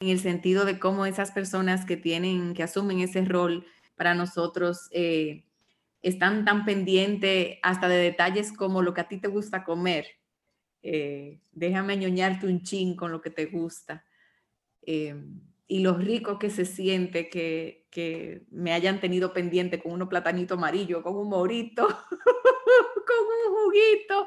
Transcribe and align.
en 0.00 0.08
el 0.08 0.18
sentido 0.18 0.64
de 0.64 0.78
cómo 0.78 1.04
esas 1.04 1.30
personas 1.30 1.84
que 1.84 1.98
tienen, 1.98 2.54
que 2.54 2.62
asumen 2.62 3.00
ese 3.00 3.22
rol 3.22 3.66
para 3.96 4.14
nosotros, 4.14 4.88
eh, 4.92 5.44
están 6.02 6.46
tan 6.46 6.64
pendientes 6.64 7.58
hasta 7.62 7.86
de 7.86 7.98
detalles 7.98 8.50
como 8.50 8.80
lo 8.80 8.94
que 8.94 9.02
a 9.02 9.08
ti 9.08 9.18
te 9.18 9.28
gusta 9.28 9.62
comer. 9.62 10.06
Eh, 10.82 11.38
déjame 11.52 11.98
ñoñarte 11.98 12.46
un 12.46 12.62
chin 12.62 12.96
con 12.96 13.12
lo 13.12 13.20
que 13.20 13.28
te 13.28 13.44
gusta. 13.44 14.06
Eh, 14.80 15.14
y 15.66 15.80
lo 15.80 15.92
rico 15.98 16.38
que 16.38 16.48
se 16.48 16.64
siente 16.64 17.28
que, 17.28 17.86
que, 17.90 18.46
me 18.50 18.72
hayan 18.72 19.00
tenido 19.00 19.34
pendiente 19.34 19.78
con 19.82 19.92
unos 19.92 20.08
platanito 20.08 20.54
amarillo, 20.54 21.02
con 21.02 21.14
un 21.14 21.28
morito, 21.28 21.86
con 23.06 23.18
un 23.36 23.54
juguito. 23.54 24.26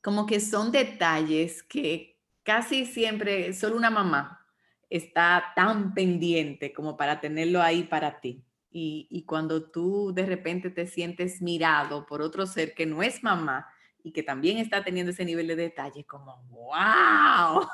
como 0.00 0.24
que 0.24 0.40
son 0.40 0.72
detalles 0.72 1.62
que, 1.62 2.15
casi 2.46 2.86
siempre 2.86 3.52
solo 3.52 3.76
una 3.76 3.90
mamá 3.90 4.40
está 4.88 5.52
tan 5.56 5.92
pendiente 5.94 6.72
como 6.72 6.96
para 6.96 7.20
tenerlo 7.20 7.60
ahí 7.60 7.82
para 7.82 8.20
ti. 8.20 8.44
Y, 8.78 9.24
cuando 9.26 9.70
tú 9.70 10.12
de 10.14 10.26
repente 10.26 10.68
te 10.68 10.86
sientes 10.86 11.40
mirado 11.40 12.04
por 12.04 12.20
otro 12.20 12.46
ser 12.46 12.74
que 12.74 12.84
no 12.84 13.02
es 13.02 13.22
mamá 13.22 13.66
y 14.04 14.12
que 14.12 14.22
también 14.22 14.58
está 14.58 14.84
teniendo 14.84 15.12
ese 15.12 15.24
nivel 15.24 15.46
de 15.46 15.56
detalle, 15.56 16.04
como, 16.04 16.42
wow, 16.50 17.66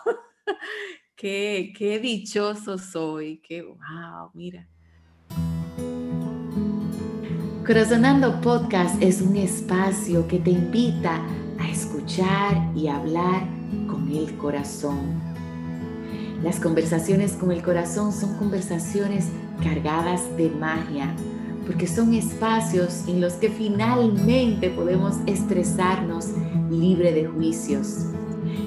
qué, 1.16 1.72
qué 1.76 1.98
dichoso 1.98 2.78
soy, 2.78 3.38
qué 3.38 3.62
wow, 3.62 4.30
mira. 4.32 4.68
Corazonando 7.66 8.40
Podcast 8.40 9.02
es 9.02 9.20
un 9.20 9.34
espacio 9.36 10.28
que 10.28 10.38
te 10.38 10.50
invita 10.50 11.20
a 11.58 11.68
escuchar 11.68 12.70
y 12.76 12.86
hablar 12.86 13.61
el 14.18 14.36
corazón. 14.36 14.98
Las 16.42 16.58
conversaciones 16.58 17.32
con 17.32 17.52
el 17.52 17.62
corazón 17.62 18.12
son 18.12 18.36
conversaciones 18.36 19.28
cargadas 19.62 20.22
de 20.36 20.50
magia, 20.50 21.14
porque 21.66 21.86
son 21.86 22.14
espacios 22.14 23.04
en 23.06 23.20
los 23.20 23.34
que 23.34 23.48
finalmente 23.48 24.70
podemos 24.70 25.16
expresarnos 25.26 26.26
libre 26.70 27.12
de 27.12 27.26
juicios. 27.26 28.06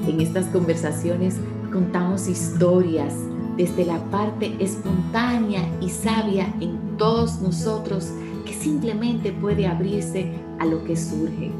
En 0.08 0.22
estas 0.22 0.46
conversaciones 0.48 1.36
contamos 1.72 2.28
historias 2.30 3.14
desde 3.58 3.86
la 3.86 4.00
parte 4.12 4.56
espontánea 4.60 5.68
y 5.82 5.90
sabia 5.90 6.54
en 6.62 6.98
todos 6.98 7.42
nosotros 7.42 8.10
que 8.46 8.54
simplemente 8.54 9.32
puede 9.32 9.68
abrirse 9.68 10.32
a 10.60 10.66
lo 10.66 10.84
que 10.86 10.96
surge. 10.96 11.52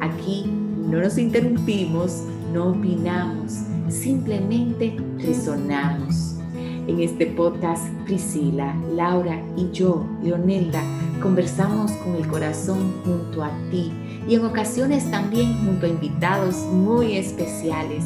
Aquí 0.00 0.44
no 0.88 1.00
nos 1.00 1.18
interrumpimos, 1.18 2.22
no 2.56 2.70
opinamos, 2.70 3.52
simplemente 3.90 4.96
resonamos. 5.18 6.36
En 6.86 7.00
este 7.00 7.26
podcast, 7.26 7.84
Priscila, 8.06 8.74
Laura 8.94 9.42
y 9.58 9.70
yo, 9.72 10.06
Leonelda, 10.22 10.80
conversamos 11.20 11.92
con 11.92 12.14
el 12.14 12.26
corazón 12.26 12.94
junto 13.04 13.44
a 13.44 13.50
ti 13.70 13.92
y 14.26 14.36
en 14.36 14.46
ocasiones 14.46 15.10
también 15.10 15.66
junto 15.66 15.84
a 15.84 15.90
invitados 15.90 16.56
muy 16.72 17.18
especiales, 17.18 18.04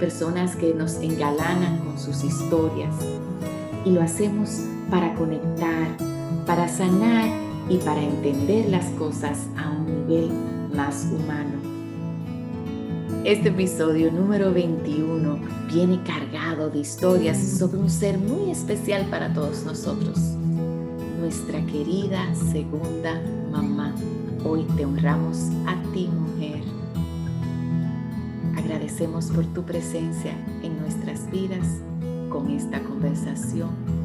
personas 0.00 0.56
que 0.56 0.74
nos 0.74 0.96
engalanan 0.96 1.78
con 1.84 1.96
sus 1.96 2.24
historias. 2.24 2.96
Y 3.84 3.90
lo 3.90 4.02
hacemos 4.02 4.58
para 4.90 5.14
conectar, 5.14 5.86
para 6.46 6.66
sanar 6.66 7.28
y 7.68 7.76
para 7.76 8.02
entender 8.02 8.70
las 8.70 8.86
cosas 8.98 9.46
a 9.56 9.70
un 9.70 9.86
nivel 9.86 10.30
más 10.74 11.06
humano. 11.12 11.43
Este 13.24 13.48
episodio 13.48 14.12
número 14.12 14.52
21 14.52 15.38
viene 15.72 15.98
cargado 16.02 16.68
de 16.68 16.80
historias 16.80 17.38
sobre 17.38 17.78
un 17.78 17.88
ser 17.88 18.18
muy 18.18 18.50
especial 18.50 19.06
para 19.06 19.32
todos 19.32 19.64
nosotros, 19.64 20.18
nuestra 21.18 21.64
querida 21.64 22.34
segunda 22.34 23.18
mamá. 23.50 23.94
Hoy 24.44 24.64
te 24.76 24.84
honramos 24.84 25.38
a 25.66 25.82
ti, 25.94 26.06
mujer. 26.06 26.62
Agradecemos 28.58 29.30
por 29.30 29.46
tu 29.54 29.62
presencia 29.62 30.32
en 30.62 30.78
nuestras 30.78 31.30
vidas 31.30 31.66
con 32.28 32.50
esta 32.50 32.78
conversación 32.80 34.03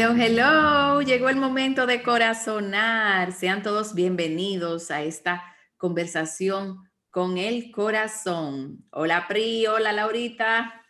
Hello, 0.00 0.14
hello. 0.14 1.02
Llegó 1.02 1.28
el 1.28 1.34
momento 1.34 1.84
de 1.84 2.04
corazonar. 2.04 3.32
Sean 3.32 3.64
todos 3.64 3.96
bienvenidos 3.96 4.92
a 4.92 5.02
esta 5.02 5.42
conversación 5.76 6.88
con 7.10 7.36
el 7.36 7.72
corazón. 7.72 8.86
Hola 8.92 9.26
Pri, 9.26 9.66
hola 9.66 9.92
Laurita. 9.92 10.84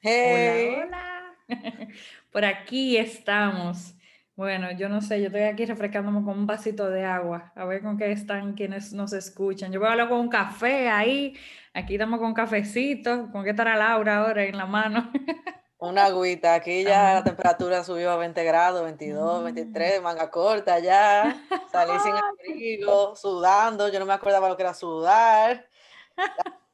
Hey. 0.00 0.74
Hola, 0.74 1.34
hola. 1.48 1.88
Por 2.32 2.46
aquí 2.46 2.96
estamos. 2.96 3.94
Bueno, 4.36 4.72
yo 4.72 4.88
no 4.88 5.02
sé, 5.02 5.20
yo 5.20 5.26
estoy 5.26 5.42
aquí 5.42 5.66
refrescándome 5.66 6.24
con 6.24 6.38
un 6.38 6.46
vasito 6.46 6.88
de 6.88 7.04
agua, 7.04 7.52
a 7.54 7.66
ver 7.66 7.82
con 7.82 7.98
qué 7.98 8.10
están 8.10 8.54
quienes 8.54 8.94
nos 8.94 9.12
escuchan. 9.12 9.70
Yo 9.70 9.80
voy 9.80 9.90
a 9.90 9.92
hablar 9.92 10.08
con 10.08 10.20
un 10.20 10.30
café 10.30 10.88
ahí, 10.88 11.36
aquí 11.74 11.96
estamos 11.96 12.20
con 12.20 12.28
un 12.28 12.34
cafecito, 12.34 13.30
con 13.30 13.44
qué 13.44 13.50
estará 13.50 13.76
Laura 13.76 14.16
ahora 14.16 14.44
en 14.44 14.56
la 14.56 14.64
mano. 14.64 15.12
Una 15.84 16.06
agüita, 16.06 16.54
aquí 16.54 16.82
ya 16.82 17.14
la 17.14 17.24
temperatura 17.24 17.84
subió 17.84 18.10
a 18.10 18.16
20 18.16 18.42
grados, 18.42 18.82
22, 18.84 19.44
23, 19.44 20.00
mm. 20.00 20.02
manga 20.02 20.30
corta 20.30 20.78
ya, 20.78 21.46
salí 21.70 21.92
sin 22.00 22.14
abrigo, 22.16 23.14
sudando, 23.14 23.88
yo 23.92 23.98
no 23.98 24.06
me 24.06 24.14
acordaba 24.14 24.48
lo 24.48 24.56
que 24.56 24.62
era 24.62 24.72
sudar. 24.72 25.68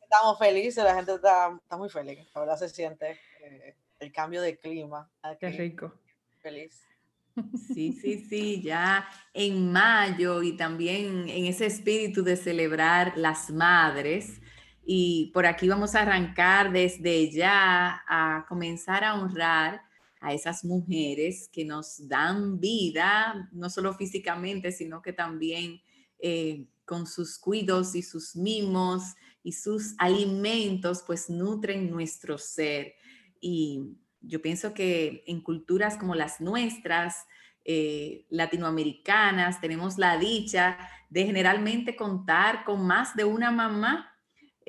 Estamos 0.00 0.38
felices, 0.38 0.84
la 0.84 0.94
gente 0.94 1.15
está, 1.15 1.59
está 1.60 1.76
muy 1.76 1.88
feliz, 1.88 2.20
la 2.34 2.41
verdad 2.41 2.56
se 2.56 2.69
siente 2.69 3.19
eh, 3.43 3.75
el 3.99 4.12
cambio 4.12 4.43
de 4.43 4.56
clima. 4.56 5.10
Qué 5.41 5.49
rico. 5.49 5.93
Feliz. 6.41 6.87
Sí, 7.75 7.93
sí, 7.93 8.25
sí, 8.28 8.62
ya 8.62 9.09
en 9.34 9.72
mayo 9.72 10.43
y 10.43 10.56
también 10.56 11.28
en 11.28 11.47
ese 11.47 11.66
espíritu 11.66 12.22
de 12.22 12.37
celebrar 12.37 13.15
las 13.16 13.50
madres, 13.50 14.40
y 14.85 15.31
por 15.33 15.47
aquí 15.47 15.69
vamos 15.69 15.95
a 15.95 16.03
arrancar 16.03 16.73
desde 16.73 17.31
ya 17.31 18.03
a 18.09 18.45
comenzar 18.49 19.05
a 19.05 19.15
honrar 19.15 19.83
a 20.21 20.35
esas 20.35 20.65
mujeres 20.65 21.49
que 21.53 21.65
nos 21.65 22.07
dan 22.09 22.61
vida, 22.61 23.49
no 23.53 23.71
solo 23.71 23.95
físicamente, 23.95 24.71
sino 24.73 25.01
que 25.01 25.13
también 25.13 25.81
eh, 26.19 26.67
con 26.85 27.07
sus 27.07 27.39
cuidos 27.39 27.95
y 27.95 28.03
sus 28.03 28.37
mimos 28.37 29.15
y 29.43 29.53
sus 29.53 29.95
alimentos, 29.99 31.03
pues 31.07 31.31
nutren 31.31 31.91
nuestro 31.91 32.37
ser. 32.37 32.95
Y 33.41 33.97
yo 34.21 34.43
pienso 34.43 34.75
que 34.75 35.25
en 35.27 35.41
culturas 35.41 35.97
como 35.97 36.15
las 36.15 36.41
nuestras, 36.41 37.27
eh, 37.65 38.27
latinoamericanas, 38.31 39.61
tenemos 39.61 39.99
la 39.99 40.19
dicha 40.19 40.79
de 41.11 41.27
generalmente 41.27 41.95
contar 41.95 42.65
con 42.65 42.87
más 42.87 43.15
de 43.15 43.25
una 43.25 43.51
mamá 43.51 44.09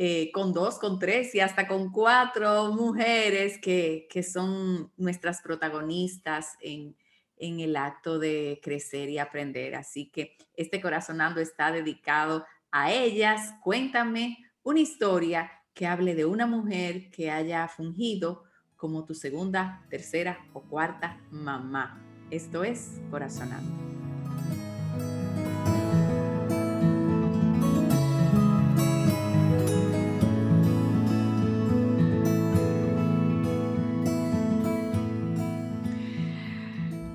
eh, 0.03 0.31
con 0.31 0.51
dos, 0.51 0.79
con 0.79 0.97
tres 0.97 1.35
y 1.35 1.41
hasta 1.41 1.67
con 1.67 1.91
cuatro 1.91 2.73
mujeres 2.73 3.59
que, 3.59 4.07
son 4.23 4.91
nuestras 4.97 5.43
protagonistas 5.43 6.57
en, 6.59 6.95
en 7.37 7.59
el 7.59 7.75
acto 7.75 8.17
de 8.17 8.59
crecer 8.63 9.11
y 9.11 9.19
aprender. 9.19 9.75
Así 9.75 10.09
que 10.09 10.37
este 10.55 10.81
corazonando 10.81 11.39
está 11.39 11.71
dedicado 11.71 12.47
a 12.71 12.91
ellas. 12.91 13.53
Cuéntame 13.61 14.39
una 14.63 14.79
historia 14.79 15.51
que 15.75 15.85
hable 15.85 16.15
de 16.15 16.25
una 16.25 16.47
mujer 16.47 17.11
que 17.11 17.29
haya 17.29 17.67
fungido 17.67 18.45
como 18.75 19.05
tu 19.05 19.13
segunda, 19.13 19.85
tercera 19.91 20.39
o 20.53 20.63
cuarta 20.63 21.21
mamá. 21.29 22.03
Esto 22.31 22.63
es 22.63 22.99
Corazonando. 23.11 24.10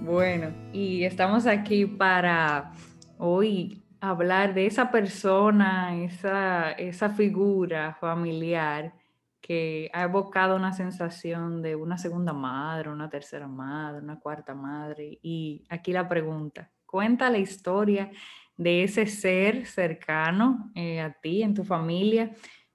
Bueno, 0.07 0.53
y 0.73 1.03
estamos 1.03 1.49
aquí 1.49 1.85
para 1.85 2.71
hoy 3.19 3.83
hablar 4.01 4.55
de 4.55 4.67
esa 4.67 4.93
persona, 4.93 6.01
esa, 6.01 6.71
esa 6.71 7.11
figura 7.11 7.97
familiar 8.01 8.95
que 9.41 9.91
ha 9.93 10.05
evocado 10.05 10.55
una 10.55 10.73
sensación 10.73 11.61
de 11.61 11.75
una 11.75 11.99
segunda 11.99 12.33
madre, 12.33 12.89
una 12.89 13.11
tercera 13.11 13.49
madre, 13.49 14.01
una 14.01 14.21
cuarta 14.21 14.55
madre. 14.55 15.19
Y 15.23 15.65
aquí 15.69 15.93
la 15.93 16.09
pregunta, 16.09 16.71
cuenta 16.87 17.29
la 17.29 17.39
historia 17.39 18.13
de 18.57 18.85
ese 18.85 19.07
ser 19.07 19.67
cercano 19.67 20.71
eh, 20.77 21.01
a 21.01 21.15
ti, 21.15 21.43
en 21.43 21.53
tu 21.53 21.65
familia, 21.65 22.33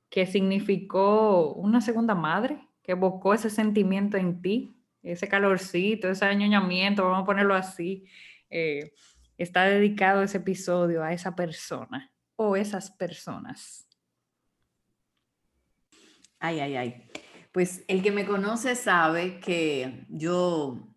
que 0.09 0.25
significó 0.25 1.53
una 1.53 1.79
segunda 1.79 2.13
madre, 2.13 2.67
que 2.83 2.91
evocó 2.91 3.33
ese 3.33 3.49
sentimiento 3.49 4.17
en 4.17 4.41
ti, 4.41 4.80
ese 5.03 5.27
calorcito, 5.27 6.09
ese 6.09 6.25
añoñamiento, 6.25 7.03
vamos 7.03 7.23
a 7.23 7.25
ponerlo 7.25 7.55
así. 7.55 8.05
Eh, 8.49 8.93
está 9.37 9.63
dedicado 9.63 10.21
ese 10.21 10.37
episodio 10.37 11.03
a 11.03 11.13
esa 11.13 11.35
persona 11.35 12.11
o 12.35 12.55
esas 12.55 12.91
personas. 12.91 13.87
Ay, 16.39 16.59
ay, 16.59 16.75
ay. 16.75 17.03
Pues 17.51 17.83
el 17.87 18.01
que 18.01 18.11
me 18.11 18.25
conoce 18.25 18.75
sabe 18.75 19.39
que 19.39 20.05
yo 20.09 20.87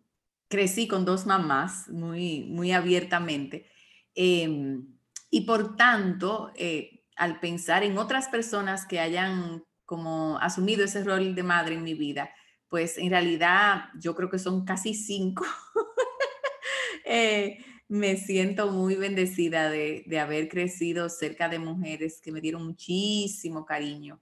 crecí 0.49 0.87
con 0.87 1.05
dos 1.05 1.27
mamás 1.27 1.89
muy, 1.89 2.45
muy 2.45 2.73
abiertamente. 2.73 3.69
Em, 4.15 4.87
y 5.31 5.43
por 5.43 5.77
tanto, 5.77 6.53
eh, 6.55 7.05
al 7.17 7.41
pensar 7.41 7.83
en 7.83 7.99
otras 7.99 8.29
personas 8.29 8.87
que 8.87 9.01
hayan 9.01 9.65
como 9.85 10.39
asumido 10.39 10.85
ese 10.85 11.05
rol 11.05 11.35
de 11.35 11.43
madre 11.43 11.75
en 11.75 11.83
mi 11.83 11.95
vida, 11.95 12.31
pues 12.75 12.99
en 12.99 13.11
realidad 13.11 13.85
yo 14.01 14.17
creo 14.17 14.29
que 14.29 14.41
son 14.41 14.65
casi 14.65 14.95
cinco. 14.95 15.45
eh, 17.05 17.65
me 17.87 18.17
siento 18.17 18.73
muy 18.73 18.97
bendecida 18.97 19.71
de, 19.71 20.05
haber 20.19 20.49
crecido 20.49 21.09
cerca 21.09 21.49
de 21.49 21.61
mujeres 21.61 22.21
que 22.21 22.33
me 22.33 22.41
dieron 22.41 22.67
muchísimo 22.67 23.65
cariño 23.65 24.21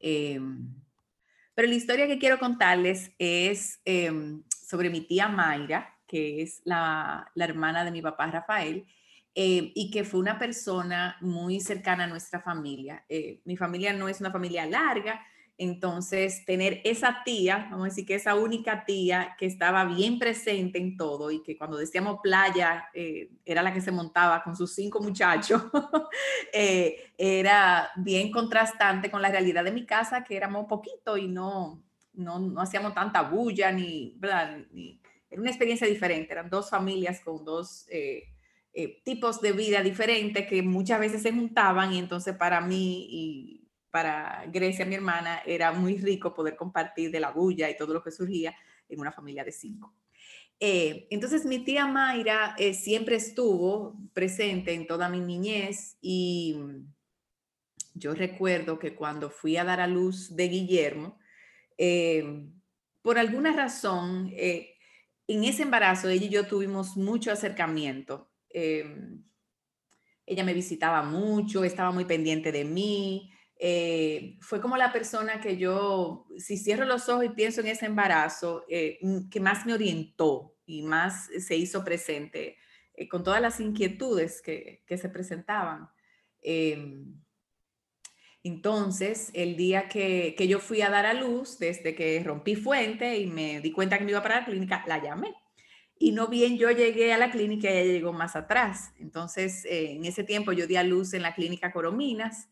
Em, 0.00 0.74
pero 1.54 1.68
la 1.68 1.74
historia 1.74 2.06
que 2.06 2.18
quiero 2.18 2.38
contarles 2.38 3.12
es 3.18 3.78
em, 3.84 4.42
sobre 4.48 4.88
mi 4.88 5.02
tía 5.02 5.28
Mayra, 5.28 5.98
que 6.06 6.40
es 6.40 6.62
la, 6.64 7.30
la 7.34 7.44
hermana 7.44 7.84
de 7.84 7.90
mi 7.90 8.00
papá 8.00 8.30
Rafael, 8.30 8.86
eh, 9.34 9.70
y 9.74 9.90
que 9.90 10.02
fue 10.02 10.20
una 10.20 10.38
persona 10.38 11.18
muy 11.20 11.60
cercana 11.60 12.04
a 12.04 12.06
nuestra 12.06 12.40
familia. 12.40 13.04
Eh, 13.06 13.42
mi 13.44 13.58
familia 13.58 13.92
no 13.92 14.08
es 14.08 14.18
una 14.18 14.30
familia 14.32 14.64
larga, 14.64 15.20
entonces, 15.58 16.44
tener 16.44 16.82
esa 16.84 17.22
tía, 17.24 17.68
vamos 17.70 17.86
a 17.86 17.88
decir 17.88 18.04
que 18.04 18.14
esa 18.14 18.34
única 18.34 18.84
tía 18.84 19.36
que 19.38 19.46
estaba 19.46 19.86
bien 19.86 20.18
presente 20.18 20.78
en 20.78 20.98
todo 20.98 21.30
y 21.30 21.42
que 21.42 21.56
cuando 21.56 21.78
decíamos 21.78 22.18
playa 22.22 22.90
eh, 22.92 23.30
era 23.44 23.62
la 23.62 23.72
que 23.72 23.80
se 23.80 23.90
montaba 23.90 24.42
con 24.42 24.54
sus 24.54 24.74
cinco 24.74 25.00
muchachos, 25.00 25.62
eh, 26.52 27.10
era 27.16 27.88
bien 27.96 28.30
contrastante 28.30 29.10
con 29.10 29.22
la 29.22 29.30
realidad 29.30 29.64
de 29.64 29.72
mi 29.72 29.86
casa, 29.86 30.24
que 30.24 30.36
éramos 30.36 30.66
poquito 30.66 31.16
y 31.16 31.26
no, 31.26 31.82
no, 32.12 32.38
no 32.38 32.60
hacíamos 32.60 32.92
tanta 32.92 33.22
bulla 33.22 33.72
ni, 33.72 34.14
era 34.22 35.40
una 35.40 35.50
experiencia 35.50 35.86
diferente, 35.86 36.32
eran 36.32 36.50
dos 36.50 36.70
familias 36.70 37.20
con 37.20 37.44
dos... 37.44 37.86
Eh, 37.90 38.24
tipos 39.04 39.40
de 39.40 39.52
vida 39.52 39.82
diferentes 39.82 40.46
que 40.46 40.60
muchas 40.60 41.00
veces 41.00 41.22
se 41.22 41.32
juntaban 41.32 41.94
y 41.94 41.98
entonces 41.98 42.36
para 42.36 42.60
mí 42.60 43.65
para 43.96 44.44
Grecia, 44.52 44.84
mi 44.84 44.94
hermana, 44.94 45.40
era 45.46 45.72
muy 45.72 45.96
rico 45.96 46.34
poder 46.34 46.54
compartir 46.54 47.10
de 47.10 47.18
la 47.18 47.30
bulla 47.30 47.70
y 47.70 47.78
todo 47.78 47.94
lo 47.94 48.02
que 48.02 48.10
surgía 48.10 48.54
en 48.90 49.00
una 49.00 49.10
familia 49.10 49.42
de 49.42 49.52
cinco. 49.52 49.94
Eh, 50.60 51.06
entonces 51.08 51.46
mi 51.46 51.60
tía 51.60 51.86
Mayra 51.86 52.54
eh, 52.58 52.74
siempre 52.74 53.16
estuvo 53.16 53.96
presente 54.12 54.74
en 54.74 54.86
toda 54.86 55.08
mi 55.08 55.20
niñez 55.20 55.96
y 56.02 56.58
yo 57.94 58.12
recuerdo 58.12 58.78
que 58.78 58.94
cuando 58.94 59.30
fui 59.30 59.56
a 59.56 59.64
dar 59.64 59.80
a 59.80 59.86
luz 59.86 60.36
de 60.36 60.48
Guillermo, 60.48 61.18
eh, 61.78 62.50
por 63.00 63.18
alguna 63.18 63.54
razón, 63.54 64.30
en 64.36 65.44
ese 65.44 65.62
embarazo 65.62 66.10
ella 66.10 66.26
y 66.26 66.28
yo 66.28 66.46
tuvimos 66.46 66.98
mucho 66.98 67.32
acercamiento. 67.32 68.30
ella 68.50 70.44
me 70.44 70.52
visitaba 70.52 71.02
mucho, 71.02 71.64
estaba 71.64 71.92
muy 71.92 72.04
pendiente 72.04 72.52
de 72.52 72.66
mí, 72.66 73.32
eh, 73.58 74.36
fue 74.40 74.60
como 74.60 74.76
la 74.76 74.92
persona 74.92 75.40
que 75.40 75.56
yo, 75.56 76.26
si 76.36 76.58
cierro 76.58 76.84
los 76.84 77.08
ojos 77.08 77.24
y 77.24 77.30
pienso 77.30 77.62
en 77.62 77.68
ese 77.68 77.86
embarazo, 77.86 78.64
eh, 78.68 78.98
mm, 79.00 79.30
que 79.30 79.40
más 79.40 79.64
me 79.64 79.72
orientó 79.72 80.54
y 80.66 80.82
más 80.82 81.28
se 81.38 81.56
hizo 81.56 81.84
presente 81.84 82.58
eh, 82.94 83.08
con 83.08 83.24
todas 83.24 83.40
las 83.40 83.60
inquietudes 83.60 84.42
que, 84.42 84.84
se 84.86 85.08
presentaban. 85.08 85.88
Em, 86.42 87.14
entonces, 88.42 89.30
el 89.34 89.56
día 89.56 89.88
que, 89.88 90.34
que, 90.36 90.48
yo 90.48 90.60
fui 90.60 90.82
a 90.82 90.90
dar 90.90 91.06
a 91.06 91.14
luz, 91.14 91.58
desde 91.58 91.94
que 91.94 92.22
rompí 92.22 92.56
fuente 92.56 93.18
y 93.18 93.26
me 93.26 93.60
di 93.60 93.72
cuenta 93.72 93.98
que 93.98 94.04
me 94.04 94.12
iba 94.12 94.22
para 94.22 94.40
la 94.40 94.46
clínica, 94.46 94.84
la 94.86 95.02
llamé. 95.02 95.34
Y 95.98 96.12
no 96.12 96.28
bien 96.28 96.58
yo 96.58 96.70
llegué 96.70 97.12
a 97.14 97.18
la 97.18 97.30
clínica, 97.30 97.70
ella 97.70 97.92
llegó 97.92 98.12
más 98.12 98.36
atrás. 98.36 98.92
Entonces, 98.98 99.64
en 99.64 100.04
ese 100.04 100.24
tiempo 100.24 100.52
yo 100.52 100.66
di 100.66 100.76
a 100.76 100.84
luz 100.84 101.14
en 101.14 101.22
la 101.22 101.34
clínica 101.34 101.72
Corominas 101.72 102.48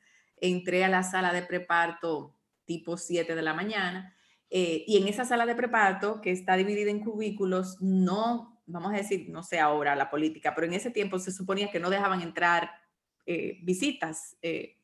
entré 0.48 0.84
a 0.84 0.88
la 0.88 1.02
sala 1.02 1.32
de 1.32 1.42
preparto 1.42 2.34
tipo 2.66 2.96
7 2.96 3.34
de 3.34 3.42
la 3.42 3.54
mañana 3.54 4.14
eh, 4.50 4.84
y 4.86 4.98
en 4.98 5.08
esa 5.08 5.24
sala 5.24 5.46
de 5.46 5.54
preparto 5.54 6.20
que 6.20 6.30
está 6.30 6.56
dividida 6.56 6.90
en 6.90 7.00
cubículos, 7.00 7.80
no, 7.80 8.62
vamos 8.66 8.92
a 8.92 8.96
decir, 8.96 9.26
no 9.30 9.42
sé 9.42 9.58
ahora 9.58 9.96
la 9.96 10.10
política, 10.10 10.54
pero 10.54 10.66
en 10.66 10.74
ese 10.74 10.90
tiempo 10.90 11.18
se 11.18 11.32
suponía 11.32 11.70
que 11.70 11.80
no 11.80 11.90
dejaban 11.90 12.20
entrar 12.20 12.70
eh, 13.26 13.58
visitas. 13.62 14.36
Eh. 14.42 14.76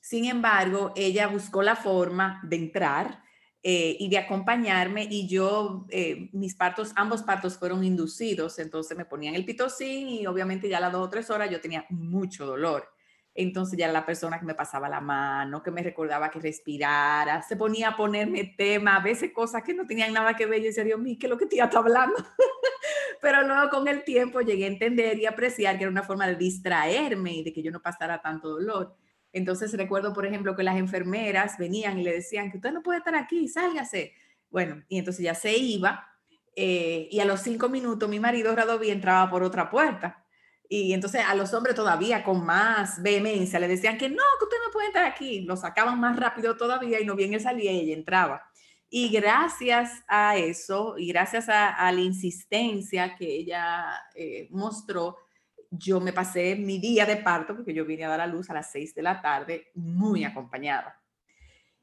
Sin 0.00 0.24
embargo, 0.24 0.92
ella 0.96 1.28
buscó 1.28 1.62
la 1.62 1.76
forma 1.76 2.40
de 2.42 2.56
entrar 2.56 3.22
y 3.66 4.10
de 4.10 4.18
acompañarme 4.18 5.08
y 5.10 5.26
yo, 5.26 5.86
mis 6.32 6.54
partos, 6.54 6.92
ambos 6.96 7.22
partos 7.22 7.56
fueron 7.56 7.82
inducidos, 7.82 8.58
entonces 8.58 8.94
me 8.94 9.06
ponían 9.06 9.34
el 9.34 9.46
pitocin 9.46 10.06
y 10.06 10.26
obviamente 10.26 10.68
ya 10.68 10.76
a 10.76 10.80
las 10.80 10.92
dos 10.92 11.06
o 11.06 11.08
tres 11.08 11.30
horas 11.30 11.48
yo 11.48 11.62
tenía 11.62 11.86
mucho 11.88 12.44
dolor. 12.44 12.93
Entonces 13.34 13.76
ya 13.76 13.90
la 13.90 14.06
persona 14.06 14.38
que 14.38 14.46
me 14.46 14.54
pasaba 14.54 14.88
la 14.88 15.00
mano, 15.00 15.62
que 15.62 15.72
me 15.72 15.82
recordaba 15.82 16.30
que 16.30 16.38
respirara, 16.38 17.42
se 17.42 17.56
ponía 17.56 17.88
a 17.88 17.96
ponerme 17.96 18.54
tema, 18.56 18.96
a 18.96 19.00
veces 19.00 19.32
cosas 19.32 19.64
que 19.64 19.74
no 19.74 19.86
tenían 19.86 20.12
nada 20.12 20.34
que 20.34 20.46
ver. 20.46 20.60
Yo 20.60 20.66
decía, 20.66 20.84
Dios 20.84 21.00
mío, 21.00 21.16
¿qué 21.18 21.26
es 21.26 21.30
lo 21.30 21.36
que 21.36 21.46
tía 21.46 21.64
está 21.64 21.78
hablando? 21.78 22.14
Pero 23.20 23.42
luego 23.42 23.70
con 23.70 23.88
el 23.88 24.04
tiempo 24.04 24.40
llegué 24.40 24.64
a 24.64 24.68
entender 24.68 25.18
y 25.18 25.26
apreciar 25.26 25.76
que 25.76 25.82
era 25.82 25.90
una 25.90 26.04
forma 26.04 26.28
de 26.28 26.36
distraerme 26.36 27.32
y 27.32 27.42
de 27.42 27.52
que 27.52 27.62
yo 27.62 27.72
no 27.72 27.82
pasara 27.82 28.22
tanto 28.22 28.50
dolor. 28.50 28.96
Entonces 29.32 29.72
recuerdo, 29.76 30.12
por 30.12 30.26
ejemplo, 30.26 30.54
que 30.54 30.62
las 30.62 30.76
enfermeras 30.76 31.58
venían 31.58 31.98
y 31.98 32.04
le 32.04 32.12
decían 32.12 32.52
que 32.52 32.58
usted 32.58 32.72
no 32.72 32.82
puede 32.82 32.98
estar 32.98 33.16
aquí, 33.16 33.48
sálgase. 33.48 34.12
Bueno, 34.48 34.84
y 34.88 34.98
entonces 34.98 35.24
ya 35.24 35.34
se 35.34 35.56
iba 35.56 36.08
eh, 36.54 37.08
y 37.10 37.18
a 37.18 37.24
los 37.24 37.40
cinco 37.40 37.68
minutos 37.68 38.08
mi 38.08 38.20
marido 38.20 38.54
Radoví 38.54 38.90
entraba 38.90 39.28
por 39.28 39.42
otra 39.42 39.70
puerta 39.70 40.23
y 40.82 40.92
entonces 40.92 41.22
a 41.24 41.36
los 41.36 41.54
hombres 41.54 41.76
todavía 41.76 42.24
con 42.24 42.44
más 42.44 43.00
vehemencia 43.00 43.60
le 43.60 43.68
decían 43.68 43.96
que 43.96 44.08
no, 44.08 44.22
que 44.38 44.44
usted 44.44 44.56
no 44.66 44.72
puede 44.72 44.88
entrar 44.88 45.04
aquí. 45.04 45.42
Lo 45.42 45.56
sacaban 45.56 46.00
más 46.00 46.16
rápido 46.16 46.56
todavía 46.56 47.00
y 47.00 47.04
no 47.04 47.14
bien 47.14 47.32
él 47.32 47.40
salía 47.40 47.70
y 47.70 47.80
ella 47.80 47.94
entraba. 47.94 48.42
Y 48.88 49.08
gracias 49.08 50.02
a 50.08 50.36
eso 50.36 50.96
y 50.98 51.06
gracias 51.08 51.48
a, 51.48 51.92
la 51.92 52.00
insistencia 52.00 53.14
que 53.14 53.24
ella 53.24 53.86
eh, 54.16 54.48
mostró, 54.50 55.16
yo 55.70 56.00
me 56.00 56.12
pasé 56.12 56.56
mi 56.56 56.80
día 56.80 57.06
de 57.06 57.18
parto, 57.18 57.54
porque 57.54 57.72
yo 57.72 57.84
vine 57.84 58.04
a 58.04 58.08
dar 58.08 58.20
a 58.20 58.26
luz 58.26 58.50
a 58.50 58.54
las 58.54 58.72
seis 58.72 58.96
de 58.96 59.02
la 59.02 59.22
tarde, 59.22 59.68
muy 59.74 60.24
acompañada. 60.24 61.00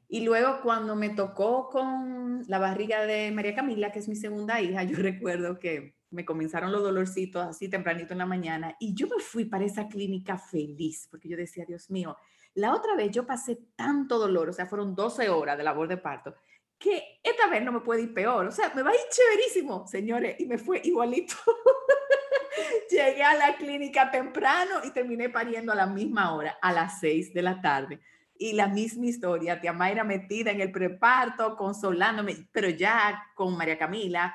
Y 0.06 0.20
luego 0.20 0.60
cuando 0.62 0.96
me 0.96 1.08
tocó 1.08 1.70
con 1.70 2.44
la 2.46 2.58
barriga 2.58 3.06
de 3.06 3.32
María 3.32 3.54
Camila, 3.54 3.90
que 3.90 4.00
es 4.00 4.08
mi 4.08 4.16
segunda 4.16 4.60
hija, 4.60 4.82
yo 4.84 4.98
recuerdo 4.98 5.58
que 5.58 5.94
me 6.12 6.24
comenzaron 6.24 6.70
los 6.70 6.82
dolorcitos 6.82 7.44
así 7.44 7.68
tempranito 7.68 8.12
en 8.12 8.18
la 8.18 8.26
mañana 8.26 8.76
y 8.78 8.94
yo 8.94 9.08
me 9.08 9.22
fui 9.22 9.44
para 9.44 9.64
esa 9.64 9.88
clínica 9.88 10.38
feliz 10.38 11.08
porque 11.10 11.28
yo 11.28 11.36
decía, 11.36 11.64
Dios 11.66 11.90
mío, 11.90 12.16
la 12.54 12.74
otra 12.74 12.94
vez 12.94 13.10
yo 13.10 13.26
pasé 13.26 13.58
tanto 13.76 14.18
dolor, 14.18 14.50
o 14.50 14.52
sea, 14.52 14.66
fueron 14.66 14.94
12 14.94 15.28
horas 15.30 15.56
de 15.56 15.64
labor 15.64 15.88
de 15.88 15.96
parto, 15.96 16.34
que 16.78 17.20
esta 17.22 17.48
vez 17.48 17.62
no 17.62 17.72
me 17.72 17.80
puede 17.80 18.02
ir 18.02 18.12
peor, 18.12 18.46
o 18.46 18.52
sea, 18.52 18.72
me 18.74 18.82
va 18.82 18.90
a 18.90 18.94
ir 18.94 19.00
chéverísimo, 19.10 19.86
señores, 19.86 20.38
y 20.38 20.46
me 20.46 20.58
fue 20.58 20.80
igualito. 20.84 21.34
Llegué 22.90 23.22
a 23.22 23.34
la 23.34 23.56
clínica 23.56 24.10
temprano 24.10 24.80
y 24.84 24.90
terminé 24.90 25.30
pariendo 25.30 25.72
a 25.72 25.76
la 25.76 25.86
misma 25.86 26.34
hora, 26.34 26.58
a 26.60 26.72
las 26.72 27.00
6 27.00 27.32
de 27.32 27.42
la 27.42 27.60
tarde. 27.60 28.00
Y 28.36 28.54
la 28.54 28.66
misma 28.66 29.06
historia, 29.06 29.60
tía 29.60 29.72
Mayra 29.72 30.04
metida 30.04 30.50
en 30.50 30.60
el 30.60 30.72
preparto, 30.72 31.56
consolándome, 31.56 32.48
pero 32.50 32.68
ya 32.68 33.30
con 33.34 33.56
María 33.56 33.78
Camila, 33.78 34.34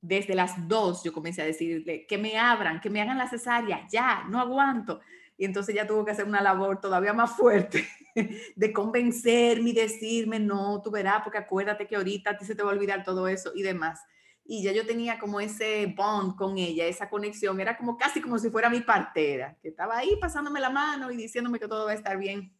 desde 0.00 0.34
las 0.34 0.68
dos 0.68 1.02
yo 1.02 1.12
comencé 1.12 1.42
a 1.42 1.46
decirle 1.46 2.06
que 2.06 2.18
me 2.18 2.38
abran, 2.38 2.80
que 2.80 2.90
me 2.90 3.00
hagan 3.00 3.18
la 3.18 3.28
cesárea, 3.28 3.86
ya, 3.90 4.24
no 4.28 4.40
aguanto. 4.40 5.00
Y 5.36 5.44
entonces 5.44 5.74
ya 5.74 5.86
tuvo 5.86 6.04
que 6.04 6.10
hacer 6.10 6.24
una 6.24 6.42
labor 6.42 6.80
todavía 6.80 7.12
más 7.12 7.36
fuerte 7.36 7.86
de 8.56 8.72
convencerme 8.72 9.70
y 9.70 9.72
decirme, 9.72 10.40
no, 10.40 10.82
tú 10.82 10.90
verás, 10.90 11.22
porque 11.22 11.38
acuérdate 11.38 11.86
que 11.86 11.94
ahorita 11.94 12.30
a 12.30 12.36
ti 12.36 12.44
se 12.44 12.56
te 12.56 12.62
va 12.62 12.70
a 12.70 12.74
olvidar 12.74 13.04
todo 13.04 13.28
eso 13.28 13.52
y 13.54 13.62
demás. 13.62 14.00
Y 14.44 14.62
ya 14.62 14.72
yo 14.72 14.84
tenía 14.86 15.18
como 15.18 15.40
ese 15.40 15.92
bond 15.96 16.34
con 16.34 16.58
ella, 16.58 16.86
esa 16.86 17.08
conexión, 17.08 17.60
era 17.60 17.76
como 17.76 17.96
casi 17.96 18.20
como 18.20 18.38
si 18.38 18.50
fuera 18.50 18.70
mi 18.70 18.80
partera, 18.80 19.56
que 19.62 19.68
estaba 19.68 19.98
ahí 19.98 20.16
pasándome 20.20 20.58
la 20.58 20.70
mano 20.70 21.10
y 21.10 21.16
diciéndome 21.16 21.60
que 21.60 21.68
todo 21.68 21.84
va 21.84 21.92
a 21.92 21.94
estar 21.94 22.18
bien. 22.18 22.52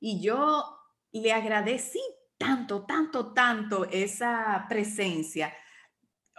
Y 0.00 0.22
yo 0.22 0.78
le 1.12 1.32
agradecí 1.32 2.00
tanto, 2.38 2.86
tanto, 2.86 3.32
tanto 3.34 3.84
esa 3.90 4.66
presencia. 4.68 5.52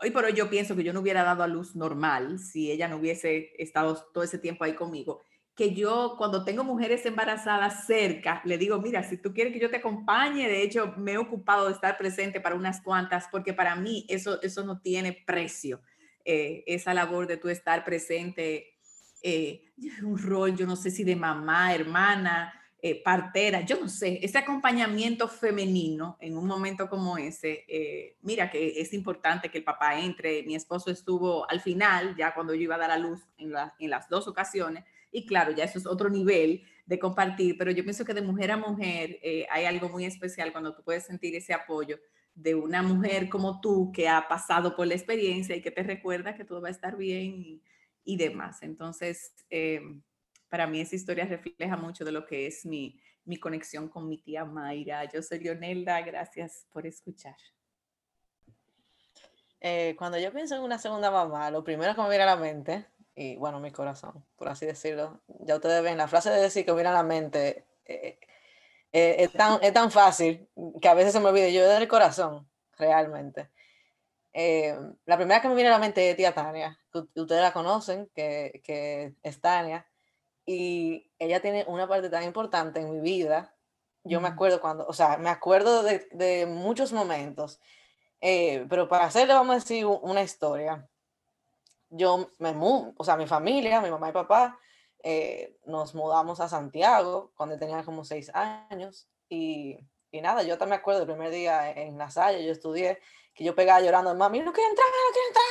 Hoy 0.02 0.12
por 0.12 0.24
hoy 0.24 0.34
yo 0.34 0.50
pienso 0.50 0.76
que 0.76 0.84
yo 0.84 0.94
no 0.94 1.02
hubiera 1.02 1.24
dado 1.24 1.44
a 1.44 1.48
luz 1.48 1.76
normal 1.76 2.40
si 2.40 2.72
ella 2.72 2.88
no 2.88 2.98
hubiese 2.98 3.54
estado 3.58 3.96
todo 4.14 4.24
ese 4.24 4.38
tiempo 4.38 4.64
ahí 4.64 4.74
conmigo. 4.74 5.22
Que 5.56 5.74
yo 5.74 6.16
cuando 6.18 6.46
tengo 6.46 6.64
mujeres 6.64 7.06
embarazadas 7.06 7.86
cerca, 7.86 8.42
le 8.46 8.58
digo, 8.58 8.80
mira, 8.80 9.04
si 9.04 9.18
tú 9.18 9.34
quieres 9.34 9.52
que 9.52 9.60
yo 9.60 9.70
te 9.70 9.78
acompañe, 9.78 10.48
de 10.48 10.62
hecho 10.62 10.94
me 10.98 11.14
he 11.14 11.18
ocupado 11.18 11.68
de 11.68 11.74
estar 11.74 11.98
presente 11.98 12.40
para 12.40 12.56
unas 12.56 12.82
cuantas, 12.82 13.28
porque 13.30 13.54
para 13.54 13.76
mí 13.76 14.06
eso, 14.08 14.42
eso 14.42 14.64
no 14.64 14.80
tiene 14.80 15.24
precio. 15.26 15.82
Eh, 16.24 16.64
esa 16.68 16.94
labor 16.94 17.28
de 17.28 17.38
tú 17.38 17.50
estar 17.50 17.84
presente, 17.84 18.78
eh, 19.22 19.74
un 20.04 20.18
rol, 20.18 20.56
yo 20.56 20.66
no 20.66 20.76
sé 20.76 20.92
si 20.92 21.04
de 21.04 21.16
mamá, 21.16 21.74
hermana, 21.74 22.54
eh, 22.82 23.04
partera, 23.04 23.60
yo 23.62 23.78
no 23.78 23.90
sé, 23.90 24.20
ese 24.22 24.38
acompañamiento 24.38 25.28
femenino 25.28 26.18
en 26.22 26.38
un 26.38 26.48
momento 26.48 26.90
como 26.90 27.18
ese, 27.18 27.66
eh, 27.68 28.16
mira 28.22 28.50
que 28.50 28.80
es 28.80 28.94
importante 28.94 29.50
que 29.50 29.58
el 29.58 29.66
papá 29.66 30.00
entre, 30.00 30.44
mi 30.44 30.56
esposo 30.56 30.90
estuvo 30.90 31.50
al 31.50 31.60
final, 31.60 32.16
ya 32.16 32.34
cuando 32.34 32.54
yo 32.54 32.62
iba 32.62 32.76
a 32.76 32.80
dar 32.80 32.92
a 32.92 32.98
luz 32.98 33.20
en, 33.38 33.52
en 33.80 33.90
las 33.90 34.08
dos 34.08 34.30
ocasiones, 34.30 34.86
y 35.12 35.26
claro, 35.26 35.52
ya 35.52 35.66
eso 35.66 35.78
es 35.78 35.86
otro 35.86 36.10
nivel 36.10 36.64
de 36.86 37.00
compartir, 37.00 37.58
pero 37.58 37.72
yo 37.72 37.84
pienso 37.84 38.06
que 38.06 38.14
de 38.14 38.22
mujer 38.22 38.52
a 38.52 38.58
mujer 38.58 39.20
eh, 39.24 39.46
hay 39.50 39.66
algo 39.66 39.90
muy 39.90 40.06
especial 40.06 40.54
cuando 40.54 40.74
tú 40.74 40.82
puedes 40.82 41.06
sentir 41.06 41.36
ese 41.36 41.54
apoyo 41.54 42.00
de 42.34 42.56
una 42.56 42.82
mujer 42.82 43.28
como 43.28 43.60
tú 43.60 43.92
que 43.92 44.08
ha 44.08 44.26
pasado 44.30 44.76
por 44.76 44.88
la 44.88 44.94
experiencia 44.94 45.54
y 45.54 45.62
que 45.62 45.72
te 45.72 45.84
recuerda 45.84 46.36
que 46.36 46.46
todo 46.46 46.62
va 46.62 46.70
a 46.70 46.72
estar 46.72 46.96
bien 46.96 47.42
y, 47.42 47.62
y 48.06 48.16
demás. 48.16 48.64
Entonces, 48.64 49.34
para 50.50 50.68
mí 50.68 50.82
esa 50.82 50.96
historia 50.96 51.26
refleja 51.26 51.78
mucho 51.78 52.04
de 52.04 52.12
lo 52.12 52.26
que 52.26 52.48
es 52.48 52.66
mi, 52.66 53.00
mi 53.26 53.38
conexión 53.38 53.88
con 53.88 54.08
mi 54.10 54.18
tía 54.18 54.44
Mayra. 54.44 55.06
Yo 55.06 55.22
soy 55.22 55.40
Leonelda, 55.40 56.02
gracias 56.02 56.66
por 56.72 56.86
escuchar. 56.88 57.36
Eh, 59.62 59.96
cuando 59.98 60.18
yo 60.18 60.32
pienso 60.34 60.56
en 60.56 60.62
una 60.62 60.80
segunda 60.80 61.12
mamá, 61.12 61.52
lo 61.52 61.64
primero 61.64 61.94
que 61.94 62.02
me 62.02 62.10
viene 62.10 62.24
a 62.24 62.28
la 62.28 62.36
mente, 62.38 62.88
y 63.14 63.36
bueno, 63.36 63.60
mi 63.60 63.72
corazón, 63.72 64.26
por 64.36 64.48
así 64.48 64.66
decirlo, 64.66 65.22
ya 65.28 65.56
ustedes 65.56 65.84
ven, 65.84 65.98
la 65.98 66.08
frase 66.08 66.30
de 66.30 66.42
decir 66.42 66.66
que 66.66 66.74
viene 66.74 66.90
a 66.90 66.94
la 66.94 67.04
mente 67.04 67.66
eh, 67.86 68.18
eh, 68.94 69.16
es, 69.20 69.34
tan, 69.34 69.62
es 69.62 69.74
tan 69.74 69.92
fácil 69.92 70.50
que 70.82 70.88
a 70.88 70.94
veces 70.94 71.14
se 71.14 71.20
me 71.20 71.28
olvida, 71.28 71.50
yo 71.50 71.68
del 71.68 71.88
corazón, 71.88 72.50
realmente. 72.78 73.50
la 74.34 75.18
primera 75.18 75.42
que 75.42 75.50
me 75.50 75.56
viene 75.56 75.70
a 75.70 75.74
la 75.74 75.80
mente 75.80 76.10
es 76.10 76.16
tía 76.16 76.34
Tania, 76.34 76.80
ustedes 76.94 77.42
la 77.42 77.52
conocen, 77.52 78.10
que, 78.16 78.62
que 78.64 79.14
es 79.22 79.42
Tania 79.42 79.89
y 80.52 81.12
ella 81.20 81.42
tiene 81.42 81.64
una 81.68 81.88
parte 81.88 82.10
tan 82.10 82.24
importante 82.24 82.80
en 82.80 82.90
mi 82.90 83.00
vida. 83.02 83.54
Yo 84.04 84.20
me 84.20 84.30
acuerdo 84.30 84.60
cuando, 84.60 84.88
o 84.88 84.94
sea, 84.94 85.20
me 85.20 85.30
acuerdo 85.30 85.84
de, 85.84 86.08
de 86.12 86.48
muchos 86.48 86.92
momentos, 86.92 87.60
eh, 88.20 88.66
pero 88.68 88.88
para 88.88 89.06
hacerle, 89.06 89.36
vamos 89.36 89.52
a 89.52 89.60
decir, 89.60 89.86
una 89.86 90.24
historia. 90.24 90.90
Yo 91.92 92.32
me 92.40 92.56
o 92.58 93.04
sea, 93.04 93.16
mi 93.16 93.28
familia, 93.28 93.80
mi 93.80 93.92
mamá 93.92 94.10
y 94.10 94.12
papá, 94.12 94.58
eh, 95.04 95.56
nos 95.68 95.94
mudamos 95.94 96.40
a 96.40 96.50
Santiago 96.50 97.32
cuando 97.36 97.60
tenía 97.60 97.84
como 97.84 98.04
seis 98.04 98.32
años 98.34 99.08
y, 99.30 99.78
y 100.10 100.20
nada, 100.20 100.42
yo 100.42 100.58
también 100.58 100.78
me 100.78 100.82
acuerdo 100.82 101.02
el 101.02 101.08
primer 101.08 101.30
día 101.30 101.70
en 101.70 101.96
la 102.00 102.10
Salle, 102.10 102.44
yo 102.44 102.52
estudié, 102.52 102.98
que 103.36 103.44
yo 103.44 103.54
pegaba 103.54 103.82
llorando, 103.82 104.16
mami, 104.16 104.40
no 104.40 104.52
quiero 104.52 104.72
entrar, 104.72 104.88
no 104.88 105.14
quiero 105.14 105.28
entrar, 105.28 105.46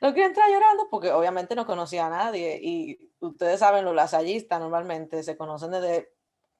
no 0.00 0.12
quiero 0.12 0.28
entrar 0.28 0.50
llorando 0.50 0.88
porque 0.90 1.10
obviamente 1.10 1.54
no 1.54 1.66
conocía 1.66 2.06
a 2.06 2.10
nadie 2.10 2.58
y 2.62 3.12
ustedes 3.20 3.60
saben, 3.60 3.84
los 3.84 3.94
lasallistas 3.94 4.60
normalmente 4.60 5.22
se 5.22 5.36
conocen 5.36 5.72
desde 5.72 6.12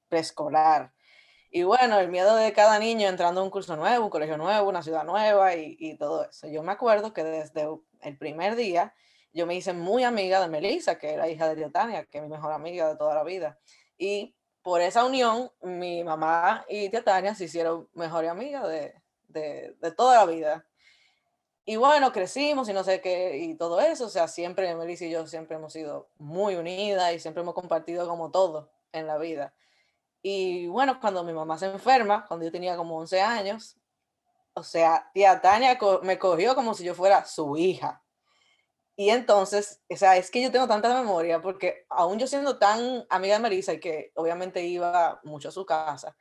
preescolar. 0.07 0.93
Y 1.51 1.63
bueno, 1.63 1.99
el 1.99 2.09
miedo 2.09 2.35
de 2.35 2.53
cada 2.53 2.77
niño 2.77 3.07
entrando 3.07 3.41
a 3.41 3.43
un 3.43 3.49
curso 3.49 3.75
nuevo, 3.75 4.05
un 4.05 4.11
colegio 4.11 4.37
nuevo, 4.37 4.69
una 4.69 4.83
ciudad 4.83 5.03
nueva 5.03 5.55
y, 5.55 5.77
y 5.79 5.97
todo 5.97 6.25
eso. 6.25 6.47
Yo 6.47 6.61
me 6.61 6.71
acuerdo 6.71 7.11
que 7.13 7.23
desde 7.23 7.67
el 8.01 8.17
primer 8.17 8.55
día 8.55 8.93
yo 9.33 9.47
me 9.47 9.55
hice 9.55 9.73
muy 9.73 10.03
amiga 10.03 10.41
de 10.41 10.47
Melissa, 10.47 10.97
que 10.97 11.13
era 11.13 11.27
hija 11.27 11.49
de 11.49 11.55
tía 11.55 11.71
Tania, 11.71 12.05
que 12.05 12.19
es 12.19 12.23
mi 12.23 12.29
mejor 12.29 12.51
amiga 12.51 12.89
de 12.89 12.97
toda 12.97 13.15
la 13.15 13.23
vida. 13.23 13.59
Y 13.97 14.35
por 14.61 14.81
esa 14.81 15.05
unión, 15.05 15.51
mi 15.61 16.03
mamá 16.03 16.65
y 16.69 16.89
tía 16.89 17.03
Tania 17.03 17.33
se 17.33 17.45
hicieron 17.45 17.89
mejores 17.93 18.29
amigas 18.29 18.67
de, 18.67 18.93
de, 19.27 19.75
de 19.79 19.91
toda 19.91 20.17
la 20.17 20.31
vida. 20.31 20.65
Y 21.69 21.75
bueno, 21.75 22.11
crecimos 22.11 22.67
y 22.67 22.73
no 22.73 22.83
sé 22.83 22.99
qué, 22.99 23.37
y 23.37 23.53
todo 23.53 23.79
eso, 23.79 24.07
o 24.07 24.09
sea, 24.09 24.27
siempre 24.27 24.73
Melissa 24.73 25.05
y 25.05 25.11
yo 25.11 25.27
siempre 25.27 25.55
hemos 25.55 25.71
sido 25.71 26.09
muy 26.17 26.55
unidas 26.55 27.13
y 27.13 27.19
siempre 27.19 27.43
hemos 27.43 27.53
compartido 27.53 28.07
como 28.07 28.31
todo 28.31 28.71
en 28.91 29.05
la 29.05 29.19
vida. 29.19 29.53
Y 30.23 30.65
bueno, 30.65 30.99
cuando 30.99 31.23
mi 31.23 31.31
mamá 31.31 31.59
se 31.59 31.67
enferma, 31.67 32.25
cuando 32.25 32.43
yo 32.47 32.51
tenía 32.51 32.75
como 32.75 32.97
11 32.97 33.21
años, 33.21 33.77
o 34.55 34.63
sea, 34.63 35.11
tía 35.13 35.41
Tania 35.41 35.77
me 36.01 36.17
cogió 36.17 36.55
como 36.55 36.73
si 36.73 36.83
yo 36.83 36.95
fuera 36.95 37.23
su 37.25 37.55
hija. 37.55 38.01
Y 38.95 39.11
entonces, 39.11 39.79
o 39.91 39.95
sea, 39.95 40.17
es 40.17 40.31
que 40.31 40.41
yo 40.41 40.51
tengo 40.51 40.67
tanta 40.67 40.91
memoria 40.91 41.39
porque 41.39 41.85
aún 41.89 42.17
yo 42.17 42.25
siendo 42.25 42.57
tan 42.57 43.05
amiga 43.11 43.35
de 43.35 43.43
Melissa 43.43 43.73
y 43.73 43.79
que 43.79 44.11
obviamente 44.15 44.63
iba 44.63 45.19
mucho 45.23 45.49
a 45.49 45.51
su 45.51 45.67
casa, 45.67 46.17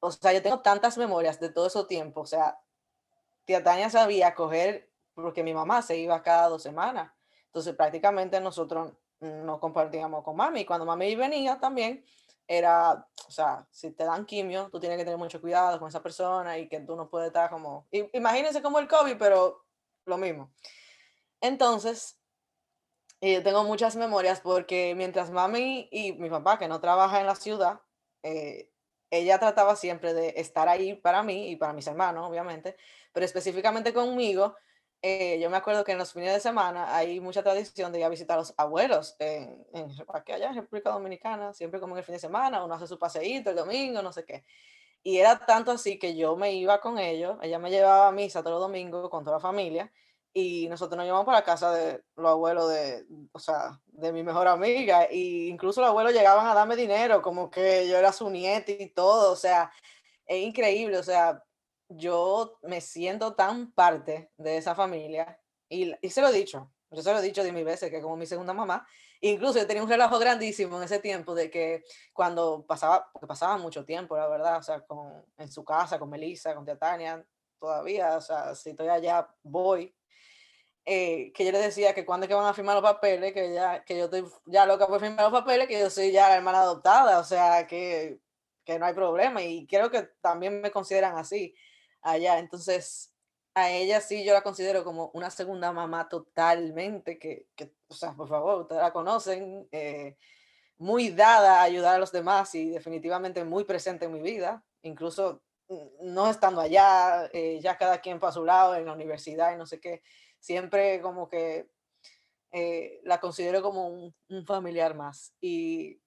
o 0.00 0.10
sea, 0.10 0.34
yo 0.34 0.42
tengo 0.42 0.60
tantas 0.60 0.98
memorias 0.98 1.40
de 1.40 1.48
todo 1.48 1.68
ese 1.68 1.82
tiempo, 1.84 2.20
o 2.20 2.26
sea, 2.26 2.58
tía 3.44 3.62
Tania 3.62 3.90
sabía 3.90 4.34
coger, 4.34 4.90
porque 5.14 5.42
mi 5.42 5.54
mamá 5.54 5.82
se 5.82 5.96
iba 5.96 6.22
cada 6.22 6.48
dos 6.48 6.62
semanas. 6.62 7.12
Entonces 7.46 7.74
prácticamente 7.74 8.40
nosotros 8.40 8.92
no 9.20 9.60
compartíamos 9.60 10.24
con 10.24 10.36
mami. 10.36 10.64
Cuando 10.64 10.86
mami 10.86 11.14
venía 11.14 11.58
también, 11.58 12.04
era, 12.46 13.06
o 13.26 13.30
sea, 13.30 13.66
si 13.70 13.92
te 13.92 14.04
dan 14.04 14.26
quimio, 14.26 14.68
tú 14.70 14.80
tienes 14.80 14.98
que 14.98 15.04
tener 15.04 15.18
mucho 15.18 15.40
cuidado 15.40 15.78
con 15.78 15.88
esa 15.88 16.02
persona 16.02 16.58
y 16.58 16.68
que 16.68 16.80
tú 16.80 16.96
no 16.96 17.08
puedes 17.08 17.28
estar 17.28 17.50
como, 17.50 17.86
imagínense 18.12 18.62
como 18.62 18.78
el 18.78 18.88
COVID, 18.88 19.16
pero 19.18 19.64
lo 20.06 20.18
mismo. 20.18 20.50
Entonces, 21.40 22.18
eh, 23.20 23.40
tengo 23.40 23.64
muchas 23.64 23.96
memorias 23.96 24.40
porque 24.40 24.94
mientras 24.96 25.30
mami 25.30 25.88
y 25.92 26.12
mi 26.14 26.28
papá, 26.28 26.58
que 26.58 26.68
no 26.68 26.80
trabaja 26.80 27.20
en 27.20 27.26
la 27.26 27.36
ciudad, 27.36 27.80
eh, 28.22 28.71
ella 29.12 29.38
trataba 29.38 29.76
siempre 29.76 30.14
de 30.14 30.34
estar 30.38 30.68
ahí 30.68 30.94
para 30.94 31.22
mí 31.22 31.50
y 31.50 31.56
para 31.56 31.74
mis 31.74 31.86
hermanos, 31.86 32.26
obviamente, 32.26 32.76
pero 33.12 33.26
específicamente 33.26 33.92
conmigo, 33.92 34.56
eh, 35.02 35.38
yo 35.38 35.50
me 35.50 35.58
acuerdo 35.58 35.84
que 35.84 35.92
en 35.92 35.98
los 35.98 36.14
fines 36.14 36.32
de 36.32 36.40
semana 36.40 36.96
hay 36.96 37.20
mucha 37.20 37.42
tradición 37.42 37.92
de 37.92 37.98
ir 37.98 38.04
a 38.06 38.08
visitar 38.08 38.36
a 38.36 38.40
los 38.40 38.54
abuelos 38.56 39.14
en, 39.18 39.66
en, 39.74 39.90
aquí 40.14 40.32
allá 40.32 40.48
en 40.48 40.54
República 40.54 40.90
Dominicana, 40.90 41.52
siempre 41.52 41.78
como 41.78 41.94
en 41.94 41.98
el 41.98 42.04
fin 42.04 42.14
de 42.14 42.20
semana, 42.20 42.64
uno 42.64 42.74
hace 42.74 42.86
su 42.86 42.98
paseíto 42.98 43.50
el 43.50 43.56
domingo, 43.56 44.00
no 44.00 44.12
sé 44.12 44.24
qué. 44.24 44.44
Y 45.02 45.18
era 45.18 45.44
tanto 45.44 45.72
así 45.72 45.98
que 45.98 46.16
yo 46.16 46.36
me 46.36 46.54
iba 46.54 46.80
con 46.80 46.98
ellos, 46.98 47.36
ella 47.42 47.58
me 47.58 47.70
llevaba 47.70 48.08
a 48.08 48.12
misa 48.12 48.40
todos 48.42 48.54
los 48.54 48.62
domingos 48.62 49.10
con 49.10 49.24
toda 49.24 49.36
la 49.36 49.40
familia, 49.42 49.92
y 50.34 50.68
nosotros 50.68 50.96
nos 50.96 51.04
llevamos 51.04 51.26
para 51.26 51.44
casa 51.44 51.72
de 51.72 52.02
los 52.16 52.30
abuelos 52.30 52.70
de, 52.70 53.06
o 53.32 53.38
sea, 53.38 53.80
de 53.86 54.12
mi 54.12 54.22
mejor 54.22 54.48
amiga, 54.48 55.08
y 55.10 55.48
incluso 55.48 55.80
los 55.80 55.90
abuelos 55.90 56.12
llegaban 56.12 56.46
a 56.46 56.54
darme 56.54 56.76
dinero, 56.76 57.20
como 57.20 57.50
que 57.50 57.86
yo 57.88 57.96
era 57.96 58.12
su 58.12 58.30
nieta 58.30 58.72
y 58.72 58.88
todo, 58.90 59.32
o 59.32 59.36
sea, 59.36 59.70
es 60.26 60.42
increíble, 60.42 60.98
o 60.98 61.02
sea, 61.02 61.42
yo 61.88 62.58
me 62.62 62.80
siento 62.80 63.34
tan 63.34 63.72
parte 63.72 64.30
de 64.38 64.56
esa 64.56 64.74
familia, 64.74 65.38
y, 65.68 65.92
y 66.00 66.10
se 66.10 66.22
lo 66.22 66.28
he 66.28 66.32
dicho, 66.32 66.72
yo 66.90 67.02
se 67.02 67.12
lo 67.12 67.18
he 67.18 67.22
dicho 67.22 67.42
de 67.42 67.52
mil 67.52 67.64
veces, 67.64 67.90
que 67.90 68.00
como 68.00 68.16
mi 68.16 68.26
segunda 68.26 68.54
mamá, 68.54 68.86
incluso 69.20 69.58
yo 69.58 69.66
tenía 69.66 69.82
un 69.82 69.88
relajo 69.88 70.18
grandísimo 70.18 70.78
en 70.78 70.84
ese 70.84 70.98
tiempo 70.98 71.34
de 71.34 71.50
que 71.50 71.84
cuando 72.12 72.64
pasaba, 72.66 73.08
porque 73.12 73.26
pasaba 73.26 73.56
mucho 73.58 73.84
tiempo, 73.84 74.16
la 74.16 74.28
verdad, 74.28 74.58
o 74.58 74.62
sea, 74.62 74.80
con, 74.80 75.24
en 75.36 75.50
su 75.50 75.64
casa, 75.64 75.98
con 75.98 76.10
Melissa, 76.10 76.54
con 76.54 76.66
Tania, 76.78 77.24
todavía, 77.58 78.16
o 78.16 78.20
sea, 78.20 78.54
si 78.54 78.70
estoy 78.70 78.88
allá, 78.88 79.28
voy, 79.42 79.94
eh, 80.84 81.32
que 81.34 81.44
yo 81.44 81.52
le 81.52 81.58
decía 81.58 81.94
que 81.94 82.04
cuando 82.04 82.26
que 82.26 82.34
van 82.34 82.46
a 82.46 82.54
firmar 82.54 82.74
los 82.74 82.82
papeles, 82.82 83.32
que 83.32 83.54
ya 83.54 83.84
que 83.84 83.96
yo 83.98 84.04
estoy 84.06 84.24
ya 84.46 84.66
loca 84.66 84.86
por 84.88 85.00
firmar 85.00 85.30
los 85.30 85.40
papeles, 85.40 85.68
que 85.68 85.78
yo 85.78 85.90
soy 85.90 86.10
ya 86.12 86.28
la 86.28 86.36
hermana 86.36 86.62
adoptada, 86.62 87.20
o 87.20 87.24
sea, 87.24 87.66
que, 87.66 88.20
que 88.64 88.78
no 88.78 88.86
hay 88.86 88.94
problema 88.94 89.42
y 89.42 89.66
creo 89.66 89.90
que 89.90 90.02
también 90.20 90.60
me 90.60 90.70
consideran 90.72 91.16
así 91.16 91.54
allá. 92.02 92.38
Entonces, 92.38 93.12
a 93.54 93.70
ella 93.70 94.00
sí 94.00 94.24
yo 94.24 94.32
la 94.32 94.42
considero 94.42 94.84
como 94.84 95.10
una 95.14 95.30
segunda 95.30 95.72
mamá 95.72 96.08
totalmente, 96.08 97.18
que, 97.18 97.46
que 97.54 97.72
o 97.88 97.94
sea, 97.94 98.14
por 98.14 98.28
favor, 98.28 98.62
ustedes 98.62 98.82
la 98.82 98.92
conocen, 98.92 99.68
eh, 99.72 100.16
muy 100.78 101.10
dada 101.10 101.60
a 101.60 101.62
ayudar 101.64 101.96
a 101.96 101.98
los 101.98 102.12
demás 102.12 102.54
y 102.54 102.70
definitivamente 102.70 103.44
muy 103.44 103.64
presente 103.64 104.06
en 104.06 104.12
mi 104.12 104.20
vida, 104.22 104.64
incluso 104.82 105.42
mm, 105.68 106.12
no 106.12 106.28
estando 106.28 106.60
allá, 106.60 107.30
eh, 107.32 107.60
ya 107.62 107.76
cada 107.78 108.00
quien 108.00 108.18
para 108.18 108.32
su 108.32 108.44
lado 108.44 108.74
en 108.74 108.86
la 108.86 108.92
universidad 108.94 109.52
y 109.54 109.56
no 109.56 109.66
sé 109.66 109.80
qué 109.80 110.02
siempre 110.42 111.00
como 111.00 111.28
que 111.28 111.70
eh, 112.50 113.00
la 113.04 113.20
considero 113.20 113.62
como 113.62 113.88
un, 113.88 114.14
familiar 114.46 114.94
más. 114.94 115.34
Y 115.40 116.02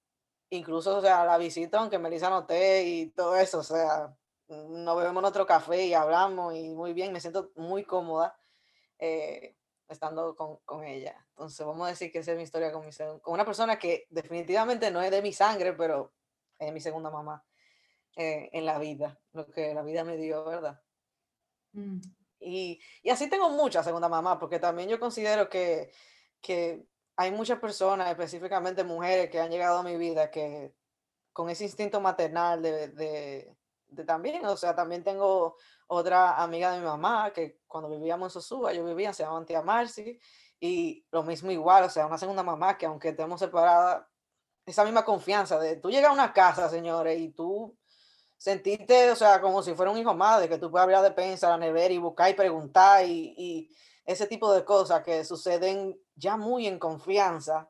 incluso, 0.50 0.98
o 0.98 1.00
sea, 1.00 1.24
la 1.24 1.38
visita, 1.38 1.78
aunque 1.78 1.98
Melissa 1.98 2.30
noté 2.30 2.84
y 2.84 3.06
todo 3.10 3.34
eso, 3.36 3.60
o 3.60 3.62
sea, 3.64 4.14
nos 4.48 4.96
bebemos 4.96 5.24
otro 5.24 5.46
café 5.46 5.86
y 5.86 5.94
hablamos 5.94 6.54
y 6.54 6.68
muy 6.74 6.92
bien, 6.92 7.12
me 7.12 7.20
siento 7.20 7.50
muy 7.56 7.82
cómoda 7.84 8.38
eh, 8.98 9.56
estando 9.88 10.36
con, 10.36 10.58
con, 10.64 10.84
ella. 10.84 11.16
Entonces, 11.30 11.66
vamos 11.66 11.86
a 11.86 11.90
decir 11.90 12.12
que 12.12 12.18
esa 12.18 12.32
es 12.32 12.36
mi 12.36 12.44
historia 12.44 12.72
con, 12.72 12.84
mi, 12.84 12.92
con 13.22 13.34
una 13.34 13.44
persona 13.44 13.78
que 13.78 14.06
definitivamente 14.10 14.90
no 14.90 15.02
es 15.02 15.10
de 15.10 15.22
mi 15.22 15.32
sangre, 15.32 15.72
pero 15.72 16.12
es 16.58 16.72
mi 16.72 16.80
segunda 16.80 17.10
mamá. 17.10 17.44
eh, 18.16 18.50
en 18.52 18.64
la 18.64 18.78
vida, 18.78 19.18
lo 19.32 19.46
que 19.46 19.74
la 19.74 19.82
vida 19.82 20.04
me 20.04 20.16
dio, 20.16 20.44
¿verdad? 20.44 20.80
Mm. 21.72 22.00
Y, 22.46 22.80
así 23.10 23.28
tengo 23.28 23.50
muchas 23.50 23.84
segunda 23.84 24.08
mamá, 24.08 24.38
porque 24.38 24.58
también 24.58 24.88
yo 24.88 25.00
considero 25.00 25.48
que, 25.48 25.90
que 26.40 26.86
hay 27.16 27.32
muchas 27.32 27.58
personas, 27.58 28.08
específicamente 28.08 28.84
mujeres, 28.84 29.30
que 29.30 29.40
han 29.40 29.50
llegado 29.50 29.78
a 29.78 29.82
mi 29.82 29.96
vida 29.96 30.30
que 30.30 30.74
con 31.32 31.50
ese 31.50 31.64
instinto 31.64 32.00
maternal 32.00 32.62
de, 32.62 32.88
de, 32.88 33.56
también, 34.06 34.44
o 34.46 34.56
sea, 34.56 34.74
también 34.74 35.02
tengo 35.02 35.56
otra 35.88 36.42
amiga 36.42 36.72
de 36.72 36.78
mi 36.78 36.84
mamá 36.84 37.32
que 37.32 37.60
cuando 37.66 37.90
vivíamos 37.90 38.28
en 38.28 38.40
Sosúa, 38.40 38.72
yo 38.72 38.84
vivía, 38.84 39.12
se 39.12 39.22
llama 39.22 39.44
Tía 39.44 39.62
Marcy, 39.62 40.18
y 40.60 41.04
lo 41.10 41.22
mismo 41.22 41.50
igual, 41.50 41.84
o 41.84 41.90
sea, 41.90 42.06
una 42.06 42.18
segunda 42.18 42.42
mamá 42.42 42.78
que 42.78 42.86
aunque 42.86 43.10
estemos 43.10 43.40
separadas, 43.40 44.06
esa 44.64 44.84
misma 44.84 45.04
confianza 45.04 45.58
de 45.58 45.76
tú 45.76 45.90
llegas 45.90 46.10
a 46.10 46.14
una 46.14 46.32
casa, 46.32 46.68
señores, 46.68 47.18
y 47.20 47.30
tú 47.30 47.76
sentiste, 48.36 49.10
o 49.10 49.16
sea, 49.16 49.40
como 49.40 49.62
si 49.62 49.74
fuera 49.74 49.90
un 49.90 49.98
hijo 49.98 50.14
más, 50.14 50.40
de 50.40 50.48
que 50.48 50.58
tú 50.58 50.70
puedes 50.70 50.82
abrir 50.84 50.98
la 50.98 51.02
despensa, 51.02 51.50
la 51.50 51.58
nevera 51.58 51.92
y 51.92 51.98
buscar 51.98 52.30
y 52.30 52.34
preguntar 52.34 53.04
y, 53.06 53.34
y, 53.36 53.70
ese 54.04 54.26
tipo 54.26 54.52
de 54.54 54.64
cosas 54.64 55.02
que 55.02 55.24
suceden 55.24 55.98
ya 56.14 56.36
muy 56.36 56.66
en 56.66 56.78
confianza. 56.78 57.68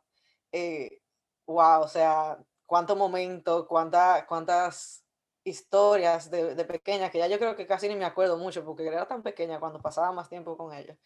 Eh, 0.52 1.02
wow, 1.46 1.82
o 1.82 1.88
sea, 1.88 2.38
cuántos 2.66 2.96
momentos, 2.96 3.66
cuántas, 3.66 4.24
cuántas 4.26 5.04
historias 5.44 6.30
de, 6.30 6.54
de 6.54 6.64
pequeña, 6.64 7.10
que 7.10 7.18
ya 7.18 7.26
yo 7.28 7.38
creo 7.38 7.56
que 7.56 7.66
casi 7.66 7.88
ni 7.88 7.96
me 7.96 8.04
acuerdo 8.04 8.36
mucho 8.36 8.64
porque 8.64 8.86
era 8.86 9.06
tan 9.08 9.22
pequeña 9.22 9.60
cuando 9.60 9.80
pasaba 9.80 10.12
más 10.12 10.28
tiempo 10.28 10.56
con 10.56 10.74
ella 10.74 10.96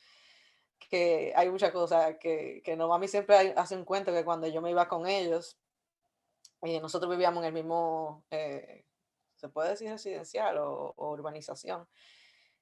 que 0.89 1.33
hay 1.37 1.51
muchas 1.51 1.73
cosas 1.73 2.17
que, 2.19 2.63
que 2.65 2.77
no, 2.77 2.93
a 2.93 2.99
mí 2.99 3.09
siempre 3.09 3.55
hace 3.57 3.77
un 3.77 3.85
cuento 3.85 4.13
que 4.13 4.25
cuando 4.25 4.47
yo 4.49 4.63
me 4.63 4.71
iba 4.71 4.89
con 4.89 5.07
ellos, 5.07 5.59
eh, 6.63 6.81
nosotros 6.81 7.11
vivíamos 7.11 7.43
en 7.43 7.49
el 7.49 7.53
mismo, 7.53 8.25
eh, 8.31 8.85
se 9.41 9.49
puede 9.49 9.71
decir 9.71 9.91
residencial 9.91 10.59
o, 10.59 10.95
urbanización. 10.97 11.89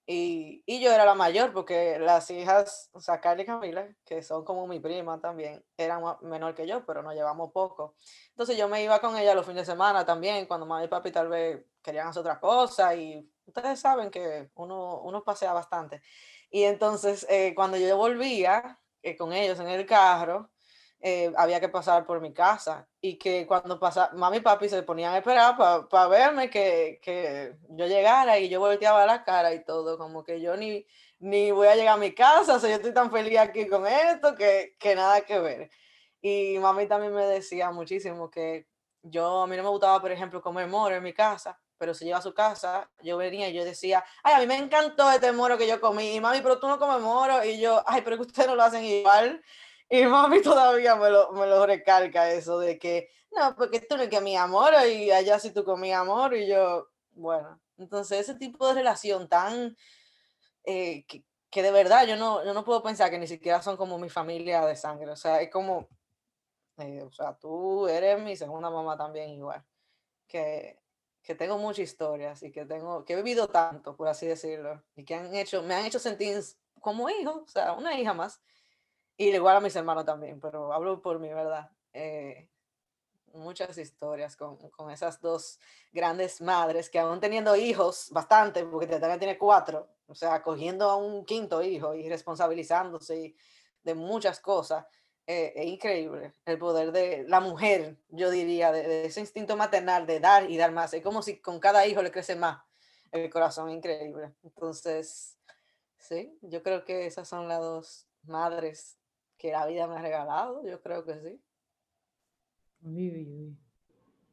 Y, 0.06 0.62
y, 0.64 0.80
yo 0.80 0.90
era 0.90 1.04
la 1.04 1.14
mayor 1.14 1.52
porque 1.52 1.98
las 1.98 2.30
hijas, 2.30 2.88
o 2.92 3.00
sea, 3.00 3.20
Carly 3.20 3.42
y 3.42 3.46
Camila, 3.46 3.86
que 4.06 4.22
son 4.22 4.42
como 4.42 4.66
mi 4.66 4.80
prima 4.80 5.20
también, 5.20 5.62
eran 5.76 6.02
menor 6.22 6.54
que 6.54 6.66
yo, 6.66 6.86
pero 6.86 7.02
nos 7.02 7.14
llevamos 7.14 7.52
poco. 7.52 7.94
Entonces 8.30 8.56
yo 8.56 8.68
me 8.68 8.82
iba 8.82 9.00
con 9.00 9.18
ella 9.18 9.34
los 9.34 9.44
fines 9.44 9.66
de 9.66 9.72
semana 9.72 10.06
también, 10.06 10.46
cuando 10.46 10.64
mamá 10.64 10.82
y 10.82 10.88
papi 10.88 11.10
tal 11.12 11.28
vez 11.28 11.62
querían 11.82 12.08
hacer 12.08 12.20
otra 12.20 12.40
cosa 12.40 12.94
y 12.94 13.30
ustedes 13.44 13.80
saben 13.80 14.10
que 14.10 14.50
uno, 14.54 15.00
uno 15.02 15.22
pasea 15.24 15.52
bastante. 15.52 16.00
Y 16.50 16.62
entonces, 16.62 17.26
eh, 17.28 17.52
cuando 17.54 17.76
yo 17.76 17.96
volvía 17.96 18.78
eh, 19.02 19.16
con 19.16 19.32
ellos 19.32 19.60
en 19.60 19.68
el 19.68 19.84
carro, 19.86 20.50
eh, 21.00 21.32
había 21.36 21.60
que 21.60 21.68
pasar 21.68 22.04
por 22.04 22.20
mi 22.20 22.32
casa 22.32 22.88
y 23.00 23.18
que 23.18 23.46
cuando 23.46 23.78
pasaba, 23.78 24.12
mami 24.14 24.38
y 24.38 24.40
papi 24.40 24.68
se 24.68 24.82
ponían 24.82 25.14
a 25.14 25.18
esperar 25.18 25.56
para 25.88 26.08
verme 26.08 26.50
que, 26.50 26.98
que, 27.00 27.56
yo 27.70 27.86
llegara 27.86 28.38
y 28.38 28.48
yo 28.48 28.58
volteaba 28.58 29.06
la 29.06 29.22
cara 29.24 29.54
y 29.54 29.64
todo, 29.64 29.96
como 29.96 30.24
que 30.24 30.40
yo 30.40 30.56
ni, 30.56 30.84
ni 31.20 31.52
voy 31.52 31.68
a 31.68 31.76
llegar 31.76 31.94
a 31.94 32.00
mi 32.00 32.12
casa, 32.12 32.56
o 32.56 32.58
sea, 32.58 32.70
yo 32.70 32.76
estoy 32.76 32.92
tan 32.92 33.12
feliz 33.12 33.38
aquí 33.38 33.68
con 33.68 33.86
esto 33.86 34.34
que, 34.34 34.76
que 34.78 34.96
nada 34.96 35.20
que 35.20 35.38
ver. 35.38 35.70
Y 36.20 36.58
mami 36.58 36.86
también 36.86 37.14
me 37.14 37.24
decía 37.26 37.70
muchísimo 37.70 38.28
que 38.30 38.66
yo, 39.02 39.42
a 39.42 39.46
mí 39.46 39.56
no 39.56 39.62
me 39.62 39.68
gustaba, 39.68 40.00
por 40.00 40.10
ejemplo, 40.10 40.42
comer 40.42 40.66
moro 40.66 40.96
en 40.96 41.02
mi 41.02 41.12
casa, 41.12 41.60
pero 41.78 41.94
se 41.94 42.04
lleva 42.04 42.18
a 42.18 42.22
su 42.22 42.34
casa, 42.34 42.90
yo 43.02 43.16
venía 43.16 43.48
y 43.48 43.52
yo 43.54 43.64
decía, 43.64 44.04
ay, 44.24 44.34
a 44.34 44.38
mí 44.40 44.46
me 44.46 44.56
encantó 44.56 45.10
este 45.12 45.30
moro 45.30 45.56
que 45.56 45.68
yo 45.68 45.80
comí, 45.80 46.16
y 46.16 46.20
mami, 46.20 46.40
pero 46.40 46.58
tú 46.58 46.66
no 46.66 46.78
comes 46.78 47.00
moro, 47.00 47.44
y 47.44 47.60
yo, 47.60 47.82
ay, 47.86 48.02
pero 48.02 48.16
que 48.16 48.22
ustedes 48.22 48.48
no 48.48 48.56
lo 48.56 48.64
hacen 48.64 48.84
igual, 48.84 49.42
y 49.88 50.04
mami 50.04 50.42
todavía 50.42 50.96
me 50.96 51.10
lo, 51.10 51.32
me 51.32 51.46
lo 51.46 51.66
recalca 51.66 52.30
eso 52.30 52.58
de 52.58 52.78
que, 52.78 53.10
no, 53.32 53.54
porque 53.56 53.80
tú 53.80 53.96
no 53.96 54.08
comías 54.08 54.48
moro, 54.48 54.86
y 54.86 55.10
allá 55.10 55.38
sí 55.38 55.50
tú 55.52 55.64
comías 55.64 56.04
moro, 56.04 56.36
y 56.36 56.46
yo, 56.46 56.88
bueno, 57.12 57.60
entonces 57.76 58.20
ese 58.20 58.34
tipo 58.34 58.66
de 58.68 58.74
relación 58.74 59.28
tan, 59.28 59.76
eh, 60.64 61.04
que, 61.06 61.24
que, 61.50 61.62
de 61.62 61.70
verdad 61.70 62.06
yo 62.06 62.16
no, 62.16 62.44
yo 62.44 62.54
no 62.54 62.64
puedo 62.64 62.82
pensar 62.82 63.10
que 63.10 63.18
ni 63.18 63.26
siquiera 63.26 63.62
son 63.62 63.76
como 63.76 63.98
mi 63.98 64.08
familia 64.10 64.64
de 64.66 64.76
sangre, 64.76 65.10
o 65.10 65.16
sea, 65.16 65.40
es 65.40 65.50
como, 65.50 65.88
eh, 66.78 67.02
o 67.02 67.12
sea, 67.12 67.36
tú 67.38 67.88
eres 67.88 68.20
mi 68.22 68.36
segunda 68.36 68.70
mamá 68.70 68.96
también 68.96 69.30
igual, 69.30 69.64
que 70.26 70.78
que 71.28 71.34
tengo 71.34 71.58
muchas 71.58 71.80
historias 71.80 72.42
y 72.42 72.50
que 72.50 72.64
tengo, 72.64 73.04
que 73.04 73.12
he 73.12 73.16
vivido 73.16 73.48
tanto, 73.48 73.94
por 73.94 74.08
así 74.08 74.26
decirlo, 74.26 74.82
y 74.96 75.04
que 75.04 75.14
han 75.14 75.34
hecho, 75.34 75.62
me 75.62 75.74
han 75.74 75.84
hecho 75.84 75.98
sentir 75.98 76.42
como 76.80 77.10
hijo, 77.10 77.42
o 77.44 77.46
sea, 77.46 77.74
una 77.74 78.00
hija 78.00 78.14
más, 78.14 78.40
y 79.18 79.28
igual 79.28 79.56
a 79.56 79.60
mis 79.60 79.76
hermanos 79.76 80.04
también, 80.04 80.40
pero 80.40 80.72
hablo 80.72 81.02
por 81.02 81.18
mí, 81.18 81.28
¿verdad? 81.28 81.70
Eh, 81.92 82.48
muchas 83.34 83.76
historias 83.76 84.36
con, 84.36 84.56
con, 84.70 84.90
esas 84.90 85.20
dos 85.20 85.58
grandes 85.92 86.40
madres 86.40 86.88
que 86.88 86.98
aún 86.98 87.20
teniendo 87.20 87.56
hijos, 87.56 88.08
bastante, 88.12 88.64
porque 88.64 88.86
también 88.86 89.18
tiene 89.18 89.36
cuatro, 89.36 89.88
o 90.06 90.14
sea, 90.14 90.42
cogiendo 90.42 90.88
a 90.88 90.96
un 90.96 91.24
quinto 91.26 91.62
hijo 91.62 91.94
y 91.94 92.08
responsabilizándose 92.08 93.34
de 93.82 93.94
muchas 93.94 94.40
cosas, 94.40 94.86
eh, 95.26 95.52
es 95.56 95.66
increíble 95.66 96.32
el 96.46 96.56
poder 96.56 96.90
de 96.90 97.24
la 97.28 97.40
mujer, 97.40 97.98
yo 98.08 98.30
diría, 98.30 98.72
de, 98.72 99.04
ese 99.04 99.20
instinto 99.20 99.56
maternal 99.58 100.06
de 100.06 100.20
dar 100.20 100.50
y 100.50 100.56
dar 100.56 100.72
más. 100.72 100.94
Es 100.94 101.02
como 101.02 101.20
si 101.22 101.38
con 101.38 101.60
cada 101.60 101.86
hijo 101.86 102.02
le 102.02 102.10
crece 102.10 102.34
más 102.34 102.62
el 103.12 103.28
corazón, 103.28 103.70
increíble. 103.70 104.32
Entonces, 104.42 105.36
sí, 105.98 106.38
yo 106.40 106.62
creo 106.62 106.84
que 106.84 107.06
esas 107.06 107.28
son 107.28 107.46
las 107.48 107.60
dos 107.60 108.06
madres 108.22 108.98
que 109.38 109.52
la 109.52 109.66
vida 109.66 109.86
me 109.86 109.96
ha 109.96 110.02
regalado, 110.02 110.62
yo 110.66 110.80
creo 110.82 111.04
que 111.04 111.14
sí. 111.20 111.40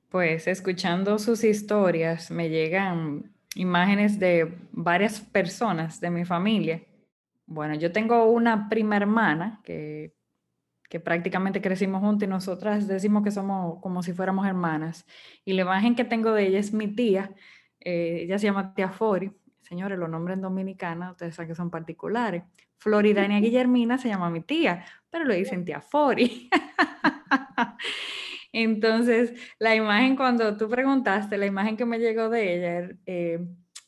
Pues 0.10 0.48
escuchando 0.48 1.20
sus 1.20 1.44
historias 1.44 2.32
me 2.32 2.50
llegan 2.50 3.34
imágenes 3.56 4.20
de 4.20 4.58
varias 4.72 5.20
personas 5.22 6.02
de 6.02 6.10
mi 6.10 6.26
familia. 6.26 6.84
Bueno, 7.46 7.76
yo 7.76 7.92
tengo 7.92 8.26
una 8.26 8.68
prima 8.70 8.98
hermana 8.98 9.62
que 9.64 10.16
que 10.90 11.00
prácticamente 11.00 11.62
crecimos 11.62 12.02
juntos 12.02 12.28
y 12.28 12.30
nosotras 12.30 12.88
decimos 12.88 13.24
que 13.24 13.32
somos 13.32 13.82
como 13.82 14.04
si 14.04 14.14
fuéramos 14.14 14.46
hermanas. 14.46 15.06
Y 15.44 15.54
la 15.54 15.64
imagen 15.64 15.96
que 15.96 16.06
tengo 16.06 16.32
de 16.32 16.48
ella 16.48 16.60
es 16.60 16.74
mi 16.74 16.88
tía, 16.88 17.34
eh, 17.80 18.20
ella 18.24 18.38
se 18.40 18.46
llama 18.46 18.74
tía 18.74 18.90
Fori. 18.90 19.32
Señores, 19.62 19.98
los 19.98 20.10
nombres 20.10 20.36
en 20.36 20.42
dominicana, 20.44 21.12
ustedes 21.12 21.36
saben 21.36 21.50
que 21.50 21.56
son 21.56 21.72
particulares. 21.72 22.44
Floridania 22.78 23.40
Guillermina 23.40 23.98
se 23.98 24.10
llama 24.10 24.30
mi 24.30 24.42
tía, 24.42 24.86
pero 25.10 25.26
le 25.26 25.36
dicen 25.36 25.66
tía 25.66 25.82
Fori. 25.82 26.50
Entonces, 28.54 29.34
la 29.60 29.76
imagen 29.76 30.16
cuando 30.16 30.56
tú 30.56 30.70
preguntaste, 30.70 31.38
la 31.38 31.46
imagen 31.46 31.76
que 31.78 31.86
me 31.86 32.00
llegó 32.00 32.30
de 32.30 32.56
ella 32.56 32.96
eh, 33.06 33.40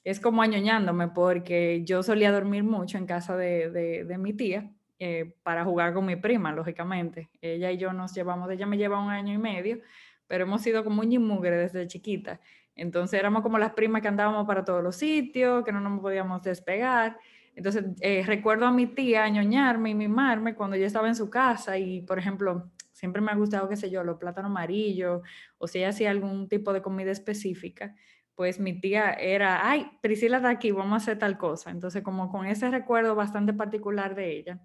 es 0.03 0.19
como 0.19 0.41
añoñándome 0.41 1.07
porque 1.09 1.83
yo 1.85 2.03
solía 2.03 2.31
dormir 2.31 2.63
mucho 2.63 2.97
en 2.97 3.05
casa 3.05 3.37
de, 3.37 3.69
de, 3.71 4.03
de 4.03 4.17
mi 4.17 4.33
tía 4.33 4.71
eh, 4.99 5.35
para 5.43 5.63
jugar 5.63 5.93
con 5.93 6.05
mi 6.05 6.15
prima, 6.15 6.51
lógicamente. 6.51 7.29
Ella 7.39 7.71
y 7.71 7.77
yo 7.77 7.93
nos 7.93 8.15
llevamos, 8.15 8.49
ella 8.49 8.65
me 8.65 8.77
lleva 8.77 8.99
un 8.99 9.11
año 9.11 9.33
y 9.33 9.37
medio, 9.37 9.79
pero 10.25 10.45
hemos 10.45 10.63
sido 10.63 10.83
como 10.83 11.01
un 11.01 11.27
mugre 11.27 11.55
desde 11.55 11.85
chiquita. 11.85 12.39
Entonces 12.75 13.19
éramos 13.19 13.43
como 13.43 13.59
las 13.59 13.73
primas 13.73 14.01
que 14.01 14.07
andábamos 14.07 14.47
para 14.47 14.65
todos 14.65 14.83
los 14.83 14.95
sitios, 14.95 15.63
que 15.63 15.71
no 15.71 15.81
nos 15.81 15.99
podíamos 15.99 16.41
despegar. 16.41 17.19
Entonces 17.57 17.85
eh, 18.01 18.23
recuerdo 18.23 18.67
a 18.67 18.71
mi 18.71 18.85
tía 18.85 19.23
añoñarme 19.23 19.89
y 19.89 19.95
mimarme 19.95 20.53
cuando 20.53 20.77
yo 20.77 20.85
estaba 20.85 21.07
en 21.07 21.15
su 21.15 21.31
casa 21.31 21.79
y, 21.79 22.01
por 22.03 22.19
ejemplo, 22.19 22.69
siempre 22.91 23.19
me 23.19 23.31
ha 23.31 23.35
gustado, 23.35 23.67
qué 23.67 23.75
sé 23.75 23.89
yo, 23.89 24.03
los 24.03 24.19
plátanos 24.19 24.51
amarillos 24.51 25.23
o 25.57 25.67
si 25.67 25.79
ella 25.79 25.89
hacía 25.89 26.11
algún 26.11 26.47
tipo 26.47 26.71
de 26.71 26.83
comida 26.83 27.09
específica, 27.09 27.95
pues 28.35 28.59
mi 28.59 28.79
tía 28.79 29.11
era, 29.11 29.67
ay, 29.67 29.89
Priscila 30.03 30.37
está 30.37 30.49
aquí, 30.49 30.71
vamos 30.71 30.93
a 30.93 30.97
hacer 30.97 31.17
tal 31.17 31.39
cosa. 31.39 31.71
Entonces, 31.71 32.03
como 32.03 32.29
con 32.29 32.45
ese 32.45 32.69
recuerdo 32.69 33.15
bastante 33.15 33.53
particular 33.53 34.13
de 34.13 34.37
ella. 34.37 34.61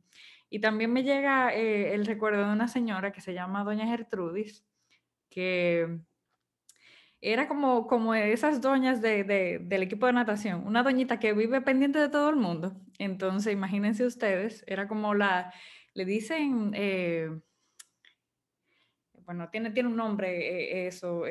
Y 0.51 0.61
también 0.61 0.93
me 0.93 1.03
llega 1.03 1.55
eh, 1.55 1.95
el 1.95 2.05
recuerdo 2.05 2.47
de 2.47 2.53
una 2.53 2.69
señora 2.69 3.11
que 3.11 3.23
se 3.23 3.33
llama 3.33 3.65
Doña 3.65 3.87
Gertrudis, 3.87 4.67
que 5.31 5.99
era 7.23 7.47
como, 7.49 7.87
como 7.87 8.15
esas 8.15 8.61
doñas 8.61 9.01
de, 9.01 9.25
del 9.63 9.83
equipo 9.83 10.07
de 10.07 10.13
natación, 10.13 10.67
una 10.67 10.83
doñita 10.83 11.21
que 11.21 11.33
vive 11.33 11.61
pendiente 11.61 11.99
de 12.01 12.09
todo 12.09 12.29
el 12.31 12.37
mundo. 12.37 12.75
Entonces, 12.99 13.53
imagínense 13.53 14.05
ustedes, 14.05 14.65
era 14.67 14.89
como 14.89 15.15
la, 15.15 15.53
le 15.95 16.05
dicen, 16.05 16.73
eh, 16.75 17.31
bueno, 19.25 19.49
tiene, 19.51 19.71
tiene 19.71 19.89
un 19.89 19.97
nombre 19.97 20.83
eh, 20.83 20.89
eso, 20.89 21.23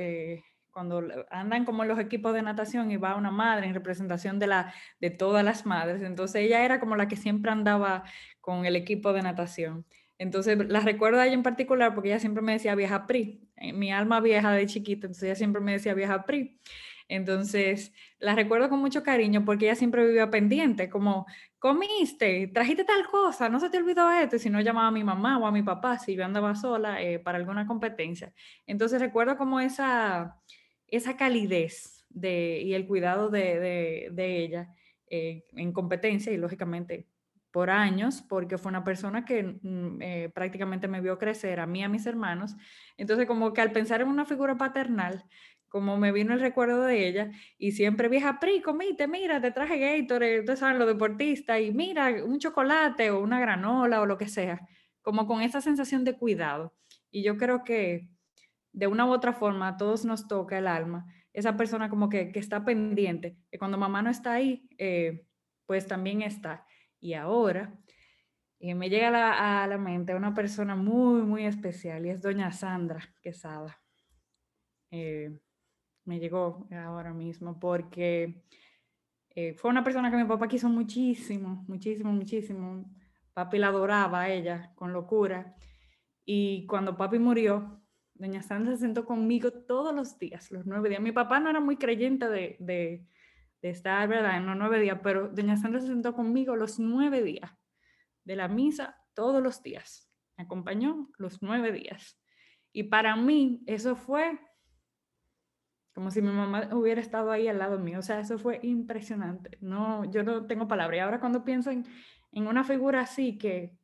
cuando 0.71 1.03
andan 1.29 1.65
como 1.65 1.83
los 1.83 1.99
equipos 1.99 2.33
de 2.33 2.41
natación 2.41 2.89
y 2.91 2.97
va 2.97 3.15
una 3.15 3.31
madre 3.31 3.67
en 3.67 3.73
representación 3.73 4.39
de, 4.39 4.47
la, 4.47 4.73
de 4.99 5.09
todas 5.09 5.43
las 5.43 5.65
madres. 5.65 6.01
Entonces 6.01 6.43
ella 6.43 6.63
era 6.63 6.79
como 6.79 6.95
la 6.95 7.07
que 7.09 7.17
siempre 7.17 7.51
andaba 7.51 8.03
con 8.39 8.65
el 8.65 8.77
equipo 8.77 9.11
de 9.13 9.21
natación. 9.21 9.85
Entonces 10.21 10.55
la 10.69 10.81
recuerdo 10.81 11.19
a 11.19 11.25
ella 11.25 11.33
en 11.33 11.41
particular 11.41 11.95
porque 11.95 12.09
ella 12.09 12.19
siempre 12.19 12.43
me 12.43 12.51
decía 12.51 12.75
vieja 12.75 13.07
PRI, 13.07 13.41
eh, 13.55 13.73
mi 13.73 13.91
alma 13.91 14.19
vieja 14.19 14.51
de 14.51 14.67
chiquita, 14.67 15.07
entonces 15.07 15.23
ella 15.23 15.35
siempre 15.35 15.63
me 15.63 15.71
decía 15.71 15.95
vieja 15.95 16.27
PRI. 16.27 16.59
Entonces, 17.07 17.91
la 18.19 18.35
recuerdo 18.35 18.69
con 18.69 18.79
mucho 18.79 19.01
cariño 19.01 19.43
porque 19.43 19.65
ella 19.65 19.75
siempre 19.75 20.05
vivía 20.05 20.29
pendiente, 20.29 20.91
como, 20.91 21.25
comiste, 21.57 22.47
trajiste 22.53 22.83
tal 22.83 23.07
cosa, 23.07 23.49
no 23.49 23.59
se 23.59 23.71
te 23.71 23.79
olvidó 23.79 24.11
esto, 24.11 24.37
si 24.37 24.51
no 24.51 24.61
llamaba 24.61 24.89
a 24.89 24.91
mi 24.91 25.03
mamá 25.03 25.39
o 25.39 25.47
a 25.47 25.51
mi 25.51 25.63
papá 25.63 25.97
si 25.97 26.15
yo 26.15 26.23
andaba 26.23 26.53
sola 26.53 27.01
eh, 27.01 27.17
para 27.17 27.39
alguna 27.39 27.65
competencia. 27.65 28.31
Entonces, 28.67 29.01
recuerdo 29.01 29.37
como 29.37 29.59
esa, 29.59 30.37
esa 30.85 31.17
calidez 31.17 32.05
de, 32.09 32.61
y 32.63 32.75
el 32.75 32.85
cuidado 32.85 33.31
de, 33.31 34.11
ella 34.15 34.69
eh, 35.07 35.45
en 35.53 35.73
competencia 35.73 36.31
y 36.31 36.37
lógicamente 36.37 37.07
por 37.51 37.69
años, 37.69 38.21
porque 38.27 38.57
fue 38.57 38.69
una 38.69 38.83
persona 38.83 39.25
que 39.25 39.59
eh, 39.99 40.31
prácticamente 40.33 40.87
me 40.87 41.01
vio 41.01 41.17
crecer 41.17 41.59
a 41.59 41.67
mí, 41.67 41.83
a 41.83 41.89
mis 41.89 42.05
hermanos. 42.05 42.55
Entonces, 42.97 43.27
como 43.27 43.53
que 43.53 43.61
al 43.61 43.71
pensar 43.71 44.01
en 44.01 44.07
una 44.07 44.25
figura 44.25 44.57
paternal, 44.57 45.25
como 45.67 45.97
me 45.97 46.11
vino 46.11 46.33
el 46.33 46.39
recuerdo 46.39 46.83
de 46.83 47.07
ella, 47.07 47.31
y 47.57 47.71
siempre 47.71 48.09
vieja, 48.09 48.39
Pri, 48.39 48.61
comite, 48.61 49.07
mira, 49.07 49.39
te 49.39 49.51
traje 49.51 49.79
Gatorade, 49.79 50.39
ustedes 50.39 50.59
saben, 50.59 50.79
los 50.79 50.87
deportistas, 50.87 51.61
y 51.61 51.71
mira, 51.71 52.23
un 52.25 52.39
chocolate 52.39 53.11
o 53.11 53.21
una 53.21 53.39
granola 53.39 54.01
o 54.01 54.05
lo 54.05 54.17
que 54.17 54.27
sea, 54.27 54.67
como 55.01 55.27
con 55.27 55.41
esa 55.41 55.61
sensación 55.61 56.03
de 56.03 56.17
cuidado. 56.17 56.73
Y 57.09 57.23
yo 57.23 57.37
creo 57.37 57.63
que 57.63 58.09
de 58.73 58.87
una 58.87 59.05
u 59.05 59.11
otra 59.11 59.33
forma 59.33 59.69
a 59.69 59.77
todos 59.77 60.05
nos 60.05 60.27
toca 60.27 60.57
el 60.57 60.67
alma, 60.67 61.05
esa 61.33 61.55
persona 61.55 61.89
como 61.89 62.09
que, 62.09 62.31
que 62.31 62.39
está 62.39 62.65
pendiente, 62.65 63.37
que 63.49 63.57
cuando 63.57 63.77
mamá 63.77 64.01
no 64.01 64.09
está 64.09 64.33
ahí, 64.33 64.67
eh, 64.77 65.25
pues 65.65 65.87
también 65.87 66.21
está. 66.21 66.65
Y 67.01 67.15
ahora 67.15 67.73
eh, 68.59 68.75
me 68.75 68.89
llega 68.89 69.07
a 69.07 69.67
la, 69.67 69.77
mente 69.79 70.13
una 70.13 70.35
persona 70.35 70.75
muy, 70.75 71.23
muy 71.23 71.45
especial 71.45 72.05
y 72.05 72.09
es 72.09 72.21
doña 72.21 72.51
Sandra 72.51 73.01
Quesada. 73.21 73.81
Eh, 74.91 75.35
me 76.05 76.19
llegó 76.19 76.67
ahora 76.71 77.11
mismo 77.11 77.59
porque 77.59 78.43
eh, 79.31 79.55
fue 79.55 79.71
una 79.71 79.83
persona 79.83 80.11
que 80.11 80.17
mi 80.17 80.25
papá 80.25 80.47
quiso 80.47 80.69
muchísimo, 80.69 81.65
muchísimo, 81.67 82.13
muchísimo. 82.13 82.85
Papi 83.33 83.57
la 83.57 83.69
adoraba 83.69 84.21
a 84.21 84.29
ella 84.29 84.71
con 84.75 84.93
locura. 84.93 85.55
Y 86.23 86.67
cuando 86.67 86.95
papi 86.95 87.17
murió, 87.17 87.81
doña 88.13 88.43
Sandra 88.43 88.73
se 88.73 88.81
sentó 88.81 89.05
conmigo 89.05 89.51
todos 89.51 89.93
los 89.95 90.19
días, 90.19 90.51
los 90.51 90.67
nueve 90.67 90.89
días. 90.89 91.01
Mi 91.01 91.11
papá 91.11 91.39
no 91.39 91.49
era 91.49 91.59
muy 91.59 91.77
creyente 91.77 92.29
de 92.29 93.07
estar, 93.69 94.07
¿verdad? 94.07 94.37
En 94.37 94.45
los 94.45 94.55
nueve 94.55 94.79
días, 94.79 94.99
pero 95.03 95.29
doña 95.29 95.57
Sandra 95.57 95.81
se 95.81 95.87
sentó 95.87 96.13
conmigo 96.13 96.55
los 96.55 96.79
nueve 96.79 97.21
días 97.21 97.51
de 98.23 98.35
la 98.35 98.47
misa, 98.47 98.97
todos 99.13 99.41
los 99.41 99.61
días. 99.61 100.09
Me 100.37 100.43
acompañó 100.45 101.09
los 101.17 101.41
nueve 101.41 101.71
días. 101.71 102.19
Y 102.73 102.83
para 102.83 103.15
mí 103.15 103.61
eso 103.67 103.95
fue 103.95 104.39
como 105.93 106.09
si 106.09 106.21
mi 106.21 106.31
mamá 106.31 106.69
hubiera 106.73 107.01
estado 107.01 107.31
ahí 107.31 107.47
al 107.47 107.59
lado 107.59 107.77
mío. 107.77 107.99
O 107.99 108.01
sea, 108.01 108.19
eso 108.19 108.37
fue 108.39 108.59
impresionante. 108.63 109.57
No, 109.61 110.09
yo 110.09 110.23
no 110.23 110.45
tengo 110.47 110.67
palabra. 110.67 110.97
Y 110.97 110.99
ahora 110.99 111.19
cuando 111.19 111.43
pienso 111.43 111.69
en, 111.69 111.85
en 112.31 112.47
una 112.47 112.63
figura 112.63 113.01
así 113.01 113.37
que, 113.37 113.77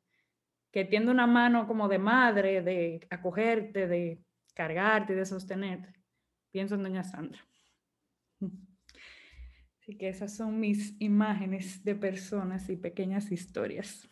que 0.72 0.86
tiende 0.86 1.12
una 1.12 1.28
mano 1.28 1.68
como 1.68 1.88
de 1.88 2.00
madre, 2.00 2.62
de 2.62 3.06
acogerte, 3.10 3.88
de 3.88 4.24
cargarte, 4.54 5.16
de 5.16 5.26
sostenerte, 5.26 5.94
pienso 6.52 6.76
en 6.76 6.84
doña 6.84 7.04
Sandra. 7.04 7.40
Así 9.88 9.96
que 9.96 10.10
esas 10.10 10.36
son 10.36 10.60
mis 10.60 10.96
imágenes 11.00 11.82
de 11.86 11.96
personas 11.96 12.70
y 12.70 12.76
pequeñas 12.76 13.32
historias. 13.32 14.06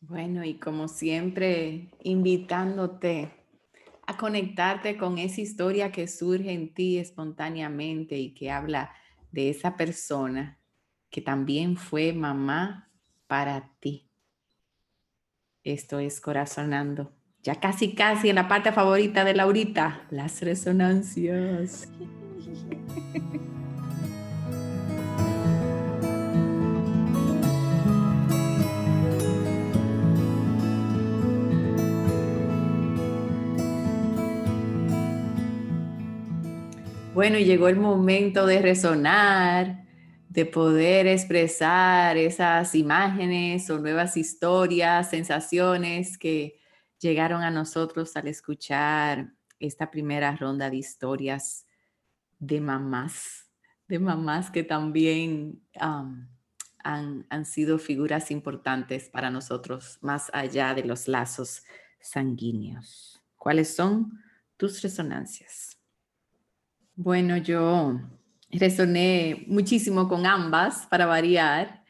Bueno, 0.00 0.44
y 0.44 0.58
como 0.58 0.86
siempre, 0.86 1.88
invitándote 2.02 3.30
a 4.06 4.18
conectarte 4.18 4.98
con 4.98 5.16
esa 5.16 5.40
historia 5.40 5.90
que 5.90 6.06
surge 6.06 6.52
en 6.52 6.74
ti 6.74 6.98
espontáneamente 6.98 8.18
y 8.18 8.34
que 8.34 8.50
habla 8.50 8.92
de 9.30 9.48
esa 9.48 9.78
persona 9.78 10.58
que 11.08 11.22
también 11.22 11.78
fue 11.78 12.12
mamá 12.12 12.90
para 13.26 13.72
ti. 13.80 14.10
Esto 15.64 16.00
es 16.00 16.20
Corazonando. 16.20 17.14
Ya 17.42 17.54
casi, 17.54 17.94
casi 17.94 18.28
en 18.28 18.34
la 18.34 18.46
parte 18.46 18.72
favorita 18.72 19.24
de 19.24 19.32
Laurita, 19.32 20.06
las 20.10 20.42
resonancias. 20.42 21.88
Bueno, 37.14 37.38
llegó 37.38 37.68
el 37.68 37.76
momento 37.76 38.46
de 38.46 38.62
resonar, 38.62 39.84
de 40.30 40.46
poder 40.46 41.06
expresar 41.06 42.16
esas 42.16 42.74
imágenes 42.74 43.68
o 43.68 43.78
nuevas 43.78 44.16
historias, 44.16 45.10
sensaciones 45.10 46.16
que 46.16 46.58
llegaron 46.98 47.42
a 47.42 47.50
nosotros 47.50 48.16
al 48.16 48.28
escuchar 48.28 49.34
esta 49.60 49.90
primera 49.90 50.34
ronda 50.36 50.70
de 50.70 50.76
historias 50.76 51.66
de 52.38 52.62
mamás, 52.62 53.46
de 53.88 53.98
mamás 53.98 54.50
que 54.50 54.62
también 54.62 55.62
han, 55.74 57.26
han 57.28 57.44
sido 57.44 57.78
figuras 57.78 58.30
importantes 58.30 59.10
para 59.10 59.30
nosotros, 59.30 59.98
más 60.00 60.30
allá 60.32 60.72
de 60.72 60.84
los 60.84 61.08
lazos 61.08 61.62
sanguíneos. 62.00 63.22
¿Cuáles 63.36 63.76
son 63.76 64.18
tus 64.56 64.80
resonancias? 64.80 65.71
Bueno, 66.94 67.38
yo 67.38 67.98
resoné 68.50 69.44
muchísimo 69.48 70.08
con 70.08 70.26
ambas 70.26 70.86
para 70.88 71.06
variar, 71.06 71.84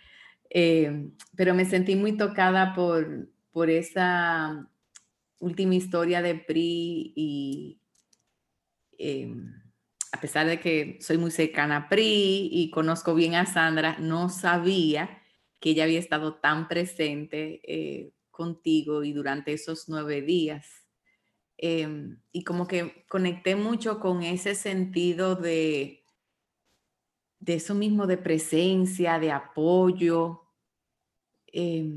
eh, 0.48 1.10
pero 1.36 1.54
me 1.54 1.64
sentí 1.64 1.96
muy 1.96 2.16
tocada 2.16 2.72
por, 2.72 3.28
por 3.50 3.68
esa 3.68 4.68
última 5.40 5.74
historia 5.74 6.22
de 6.22 6.36
Pri 6.36 7.12
y 7.16 7.80
eh, 8.96 9.34
a 10.12 10.20
pesar 10.20 10.46
de 10.46 10.60
que 10.60 10.98
soy 11.00 11.18
muy 11.18 11.32
cercana 11.32 11.76
a 11.78 11.88
Pri 11.88 12.48
y 12.52 12.70
conozco 12.70 13.14
bien 13.14 13.34
a 13.34 13.46
Sandra, 13.46 13.96
no 13.98 14.28
sabía 14.28 15.20
que 15.58 15.70
ella 15.70 15.84
había 15.84 15.98
estado 15.98 16.34
tan 16.34 16.68
presente 16.68 17.60
eh, 17.64 18.12
contigo 18.30 19.02
y 19.02 19.12
durante 19.12 19.52
esos 19.52 19.88
nueve 19.88 20.22
días. 20.22 20.81
Em, 21.64 22.18
y 22.32 22.42
como 22.42 22.66
que 22.66 23.04
conecté 23.08 23.54
mucho 23.54 24.00
con 24.00 24.24
ese 24.24 24.56
sentido 24.56 25.36
de, 25.36 26.04
de 27.38 27.54
eso 27.54 27.76
mismo, 27.76 28.08
de 28.08 28.16
presencia, 28.16 29.20
de 29.20 29.30
apoyo. 29.30 30.42
Eh, 31.52 31.88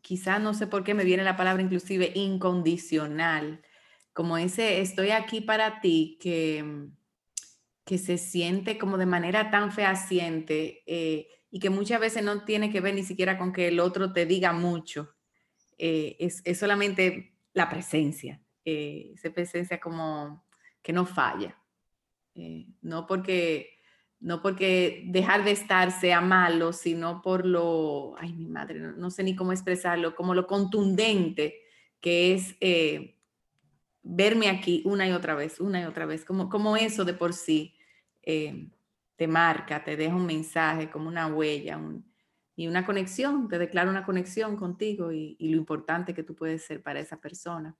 quizá 0.00 0.38
no 0.38 0.54
sé 0.54 0.66
por 0.66 0.84
qué 0.84 0.94
me 0.94 1.04
viene 1.04 1.22
la 1.22 1.36
palabra 1.36 1.62
inclusive 1.62 2.12
incondicional, 2.14 3.60
como 4.14 4.38
ese 4.38 4.80
estoy 4.80 5.10
aquí 5.10 5.42
para 5.42 5.82
ti 5.82 6.16
que, 6.18 6.88
que 7.84 7.98
se 7.98 8.16
siente 8.16 8.78
como 8.78 8.96
de 8.96 9.04
manera 9.04 9.50
tan 9.50 9.70
fehaciente 9.70 10.82
eh, 10.86 11.28
y 11.50 11.58
que 11.60 11.68
muchas 11.68 12.00
veces 12.00 12.24
no 12.24 12.42
tiene 12.46 12.72
que 12.72 12.80
ver 12.80 12.94
ni 12.94 13.02
siquiera 13.02 13.36
con 13.36 13.52
que 13.52 13.68
el 13.68 13.80
otro 13.80 14.14
te 14.14 14.24
diga 14.24 14.54
mucho, 14.54 15.14
eh, 15.76 16.16
es, 16.20 16.40
es 16.46 16.58
solamente 16.58 17.34
la 17.52 17.68
presencia. 17.68 18.40
Eh, 18.68 19.12
esa 19.14 19.30
presencia 19.30 19.78
como 19.78 20.44
que 20.82 20.92
no 20.92 21.06
falla. 21.06 21.56
Eh, 22.34 22.66
no, 22.82 23.06
porque, 23.06 23.78
no 24.18 24.42
porque 24.42 25.04
dejar 25.06 25.44
de 25.44 25.52
estar 25.52 25.92
sea 25.92 26.20
malo, 26.20 26.72
sino 26.72 27.22
por 27.22 27.46
lo, 27.46 28.16
ay 28.18 28.32
mi 28.32 28.48
madre, 28.48 28.80
no, 28.80 29.10
sé 29.12 29.22
ni 29.22 29.36
cómo 29.36 29.52
expresarlo, 29.52 30.16
como 30.16 30.34
lo 30.34 30.48
contundente 30.48 31.60
que 32.00 32.34
es 32.34 32.56
eh, 32.60 33.20
verme 34.02 34.48
aquí 34.48 34.82
una 34.84 35.06
y 35.06 35.12
otra 35.12 35.36
vez, 35.36 35.60
una 35.60 35.80
y 35.80 35.84
otra 35.84 36.04
vez, 36.04 36.24
como, 36.24 36.48
como 36.48 36.76
eso 36.76 37.04
de 37.04 37.14
por 37.14 37.34
sí 37.34 37.72
te 38.24 39.28
marca, 39.28 39.84
te 39.84 39.96
deja 39.96 40.16
un 40.16 40.26
mensaje, 40.26 40.90
como 40.90 41.06
una 41.06 41.28
huella 41.28 41.80
y 42.56 42.66
una 42.66 42.84
conexión, 42.84 43.48
te 43.48 43.60
declara 43.60 43.88
una 43.88 44.04
conexión 44.04 44.56
contigo 44.56 45.12
y 45.12 45.36
lo 45.38 45.56
importante 45.56 46.14
que 46.14 46.24
tú 46.24 46.34
puedes 46.34 46.64
ser 46.64 46.82
para 46.82 46.98
esa 46.98 47.20
persona. 47.20 47.76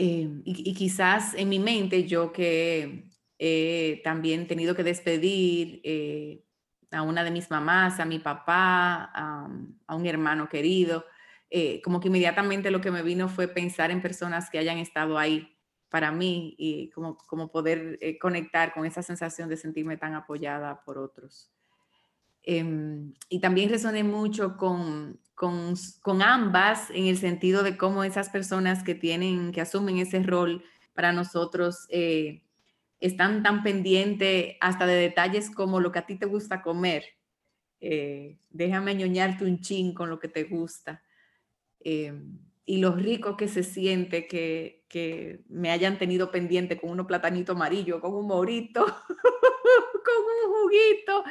Em, 0.00 0.42
y, 0.44 0.74
quizás 0.74 1.34
en 1.34 1.48
mi 1.48 1.58
mente 1.58 2.04
yo 2.06 2.32
que 2.32 3.10
he 3.36 4.00
también 4.04 4.46
tenido 4.46 4.76
que 4.76 4.84
despedir 4.84 5.80
eh, 5.82 6.44
a 6.92 7.02
una 7.02 7.24
de 7.24 7.32
mis 7.32 7.50
mamás, 7.50 7.98
a 7.98 8.04
mi 8.04 8.20
papá, 8.20 9.10
a, 9.12 9.96
un 9.96 10.06
hermano 10.06 10.48
querido, 10.48 11.04
eh, 11.50 11.82
como 11.82 11.98
que 11.98 12.06
inmediatamente 12.08 12.70
lo 12.70 12.80
que 12.80 12.92
me 12.92 13.02
vino 13.02 13.28
fue 13.28 13.48
pensar 13.48 13.90
en 13.90 14.00
personas 14.00 14.50
que 14.50 14.58
hayan 14.58 14.78
estado 14.78 15.18
ahí 15.18 15.56
para 15.88 16.12
mí 16.12 16.54
y 16.58 16.90
como, 16.90 17.18
como 17.18 17.50
poder 17.50 17.98
eh, 18.00 18.20
conectar 18.20 18.72
con 18.72 18.86
esa 18.86 19.02
sensación 19.02 19.48
de 19.48 19.56
sentirme 19.56 19.96
tan 19.96 20.14
apoyada 20.14 20.84
por 20.84 20.98
otros. 20.98 21.50
Em, 22.44 23.14
y 23.28 23.40
también 23.40 23.68
resoné 23.68 24.04
mucho 24.04 24.56
con, 24.56 25.20
con, 25.38 25.74
con, 26.02 26.20
ambas 26.20 26.90
en 26.90 27.06
el 27.06 27.16
sentido 27.16 27.62
de 27.62 27.76
cómo 27.76 28.02
esas 28.02 28.28
personas 28.28 28.82
que 28.82 28.96
tienen, 28.96 29.52
que 29.52 29.60
asumen 29.60 29.98
ese 29.98 30.20
rol 30.20 30.64
para 30.94 31.12
nosotros, 31.12 31.86
eh, 31.90 32.42
están 32.98 33.44
tan 33.44 33.62
pendientes 33.62 34.56
hasta 34.60 34.84
de 34.84 34.96
detalles 34.96 35.48
como 35.48 35.78
lo 35.78 35.92
que 35.92 36.00
a 36.00 36.06
ti 36.06 36.16
te 36.16 36.26
gusta 36.26 36.60
comer. 36.60 37.04
Eh, 37.80 38.36
déjame 38.50 38.96
ñoñarte 38.96 39.44
un 39.44 39.60
chin 39.60 39.94
con 39.94 40.10
lo 40.10 40.18
que 40.18 40.26
te 40.26 40.42
gusta. 40.42 41.04
Em, 41.78 42.40
y 42.64 42.78
lo 42.78 42.96
rico 42.96 43.36
que 43.36 43.46
se 43.46 43.62
siente 43.62 44.26
que, 44.26 44.84
que 44.88 45.44
me 45.48 45.70
hayan 45.70 45.98
tenido 45.98 46.32
pendiente 46.32 46.76
con 46.80 46.90
unos 46.90 47.06
platanitos 47.06 47.54
amarillos, 47.54 48.00
con 48.00 48.12
un 48.12 48.26
morito, 48.26 48.84
con 50.04 50.16
un 50.34 50.62
juguito. 50.62 51.24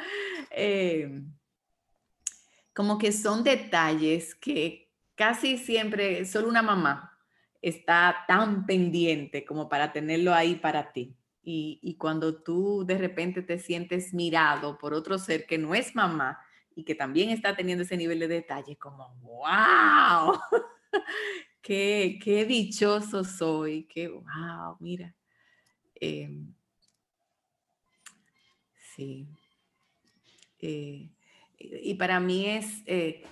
Como 2.78 2.96
que 2.96 3.10
son 3.10 3.42
detalles 3.42 4.36
que 4.36 4.88
casi 5.16 5.58
siempre 5.58 6.24
solo 6.24 6.46
una 6.48 6.62
mamá 6.62 7.12
está 7.60 8.24
tan 8.28 8.66
pendiente 8.66 9.44
como 9.44 9.68
para 9.68 9.92
tenerlo 9.92 10.32
ahí 10.32 10.54
para 10.54 10.92
ti. 10.92 11.16
Y, 11.42 11.80
y, 11.82 11.96
cuando 11.96 12.40
tú 12.40 12.84
de 12.86 12.96
repente 12.96 13.42
te 13.42 13.58
sientes 13.58 14.14
mirado 14.14 14.78
por 14.78 14.94
otro 14.94 15.18
ser 15.18 15.44
que 15.44 15.58
no 15.58 15.74
es 15.74 15.96
mamá 15.96 16.38
y 16.76 16.84
que 16.84 16.94
también 16.94 17.30
está 17.30 17.56
teniendo 17.56 17.82
ese 17.82 17.96
nivel 17.96 18.20
de 18.20 18.28
detalle, 18.28 18.76
como, 18.76 19.12
wow, 19.22 20.38
qué, 21.60 22.16
qué 22.22 22.44
dichoso 22.44 23.24
soy, 23.24 23.88
qué, 23.88 24.06
wow, 24.06 24.76
mira. 24.78 25.16
Em, 25.96 26.54
sí. 28.94 29.26
Eh, 30.60 31.10
y 31.58 31.94
para 31.94 32.20
mí 32.20 32.46
es 32.46 32.82
eh, 32.86 33.24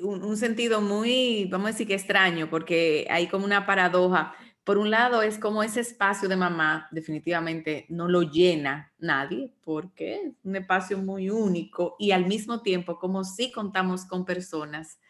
un, 0.00 0.22
un, 0.22 0.36
sentido 0.36 0.80
muy, 0.80 1.46
vamos 1.50 1.66
a 1.66 1.72
decir 1.72 1.86
que 1.86 1.94
extraño, 1.94 2.48
porque 2.48 3.06
hay 3.10 3.26
como 3.26 3.44
una 3.44 3.66
paradoja. 3.66 4.34
Por 4.64 4.78
un 4.78 4.90
lado, 4.90 5.22
es 5.22 5.38
como 5.38 5.64
ese 5.64 5.80
espacio 5.80 6.28
de 6.28 6.36
mamá 6.36 6.86
definitivamente 6.92 7.86
no 7.88 8.06
lo 8.06 8.22
llena 8.22 8.92
nadie, 8.98 9.52
porque 9.64 10.14
es 10.14 10.32
un 10.44 10.54
espacio 10.54 10.98
muy 10.98 11.30
único 11.30 11.96
y 11.98 12.12
al 12.12 12.26
mismo 12.26 12.62
tiempo, 12.62 12.98
como 12.98 13.24
si 13.24 13.50
contamos 13.50 14.04
con 14.04 14.24
personas 14.24 15.00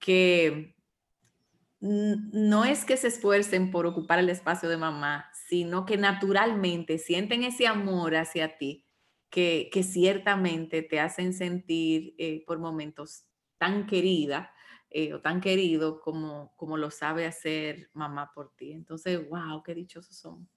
que 0.00 0.74
no 1.80 2.64
es 2.64 2.84
que 2.84 2.96
se 2.96 3.08
esfuercen 3.08 3.70
por 3.70 3.86
ocupar 3.86 4.18
el 4.18 4.28
espacio 4.28 4.68
de 4.68 4.76
mamá, 4.76 5.30
sino 5.46 5.86
que 5.86 5.96
naturalmente 5.96 6.98
sienten 6.98 7.44
ese 7.44 7.66
amor 7.66 8.16
hacia 8.16 8.58
ti 8.58 8.89
que, 9.30 9.70
ciertamente 9.82 10.82
te 10.82 11.00
hacen 11.00 11.32
sentir 11.32 12.14
eh, 12.18 12.44
por 12.46 12.58
momentos 12.58 13.24
tan 13.58 13.86
querida 13.86 14.52
eh, 14.90 15.14
o 15.14 15.20
tan 15.20 15.40
querido 15.40 16.00
como, 16.00 16.52
como 16.56 16.76
lo 16.76 16.90
sabe 16.90 17.26
hacer 17.26 17.90
mamá 17.92 18.32
por 18.34 18.54
ti. 18.56 18.72
Entonces, 18.72 19.28
wow, 19.28 19.62
qué 19.62 19.74
dichosos 19.74 20.16
son. 20.16 20.48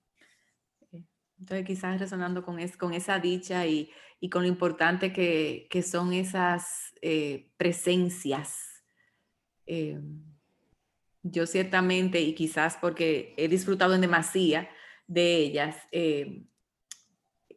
Eh, 0.91 1.03
entonces, 1.39 1.65
quizás 1.65 1.99
resonando 1.99 2.43
con, 2.43 2.59
es, 2.59 2.75
con 2.75 2.93
esa 2.93 3.19
dicha 3.19 3.67
y, 3.67 3.91
y 4.19 4.29
con 4.29 4.41
lo 4.41 4.47
importante 4.47 5.13
que, 5.13 5.67
que 5.69 5.83
son 5.83 6.13
esas 6.13 6.93
presencias. 7.57 8.83
yo 11.21 11.45
ciertamente, 11.45 12.21
y 12.21 12.33
quizás 12.33 12.77
porque 12.81 13.33
he 13.38 13.47
disfrutado 13.47 13.93
en 13.93 14.01
demasía 14.01 14.69
de 15.07 15.38
ellas, 15.38 15.77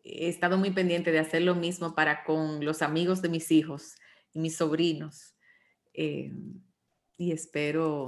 he 0.06 0.28
estado 0.28 0.56
muy 0.56 0.70
pendiente 0.70 1.10
de 1.10 1.18
hacer 1.18 1.42
lo 1.42 1.54
mismo 1.54 1.94
para 1.94 2.24
con 2.24 2.64
los 2.64 2.82
amigos 2.82 3.22
de 3.22 3.28
mis 3.28 3.50
hijos 3.50 3.96
y 4.32 4.38
mis 4.38 4.56
sobrinos. 4.56 5.34
Eh, 5.92 6.32
y 7.16 7.32
espero 7.32 8.06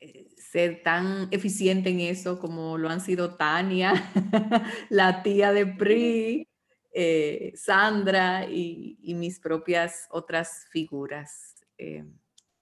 eh, 0.00 0.28
ser 0.36 0.82
tan 0.82 1.28
eficiente 1.30 1.90
en 1.90 2.00
eso 2.00 2.38
como 2.38 2.76
lo 2.76 2.90
han 2.90 3.00
sido 3.00 3.36
Tania, 3.36 3.92
la 4.90 5.22
tía 5.22 5.52
de 5.52 5.66
Pri, 5.66 6.48
eh, 6.92 7.52
Sandra 7.56 8.46
y, 8.48 8.98
mis 9.14 9.40
propias 9.40 10.06
otras 10.10 10.66
figuras. 10.70 11.54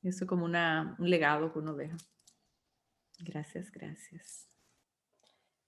eso 0.02 0.26
como 0.26 0.44
una, 0.44 0.96
un 0.98 1.10
legado 1.10 1.52
que 1.52 1.58
uno 1.58 1.74
deja. 1.74 1.96
Gracias, 3.20 3.70
gracias. 3.70 4.51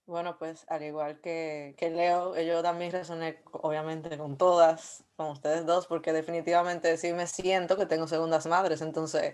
Bueno, 0.07 0.37
pues 0.37 0.65
al 0.69 0.83
igual 0.83 1.19
que, 1.19 1.73
que, 1.77 1.89
Leo, 1.89 2.39
yo 2.39 2.61
también 2.61 2.91
resoné 2.91 3.41
obviamente 3.53 4.15
con 4.19 4.37
todas, 4.37 5.03
con 5.15 5.29
ustedes 5.31 5.65
dos, 5.65 5.87
porque 5.87 6.13
definitivamente 6.13 6.95
sí 6.97 7.11
me 7.11 7.25
siento 7.25 7.75
que 7.75 7.87
tengo 7.87 8.07
segundas 8.07 8.45
madres. 8.45 8.81
Entonces, 8.81 9.33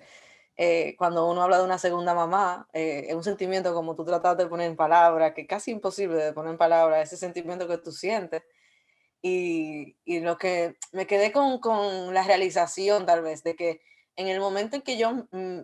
eh, 0.56 0.96
cuando 0.98 1.30
uno 1.30 1.44
habla 1.44 1.58
de 1.58 1.66
una 1.66 1.78
segunda 1.78 2.14
mamá, 2.14 2.70
eh, 2.74 3.08
es 3.10 3.16
un 3.16 3.24
sentimiento 3.24 3.74
como 3.74 3.96
tú 3.96 4.06
tratas 4.06 4.38
de 4.38 4.48
poner 4.48 4.70
en 4.70 4.78
palabra, 4.78 5.34
que 5.34 5.46
casi 5.48 5.72
imposible 5.72 6.24
de 6.24 6.34
poner 6.34 6.52
en 6.52 6.58
palabra, 6.58 7.02
ese 7.02 7.18
sentimiento 7.18 7.68
que 7.68 7.78
tú 7.78 7.92
sientes. 7.92 8.44
Y, 9.22 9.98
y 10.06 10.22
lo 10.22 10.38
que 10.38 10.78
me 10.94 11.08
quedé 11.08 11.32
con, 11.32 11.60
con, 11.60 12.14
la 12.14 12.24
realización 12.24 13.06
tal 13.06 13.22
vez 13.24 13.44
de 13.44 13.56
que 13.56 13.82
en 14.16 14.28
el 14.28 14.40
momento 14.40 14.78
en 14.78 14.82
que 14.84 14.98
yo, 14.98 15.12
mm, 15.32 15.62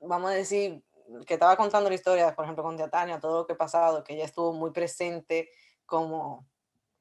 vamos 0.00 0.30
a 0.30 0.34
decir, 0.34 0.82
que 1.26 1.34
estaba 1.34 1.56
contando 1.56 1.88
la 1.88 1.94
historia, 1.94 2.34
por 2.34 2.44
ejemplo, 2.44 2.62
con 2.62 2.76
Tania, 2.90 3.20
todo 3.20 3.38
lo 3.38 3.46
que 3.46 3.54
ha 3.54 3.58
pasado, 3.58 4.04
que 4.04 4.14
ella 4.14 4.24
estuvo 4.24 4.52
muy 4.52 4.70
presente, 4.70 5.50
como 5.86 6.46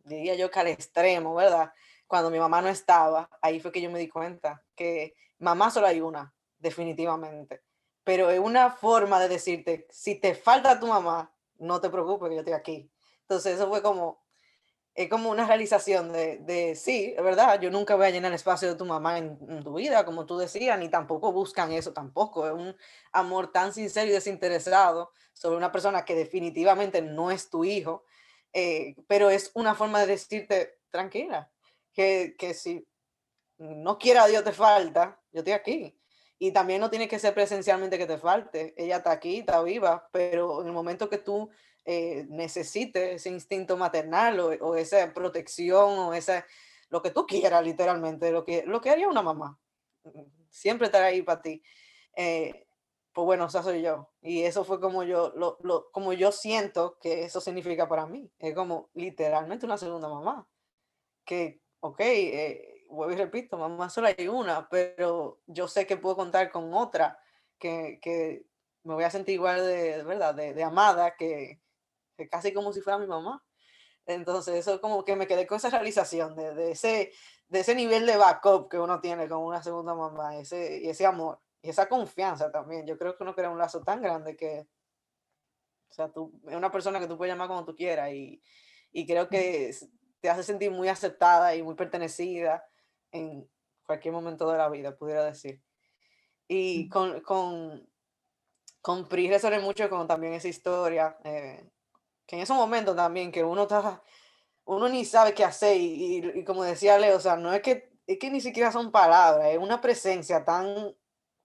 diría 0.04 0.36
yo 0.36 0.50
que 0.50 0.60
al 0.60 0.68
extremo, 0.68 1.36
¿verdad? 1.36 1.72
Cuando 2.08 2.30
mi 2.30 2.40
mamá 2.40 2.62
no 2.62 2.70
estaba, 2.70 3.30
ahí 3.42 3.60
fue 3.60 3.72
que 3.72 3.82
yo 3.82 3.92
me 3.92 4.00
di 4.00 4.08
cuenta 4.08 4.64
que 4.76 5.16
mamá 5.40 5.70
solo 5.70 5.88
hay 5.88 6.02
una, 6.02 6.34
definitivamente. 6.58 7.62
Pero 8.04 8.30
es 8.30 8.40
una 8.40 8.72
forma 8.72 9.20
de 9.20 9.28
decirte, 9.28 9.88
si 9.90 10.16
te 10.16 10.34
falta 10.34 10.80
tu 10.80 10.88
mamá, 10.88 11.34
no 11.58 11.82
te 11.82 11.90
preocupes, 11.90 12.30
que 12.30 12.36
yo 12.36 12.42
estoy 12.42 12.54
aquí. 12.54 12.92
Entonces 13.22 13.56
eso 13.56 13.68
fue 13.68 13.82
como, 13.82 14.24
es 14.98 15.10
como 15.10 15.30
una 15.30 15.46
realización 15.46 16.12
de, 16.12 16.40
de, 16.40 16.74
sí, 16.74 17.14
es 17.16 17.24
verdad, 17.24 17.62
yo 17.62 17.70
nunca 17.70 17.96
voy 17.96 18.08
a 18.08 18.10
llenar 18.10 18.32
el 18.32 18.36
espacio 18.36 18.68
de 18.68 18.74
tu 18.74 18.84
mamá 18.84 19.20
en, 19.20 19.38
tu 19.64 19.76
vida, 19.76 20.04
como 20.04 20.26
tú 20.26 20.40
decías, 20.40 20.80
ni 20.80 20.90
tampoco 20.90 21.32
buscan 21.32 21.72
eso 21.72 21.94
tampoco. 21.94 22.48
Es 22.48 22.54
un 22.54 22.76
amor 23.12 23.52
tan 23.52 23.74
sincero 23.74 24.10
y 24.10 24.12
desinteresado 24.12 25.12
sobre 25.34 25.56
una 25.56 25.72
persona 25.72 26.04
que 26.04 26.16
definitivamente 26.16 27.04
no 27.04 27.30
es 27.30 27.52
tu 27.52 27.64
hijo, 27.64 28.06
eh, 28.54 28.96
pero 29.08 29.30
es 29.30 29.52
una 29.54 29.76
forma 29.76 30.00
de 30.00 30.08
decirte 30.08 30.80
tranquila, 30.90 31.52
que, 31.94 32.36
que 32.36 32.56
si 32.56 32.84
no 33.60 34.00
quiera 34.00 34.26
Dios 34.26 34.44
te 34.44 34.52
falta, 34.52 35.22
yo 35.32 35.42
estoy 35.42 35.54
aquí. 35.54 36.02
Y 36.40 36.54
también 36.54 36.82
no 36.82 36.90
tiene 36.90 37.08
que 37.08 37.20
ser 37.20 37.36
presencialmente 37.36 38.00
que 38.00 38.08
te 38.08 38.18
falte, 38.18 38.74
ella 38.76 38.98
está 38.98 39.12
aquí, 39.12 39.38
está 39.38 39.62
viva, 39.62 40.10
pero 40.12 40.62
en 40.62 40.68
el 40.68 40.74
momento 40.74 41.08
que 41.08 41.20
tú 41.20 41.52
eh, 41.90 42.26
necesite 42.28 43.14
ese 43.14 43.30
instinto 43.30 43.78
maternal 43.78 44.38
o, 44.42 44.76
esa 44.76 45.14
protección 45.14 45.98
o 45.98 46.14
esa, 46.14 46.46
lo 46.90 47.02
que 47.02 47.12
tú 47.12 47.26
quieras 47.26 47.64
literalmente, 47.64 48.30
lo 48.30 48.44
que, 48.44 48.64
lo 48.66 48.82
que 48.82 48.90
haría 48.90 49.08
una 49.08 49.22
mamá. 49.22 49.58
Siempre 50.50 50.88
estar 50.88 51.02
ahí 51.02 51.22
para 51.22 51.42
ti. 51.42 51.64
Eh, 52.14 52.68
pues 53.14 53.26
bueno, 53.26 53.46
esa 53.46 53.64
soy 53.64 53.84
yo. 53.84 54.12
Y 54.22 54.44
eso 54.44 54.66
fue 54.66 54.82
como 54.82 55.04
yo, 55.04 55.32
lo, 55.38 55.60
lo, 55.64 55.90
como 55.92 56.12
yo 56.12 56.34
siento 56.34 57.00
que 57.00 57.24
eso 57.24 57.40
significa 57.40 57.88
para 57.88 58.06
mí. 58.06 58.30
Es 58.38 58.54
como 58.54 58.90
literalmente 58.94 59.66
una 59.66 59.78
segunda 59.78 60.10
mamá. 60.10 60.46
Que, 61.24 61.62
ok, 61.80 62.02
eh, 62.02 62.86
vuelvo 62.90 63.14
y 63.14 63.16
repito, 63.16 63.58
mamá 63.58 63.90
solo 63.90 64.08
hay 64.08 64.28
una, 64.28 64.68
pero 64.68 65.40
yo 65.46 65.70
sé 65.70 65.88
que 65.88 65.96
puedo 65.96 66.18
contar 66.18 66.52
con 66.52 66.74
otra 66.74 67.18
que, 67.58 68.00
que 68.02 68.46
me 68.84 68.94
voy 68.94 69.06
a 69.06 69.10
sentir 69.10 69.36
igual 69.36 69.66
de, 69.66 70.04
¿verdad? 70.04 70.36
De 70.36 70.64
amada, 70.64 71.16
que, 71.16 71.62
casi 72.30 72.54
como 72.54 72.74
si 72.74 72.82
fuera 72.82 72.98
mi 73.00 73.08
mamá. 73.08 73.44
Entonces, 74.06 74.56
eso 74.56 74.80
como 74.80 75.04
que 75.04 75.16
me 75.16 75.28
quedé 75.28 75.46
con 75.46 75.58
esa 75.58 75.70
realización 75.70 76.36
de, 76.36 76.56
de, 76.56 76.72
ese, 76.72 77.12
de 77.50 77.60
ese 77.60 77.76
nivel 77.76 78.06
de 78.06 78.18
backup 78.18 78.70
que 78.70 78.80
uno 78.80 79.02
tiene 79.02 79.28
con 79.28 79.40
una 79.40 79.62
segunda 79.62 79.94
mamá, 79.94 80.38
ese, 80.38 80.80
y 80.82 80.90
ese 80.90 81.06
amor, 81.06 81.40
y 81.62 81.70
esa 81.70 81.90
confianza 81.90 82.52
también. 82.52 82.88
Yo 82.88 82.98
creo 82.98 83.18
que 83.18 83.24
uno 83.24 83.36
crea 83.36 83.50
un 83.50 83.58
lazo 83.58 83.84
tan 83.84 84.02
grande 84.02 84.38
que, 84.38 84.68
o 85.90 85.94
sea, 85.94 86.12
tú, 86.12 86.42
es 86.48 86.56
una 86.56 86.72
persona 86.72 87.00
que 87.00 87.08
tú 87.08 87.18
puedes 87.18 87.34
llamar 87.34 87.50
como 87.50 87.66
tú 87.66 87.76
quieras, 87.76 88.12
y, 88.12 88.42
y 88.94 89.06
creo 89.06 89.28
que 89.28 89.76
te 90.22 90.30
hace 90.30 90.44
sentir 90.44 90.72
muy 90.72 90.88
aceptada 90.88 91.54
y 91.56 91.62
muy 91.62 91.76
pertenecida 91.76 92.66
en 93.12 93.50
cualquier 93.86 94.14
momento 94.14 94.50
de 94.50 94.58
la 94.58 94.70
vida, 94.70 94.96
pudiera 94.96 95.26
decir. 95.26 95.62
Y 96.48 96.88
con, 96.88 97.20
con, 97.22 97.90
con 98.82 99.08
Pri 99.08 99.30
resuena 99.30 99.60
mucho 99.60 99.90
con 99.90 100.08
también 100.08 100.34
esa 100.34 100.48
historia. 100.48 101.18
Eh, 101.24 101.70
que 102.28 102.36
en 102.36 102.42
esos 102.42 102.58
momentos 102.58 102.96
también 102.96 103.32
que 103.32 103.44
uno 103.44 103.64
está, 103.64 104.04
uno 104.66 104.90
ni 104.90 105.06
sabe 105.06 105.34
qué 105.34 105.46
hacer 105.46 105.78
y, 105.78 106.18
y, 106.18 106.44
como 106.44 106.64
decía 106.64 107.00
Leo, 107.00 107.18
o 107.18 107.22
sea, 107.22 107.38
no 107.38 107.54
es 107.54 107.62
que, 107.62 107.90
es 108.06 108.20
que 108.20 108.30
ni 108.30 108.42
siquiera 108.42 108.72
son 108.72 108.92
palabras, 108.92 109.48
es 109.48 109.58
una 109.58 109.80
presencia 109.80 110.44
tan, 110.44 110.94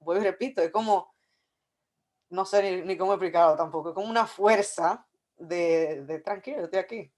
voy 0.00 0.18
y 0.18 0.20
repito, 0.20 0.60
es 0.60 0.70
como, 0.70 1.14
no 2.30 2.44
sé 2.44 2.62
ni, 2.62 2.82
ni, 2.82 2.96
cómo 2.96 3.12
explicarlo 3.12 3.56
tampoco, 3.56 3.90
es 3.90 3.94
como 3.94 4.10
una 4.10 4.26
fuerza 4.26 5.06
de, 5.36 6.02
de 6.04 6.18
tranquilo, 6.18 6.64
estoy 6.64 6.80
aquí. 6.80 7.12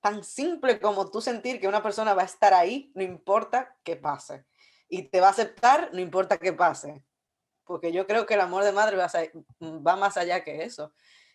Tan 0.00 0.22
simple 0.22 0.80
como 0.80 1.10
tú 1.10 1.20
sentir 1.20 1.60
que 1.60 1.66
una 1.66 1.82
persona 1.82 2.14
va 2.14 2.22
a 2.22 2.26
estar 2.26 2.54
ahí, 2.54 2.92
no 2.94 3.02
importa 3.02 3.76
qué 3.82 3.96
pase. 3.96 4.44
Y 4.88 5.02
te 5.02 5.20
va 5.20 5.26
a 5.28 5.30
aceptar, 5.30 5.90
no 5.92 6.00
importa 6.00 6.38
qué 6.38 6.52
pase. 6.52 7.02
Porque 7.64 7.92
yo 7.92 8.06
creo 8.06 8.24
que 8.24 8.34
el 8.34 8.40
amor 8.40 8.62
de 8.62 8.72
madre 8.72 8.96
va, 8.96 9.10
va 9.60 9.96
más 9.96 10.16
allá 10.16 10.44
que 10.44 10.62
eso. 10.62 10.92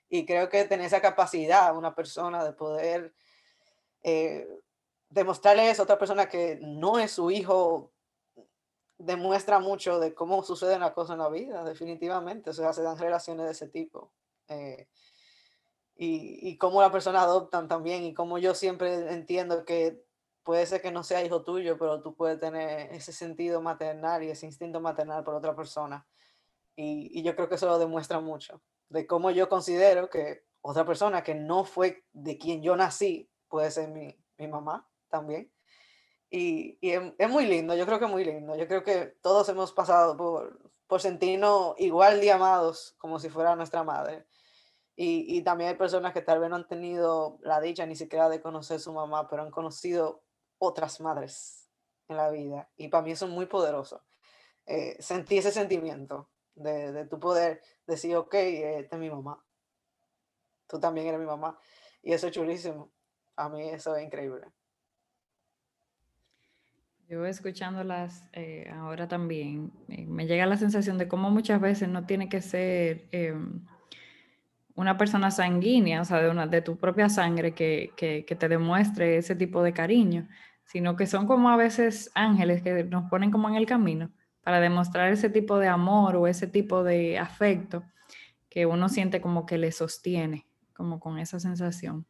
Y 0.09 0.25
creo 0.25 0.49
que 0.49 0.65
tener 0.65 0.85
esa 0.85 1.01
capacidad 1.01 1.75
una 1.75 1.95
persona 1.95 2.43
de 2.43 2.53
poder 2.53 3.13
eh, 4.03 4.47
demostrarle 5.09 5.69
a 5.69 5.81
otra 5.81 5.97
persona 5.97 6.27
que 6.27 6.59
no 6.61 6.99
es 6.99 7.11
su 7.11 7.31
hijo 7.31 7.91
demuestra 8.97 9.59
mucho 9.59 9.99
de 9.99 10.13
cómo 10.13 10.43
suceden 10.43 10.79
las 10.79 10.91
cosas 10.91 11.13
en 11.13 11.19
la 11.19 11.29
vida, 11.29 11.63
definitivamente. 11.63 12.53
Se 12.53 12.61
dan 12.61 12.97
relaciones 12.97 13.45
de 13.45 13.51
ese 13.51 13.67
tipo. 13.67 14.11
Eh, 14.47 14.87
y, 15.95 16.49
y 16.49 16.57
cómo 16.57 16.81
la 16.81 16.91
persona 16.91 17.21
adoptan 17.21 17.67
también, 17.67 18.03
y 18.03 18.13
cómo 18.13 18.37
yo 18.37 18.55
siempre 18.55 19.11
entiendo 19.13 19.63
que 19.65 20.03
puede 20.43 20.65
ser 20.65 20.81
que 20.81 20.91
no 20.91 21.03
sea 21.03 21.23
hijo 21.23 21.43
tuyo, 21.43 21.77
pero 21.77 22.01
tú 22.01 22.15
puedes 22.15 22.39
tener 22.39 22.91
ese 22.93 23.13
sentido 23.13 23.61
maternal 23.61 24.23
y 24.23 24.29
ese 24.29 24.45
instinto 24.45 24.81
maternal 24.81 25.23
por 25.23 25.35
otra 25.35 25.55
persona. 25.55 26.05
Y, 26.75 27.19
y 27.19 27.23
yo 27.23 27.35
creo 27.35 27.47
que 27.47 27.55
eso 27.55 27.67
lo 27.67 27.79
demuestra 27.79 28.19
mucho, 28.19 28.61
de 28.89 29.07
cómo 29.07 29.31
yo 29.31 29.49
considero 29.49 30.09
que 30.09 30.43
otra 30.61 30.85
persona 30.85 31.23
que 31.23 31.35
no 31.35 31.65
fue 31.65 32.05
de 32.13 32.37
quien 32.37 32.61
yo 32.61 32.75
nací 32.75 33.29
puede 33.49 33.69
ser 33.69 33.89
mi, 33.89 34.17
mi 34.37 34.47
mamá 34.47 34.87
también. 35.09 35.51
Y, 36.29 36.79
y 36.81 36.93
es, 36.93 37.29
muy 37.29 37.45
lindo, 37.45 37.75
yo 37.75 37.85
creo 37.85 37.99
que 37.99 38.05
es 38.05 38.11
muy 38.11 38.25
lindo. 38.25 38.55
Yo 38.55 38.67
creo 38.67 38.83
que 38.83 39.15
todos 39.21 39.47
hemos 39.49 39.71
pasado 39.71 40.17
por, 40.17 40.71
por 40.87 40.99
sentirnos 40.99 41.75
igual 41.77 42.19
de 42.21 42.31
amados 42.31 42.95
como 42.97 43.19
si 43.19 43.29
fuera 43.29 43.55
nuestra 43.55 43.83
madre. 43.83 44.25
Y, 44.95 45.37
y, 45.37 45.43
también 45.43 45.69
hay 45.69 45.75
personas 45.75 46.13
que 46.13 46.21
tal 46.21 46.39
vez 46.39 46.49
no 46.49 46.55
han 46.55 46.67
tenido 46.67 47.37
la 47.41 47.59
dicha 47.59 47.85
ni 47.85 47.95
siquiera 47.95 48.29
de 48.29 48.41
conocer 48.41 48.79
su 48.79 48.93
mamá, 48.93 49.27
pero 49.27 49.43
han 49.43 49.51
conocido 49.51 50.23
otras 50.57 51.01
madres 51.01 51.69
en 52.07 52.17
la 52.17 52.31
vida. 52.31 52.69
Y 52.77 52.87
para 52.87 53.03
mí 53.03 53.11
eso 53.11 53.25
es 53.25 53.31
muy 53.31 53.45
poderoso. 53.45 54.03
Eh, 54.65 54.95
sentí 54.99 55.37
ese 55.37 55.51
sentimiento 55.51 56.29
de, 56.55 56.91
de 56.91 57.05
tu 57.05 57.19
poder 57.19 57.61
decir, 57.87 58.15
ok, 58.15 58.33
esta 58.33 58.95
es 58.95 58.99
mi 58.99 59.09
mamá. 59.09 59.43
Tú 60.67 60.79
también 60.79 61.07
eres 61.07 61.19
mi 61.19 61.25
mamá. 61.25 61.57
Y 62.01 62.13
eso 62.13 62.27
es 62.27 62.33
chulísimo. 62.33 62.91
A 63.35 63.49
mí 63.49 63.69
eso 63.69 63.95
es 63.95 64.03
increíble. 64.03 64.47
Yo 67.07 67.25
escuchándolas 67.25 68.27
eh, 68.33 68.71
ahora 68.73 69.07
también, 69.07 69.71
eh, 69.89 70.05
me 70.07 70.25
llega 70.25 70.45
la 70.45 70.57
sensación 70.57 70.97
de 70.97 71.07
cómo 71.07 71.29
muchas 71.29 71.59
veces 71.59 71.89
no 71.89 72.05
tiene 72.05 72.29
que 72.29 72.41
ser 72.41 73.07
em, 73.11 73.65
una 74.73 74.97
persona 74.97 75.29
sanguínea, 75.29 76.01
o 76.01 76.05
sea, 76.05 76.21
de, 76.21 76.29
una, 76.29 76.47
de 76.47 76.61
tu 76.61 76.77
propia 76.77 77.09
sangre 77.09 77.53
que, 77.53 77.91
que, 77.97 78.25
que, 78.25 78.35
te 78.35 78.47
demuestre 78.47 79.17
ese 79.17 79.35
tipo 79.35 79.61
de 79.61 79.73
cariño, 79.73 80.27
sino 80.63 80.95
que 80.95 81.05
son 81.05 81.27
como 81.27 81.49
a 81.49 81.57
veces 81.57 82.09
ángeles 82.15 82.63
que 82.63 82.83
nos 82.85 83.09
ponen 83.09 83.31
como 83.31 83.49
en 83.49 83.55
el 83.55 83.65
camino 83.65 84.09
para 84.43 84.59
demostrar 84.59 85.11
ese 85.11 85.29
tipo 85.29 85.57
de 85.57 85.67
amor 85.67 86.15
o 86.15 86.27
ese 86.27 86.47
tipo 86.47 86.83
de 86.83 87.17
afecto 87.17 87.83
que 88.49 88.65
uno 88.65 88.89
siente 88.89 89.21
como 89.21 89.45
que 89.45 89.57
le 89.57 89.71
sostiene, 89.71 90.45
como 90.73 90.99
con 90.99 91.17
esa 91.17 91.39
sensación. 91.39 92.05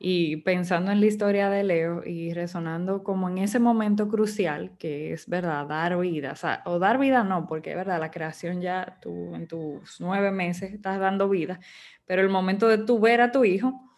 Y 0.00 0.36
pensando 0.38 0.92
en 0.92 1.00
la 1.00 1.06
historia 1.06 1.50
de 1.50 1.64
Leo 1.64 2.02
y 2.06 2.32
resonando 2.32 3.02
como 3.02 3.28
en 3.28 3.38
ese 3.38 3.58
momento 3.58 4.08
crucial, 4.08 4.76
que 4.78 5.12
es 5.12 5.28
verdad, 5.28 5.66
dar 5.66 5.98
vida, 5.98 6.34
o, 6.66 6.78
dar 6.78 6.98
vida 6.98 7.24
no, 7.24 7.46
porque 7.46 7.70
es 7.70 7.76
verdad, 7.76 7.98
la 7.98 8.12
creación 8.12 8.60
ya 8.60 8.98
tú 9.02 9.34
en 9.34 9.48
tus 9.48 10.00
nueve 10.00 10.30
meses 10.30 10.72
estás 10.72 11.00
dando 11.00 11.28
vida, 11.28 11.58
pero 12.06 12.22
el 12.22 12.28
momento 12.28 12.68
de 12.68 12.78
tú 12.78 13.00
ver 13.00 13.20
a 13.20 13.32
tu 13.32 13.44
hijo, 13.44 13.96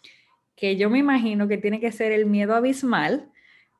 que 0.55 0.75
yo 0.75 0.89
me 0.89 0.97
imagino 0.97 1.47
que 1.47 1.57
tiene 1.57 1.79
que 1.79 1.91
ser 1.91 2.11
el 2.11 2.25
miedo 2.25 2.55
abismal, 2.55 3.31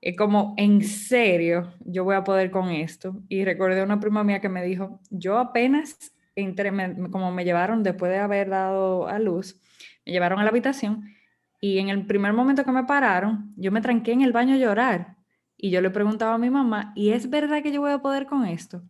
es 0.02 0.18
como, 0.18 0.56
en 0.58 0.84
serio, 0.84 1.74
yo 1.80 2.04
voy 2.04 2.16
a 2.16 2.24
poder 2.24 2.50
con 2.50 2.70
esto. 2.70 3.22
Y 3.30 3.46
recordé 3.46 3.84
una 3.84 4.00
prima 4.00 4.24
mía 4.24 4.42
que 4.42 4.50
me 4.50 4.64
dijo, 4.64 5.00
yo 5.12 5.38
apenas 5.38 6.12
entré, 6.36 6.72
como 7.12 7.32
me 7.32 7.46
llevaron 7.46 7.84
después 7.84 8.12
de 8.12 8.18
haber 8.18 8.50
dado 8.50 9.08
a 9.08 9.20
luz, 9.20 9.60
me 10.06 10.12
llevaron 10.12 10.40
a 10.40 10.44
la 10.44 10.50
habitación 10.50 11.14
y 11.62 11.78
en 11.78 11.90
el 11.90 12.08
primer 12.08 12.34
momento 12.34 12.66
que 12.66 12.72
me 12.72 12.84
pararon, 12.84 13.54
yo 13.56 13.72
me 13.72 13.82
tranqué 13.82 14.12
en 14.14 14.22
el 14.22 14.34
baño 14.34 14.56
a 14.56 14.58
llorar. 14.58 15.16
Y 15.56 15.70
yo 15.70 15.80
le 15.80 15.92
preguntaba 15.92 16.34
a 16.34 16.40
mi 16.40 16.50
mamá, 16.50 16.92
¿y 16.96 17.12
es 17.12 17.30
verdad 17.30 17.62
que 17.62 17.72
yo 17.72 17.82
voy 17.82 17.92
a 17.92 18.00
poder 18.00 18.26
con 18.26 18.46
esto? 18.48 18.82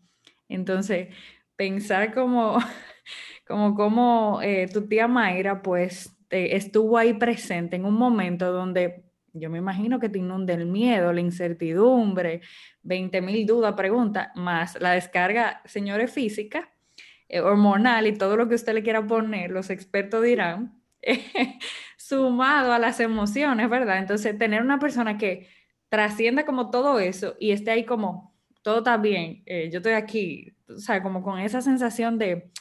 Entonces, 0.48 1.10
pensar 1.58 2.14
como, 2.14 2.58
como, 3.46 3.76
como 3.76 4.42
eh, 4.42 4.70
tu 4.72 4.88
tía 4.88 5.10
Mayra, 5.10 5.62
pues 5.62 6.16
estuvo 6.30 6.98
ahí 6.98 7.14
presente 7.14 7.76
en 7.76 7.84
un 7.84 7.96
momento 7.96 8.54
donde 8.54 9.04
yo 9.34 9.50
me 9.50 9.58
imagino 9.58 10.00
que 10.00 10.10
te 10.10 10.20
inunde 10.20 10.54
el 10.54 10.66
miedo, 10.66 11.14
la 11.14 11.22
incertidumbre, 11.22 12.42
20 12.84 13.22
mil 13.22 13.46
dudas, 13.46 13.74
preguntas, 13.74 14.30
más 14.36 14.80
la 14.82 14.92
descarga, 14.92 15.62
señores, 15.66 16.12
física, 16.12 16.72
eh, 17.30 17.40
hormonal 17.40 18.08
y 18.08 18.14
todo 18.18 18.36
lo 18.36 18.48
que 18.50 18.56
usted 18.56 18.74
le 18.74 18.84
quiera 18.84 19.06
poner, 19.06 19.52
los 19.52 19.70
expertos 19.70 20.24
dirán, 20.24 20.82
sumado 21.98 22.74
a 22.74 22.80
las 22.80 23.00
emociones, 23.00 23.70
¿verdad? 23.70 24.00
Entonces, 24.00 24.38
tener 24.38 24.62
una 24.62 24.80
persona 24.80 25.18
que 25.18 25.48
trascienda 25.90 26.46
como 26.46 26.70
todo 26.70 27.00
eso 27.00 27.36
y 27.40 27.52
esté 27.52 27.72
ahí 27.72 27.86
como, 27.86 28.34
todo 28.62 28.80
está 28.80 28.98
bien, 28.98 29.44
eh, 29.46 29.70
yo 29.72 29.78
estoy 29.78 29.94
aquí, 29.94 30.54
o 30.70 30.78
sea, 30.78 31.02
como 31.02 31.24
con 31.24 31.40
esa 31.40 31.62
sensación 31.62 32.18
de 32.18 32.52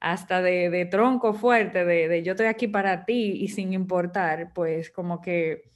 hasta 0.00 0.42
de, 0.42 0.70
de 0.70 0.84
tronco 0.86 1.32
fuerte, 1.34 1.84
de, 1.84 2.08
de, 2.08 2.22
yo 2.22 2.32
estoy 2.32 2.46
aquí 2.46 2.68
para 2.68 3.04
ti 3.06 3.38
y 3.40 3.48
sin 3.48 3.72
importar, 3.72 4.52
pues 4.54 4.90
como 4.90 5.20
que 5.20 5.52
eh, 5.52 5.73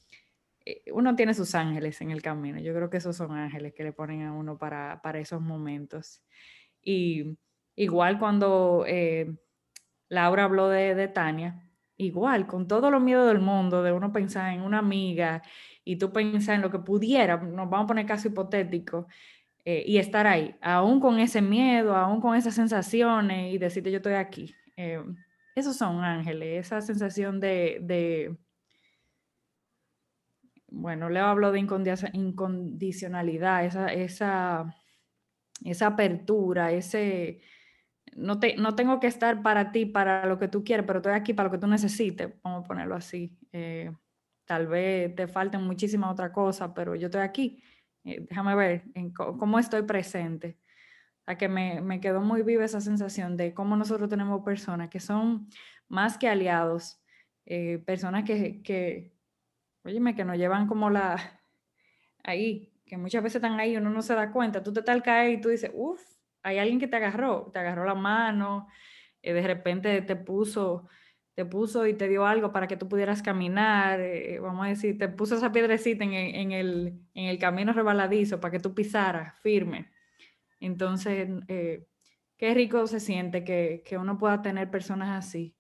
uno 0.93 1.17
tiene 1.17 1.35
sus 1.35 1.55
ángeles 1.55 2.01
en 2.01 2.11
el 2.11 2.23
camino. 2.23 2.59
Yo 2.61 2.75
creo 2.75 2.91
que 2.91 2.99
esos 2.99 3.17
son 3.17 3.33
ángeles 3.33 3.75
que 3.75 3.85
le 3.85 3.93
ponen 3.93 4.23
a 4.23 4.33
uno 4.33 4.59
para, 4.59 5.01
para 5.03 5.19
esos 5.19 5.41
momentos. 5.41 6.23
Y 6.83 7.39
igual 7.77 8.19
cuando 8.19 8.85
eh, 8.87 9.37
Laura 10.09 10.45
habló 10.45 10.69
de, 10.69 10.95
de, 10.95 11.09
Tania, 11.09 11.65
igual, 11.97 12.47
con 12.47 12.69
todo 12.69 12.91
lo 12.91 13.01
miedo 13.01 13.27
del 13.27 13.41
mundo, 13.41 13.83
de 13.83 13.93
uno 13.93 14.13
pensar 14.13 14.53
en 14.53 14.63
una 14.63 14.79
amiga 14.79 15.43
y 15.85 15.97
tú 15.97 16.13
pensar 16.13 16.57
en 16.57 16.63
lo 16.63 16.71
que 16.71 16.79
pudiera, 16.79 17.37
nos 17.39 17.71
vamos 17.71 17.85
a 17.85 17.89
poner 17.89 18.07
caso 18.07 18.29
hipotético, 18.29 19.07
eh, 19.65 19.85
y 19.87 19.99
estar 19.99 20.27
ahí, 20.27 20.57
aún 20.63 21.01
con 21.01 21.19
ese 21.19 21.43
miedo, 21.43 21.95
aún 21.95 22.21
con 22.21 22.35
esas 22.37 22.55
sensaciones 22.55 23.53
y 23.53 23.59
decirte 23.59 23.91
yo 23.91 23.99
estoy 23.99 24.15
aquí. 24.15 24.55
esos 25.55 25.77
son 25.77 26.03
ángeles, 26.05 26.67
esa 26.67 26.81
sensación 26.81 27.41
de 27.41 28.39
bueno, 30.71 31.09
Leo 31.09 31.27
habló 31.27 31.53
de 31.53 31.61
incondicionalidad, 31.61 33.65
esa, 33.65 33.93
esa, 33.93 34.75
esa 35.65 35.87
apertura, 35.87 36.73
ese, 36.73 37.41
no, 38.15 38.39
te, 38.39 38.57
no 38.57 38.75
tengo 38.75 39.01
que 39.01 39.07
estar 39.07 39.43
para 39.43 39.73
ti, 39.73 39.87
para 39.87 40.27
lo 40.27 40.39
que 40.39 40.49
tú 40.49 40.65
quieres, 40.65 40.87
pero 40.87 40.99
estoy 40.99 41.15
aquí 41.15 41.35
para 41.35 41.49
lo 41.49 41.53
que 41.53 41.59
tú 41.59 41.67
necesites, 41.67 42.31
vamos 42.43 42.65
a 42.65 42.69
ponerlo 42.69 42.95
así. 42.95 43.37
Eh, 43.53 43.91
tal 44.45 44.67
vez 44.67 45.15
te 45.15 45.29
falten 45.29 45.63
muchísimas 45.63 46.11
otras 46.11 46.31
cosas, 46.31 46.71
pero 46.75 46.95
yo 46.95 47.07
estoy 47.07 47.23
aquí. 47.23 47.63
Eh, 48.05 48.27
déjame 48.29 48.55
ver 48.55 48.85
cómo 49.15 49.59
estoy 49.59 49.83
presente. 49.83 50.59
A 51.27 51.37
que 51.37 51.49
me, 51.49 51.83
me, 51.83 52.01
quedó 52.01 52.23
muy 52.23 52.43
viva 52.43 52.65
esa 52.65 52.81
sensación 52.81 53.37
de 53.37 53.53
cómo 53.53 53.77
nosotros 53.77 54.09
tenemos 54.09 54.43
personas 54.43 54.89
que 54.89 55.01
son 55.01 55.49
más 55.89 56.17
que 56.17 56.29
aliados, 56.29 57.03
eh, 57.45 57.83
personas 57.85 58.25
que, 58.25 58.63
que, 58.63 59.18
Óyeme, 59.85 60.15
que 60.15 60.25
nos 60.25 60.37
llevan 60.37 60.67
como 60.67 60.91
la 60.91 61.41
ahí, 62.23 62.73
que 62.87 62.97
muchas 62.97 63.23
veces 63.23 63.37
están 63.37 63.59
ahí 63.61 63.73
y 63.73 63.77
uno 63.77 63.91
no 63.91 64.03
se 64.03 64.15
da 64.15 64.33
cuenta. 64.33 64.63
Tú 64.63 64.73
te 64.73 64.83
tal 64.83 65.03
caes 65.03 65.39
y 65.39 65.41
tú 65.41 65.49
dices, 65.49 65.71
uff, 65.75 66.03
hay 66.43 66.59
alguien 66.59 66.81
que 66.81 66.89
te 66.89 66.97
agarró, 66.97 67.51
te 67.53 67.59
agarró 67.59 67.85
la 67.85 67.95
mano, 67.95 68.69
eh, 69.23 69.33
de 69.33 69.43
repente 69.43 70.01
te 70.03 70.17
puso, 70.17 70.89
te 71.35 71.45
puso 71.45 71.87
y 71.87 71.95
te 71.95 72.09
dio 72.09 72.27
algo 72.27 72.53
para 72.53 72.67
que 72.67 72.77
tú 72.77 72.89
pudieras 72.89 73.23
caminar, 73.23 74.01
eh, 74.01 74.39
vamos 74.41 74.67
a 74.67 74.69
decir, 74.71 74.99
te 74.99 75.09
puso 75.09 75.37
esa 75.37 75.53
piedrecita 75.53 76.05
en, 76.05 76.13
en, 76.15 76.53
el, 76.53 77.01
en 77.15 77.27
el 77.27 77.39
camino 77.39 77.73
rebaladizo 77.73 78.41
para 78.41 78.53
que 78.53 78.61
tú 78.61 78.75
pisaras 78.75 79.39
firme. 79.41 79.91
Entonces, 80.61 81.29
eh, 81.49 81.87
qué 82.37 82.55
rico 82.55 82.87
se 82.87 83.01
siente 83.01 83.45
que, 83.45 83.83
que 83.85 83.99
uno 83.99 84.19
pueda 84.19 84.43
tener 84.43 84.71
personas 84.71 85.27
así 85.27 85.55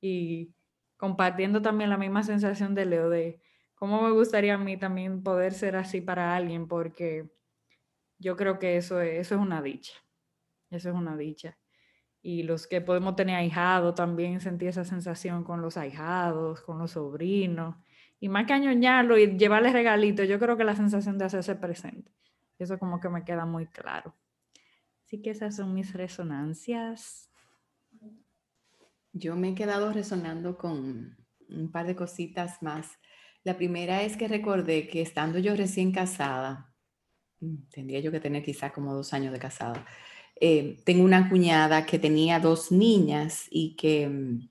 y 0.00 0.54
compartiendo 0.96 1.62
también 1.62 1.90
la 1.90 1.96
misma 1.98 2.22
sensación 2.22 2.74
de 2.74 2.86
Leo 2.86 3.08
de 3.08 3.40
cómo 3.84 4.00
me 4.00 4.12
gustaría 4.12 4.54
a 4.54 4.58
mí 4.58 4.78
también 4.78 5.22
poder 5.22 5.52
ser 5.52 5.76
así 5.76 6.00
para 6.00 6.34
alguien, 6.34 6.66
porque 6.66 7.30
yo 8.18 8.34
creo 8.34 8.58
que 8.58 8.78
eso 8.78 8.98
es, 9.02 9.20
eso 9.20 9.34
es 9.34 9.40
una 9.42 9.60
dicha. 9.60 9.92
Eso 10.70 10.88
es 10.88 10.94
una 10.94 11.18
dicha. 11.18 11.58
Y 12.22 12.44
los 12.44 12.66
que 12.66 12.80
podemos 12.80 13.14
tener 13.14 13.36
ahijados 13.36 13.94
también 13.94 14.40
sentí 14.40 14.66
esa 14.66 14.84
sensación 14.84 15.44
con 15.44 15.60
los 15.60 15.76
ahijados, 15.76 16.62
con 16.62 16.78
los 16.78 16.92
sobrinos. 16.92 17.76
Y 18.18 18.30
más 18.30 18.46
que 18.46 18.54
añoñarlo 18.54 19.18
y 19.18 19.36
llevarles 19.36 19.74
regalitos, 19.74 20.26
yo 20.26 20.38
creo 20.38 20.56
que 20.56 20.64
la 20.64 20.74
sensación 20.74 21.18
de 21.18 21.26
hacerse 21.26 21.54
presente. 21.54 22.10
Eso 22.58 22.78
como 22.78 23.00
que 23.00 23.10
me 23.10 23.22
queda 23.22 23.44
muy 23.44 23.66
claro. 23.66 24.16
Así 25.04 25.20
que 25.20 25.28
esas 25.28 25.56
son 25.56 25.74
mis 25.74 25.92
resonancias. 25.92 27.30
Yo 29.12 29.36
me 29.36 29.50
he 29.50 29.54
quedado 29.54 29.92
resonando 29.92 30.56
con 30.56 31.18
un 31.50 31.70
par 31.70 31.86
de 31.86 31.94
cositas 31.94 32.62
más. 32.62 32.98
La 33.44 33.56
primera 33.58 34.02
es 34.02 34.16
que 34.16 34.26
recordé 34.26 34.88
que 34.88 35.02
estando 35.02 35.38
yo 35.38 35.54
recién 35.54 35.92
casada, 35.92 36.74
mm, 37.40 37.68
tendría 37.70 38.00
yo 38.00 38.10
que 38.10 38.20
tener 38.20 38.42
quizá 38.42 38.72
como 38.72 38.94
dos 38.94 39.12
años 39.12 39.32
de 39.32 39.38
casada, 39.38 39.86
eh, 40.40 40.78
tengo 40.84 41.04
una 41.04 41.28
cuñada 41.28 41.86
que 41.86 41.98
tenía 41.98 42.40
dos 42.40 42.72
niñas 42.72 43.46
y 43.50 43.76
que 43.76 44.08
mm, 44.08 44.48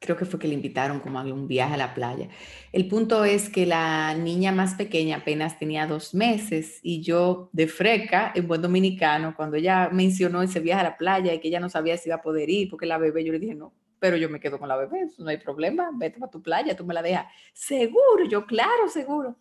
creo 0.00 0.16
que 0.16 0.26
fue 0.26 0.38
que 0.38 0.48
le 0.48 0.54
invitaron 0.54 1.00
como 1.00 1.18
a 1.18 1.22
un 1.24 1.48
viaje 1.48 1.74
a 1.74 1.76
la 1.78 1.94
playa. 1.94 2.28
El 2.72 2.88
punto 2.88 3.24
es 3.24 3.48
que 3.48 3.66
la 3.66 4.14
niña 4.14 4.52
más 4.52 4.74
pequeña 4.74 5.16
apenas 5.18 5.58
tenía 5.58 5.86
dos 5.86 6.14
meses 6.14 6.78
y 6.82 7.02
yo 7.02 7.50
de 7.52 7.68
freca, 7.68 8.32
en 8.34 8.46
buen 8.48 8.62
dominicano, 8.62 9.34
cuando 9.36 9.56
ella 9.56 9.88
mencionó 9.92 10.42
ese 10.42 10.60
viaje 10.60 10.80
a 10.82 10.90
la 10.90 10.96
playa 10.98 11.34
y 11.34 11.40
que 11.40 11.48
ella 11.48 11.60
no 11.60 11.70
sabía 11.70 11.96
si 11.96 12.08
iba 12.10 12.16
a 12.16 12.22
poder 12.22 12.50
ir 12.50 12.68
porque 12.70 12.86
la 12.86 12.98
bebé, 12.98 13.24
yo 13.24 13.32
le 13.32 13.38
dije, 13.38 13.54
no, 13.54 13.72
pero 14.00 14.16
yo 14.16 14.28
me 14.28 14.40
quedo 14.40 14.58
con 14.58 14.68
la 14.68 14.76
bebé, 14.76 15.08
no 15.18 15.28
hay 15.28 15.38
problema, 15.38 15.90
vete 15.94 16.18
para 16.18 16.30
tu 16.30 16.42
playa, 16.42 16.76
tú 16.76 16.84
me 16.84 16.94
la 16.94 17.02
dejas. 17.02 17.26
Seguro, 17.52 18.24
yo 18.28 18.46
claro, 18.46 18.88
seguro. 18.88 19.36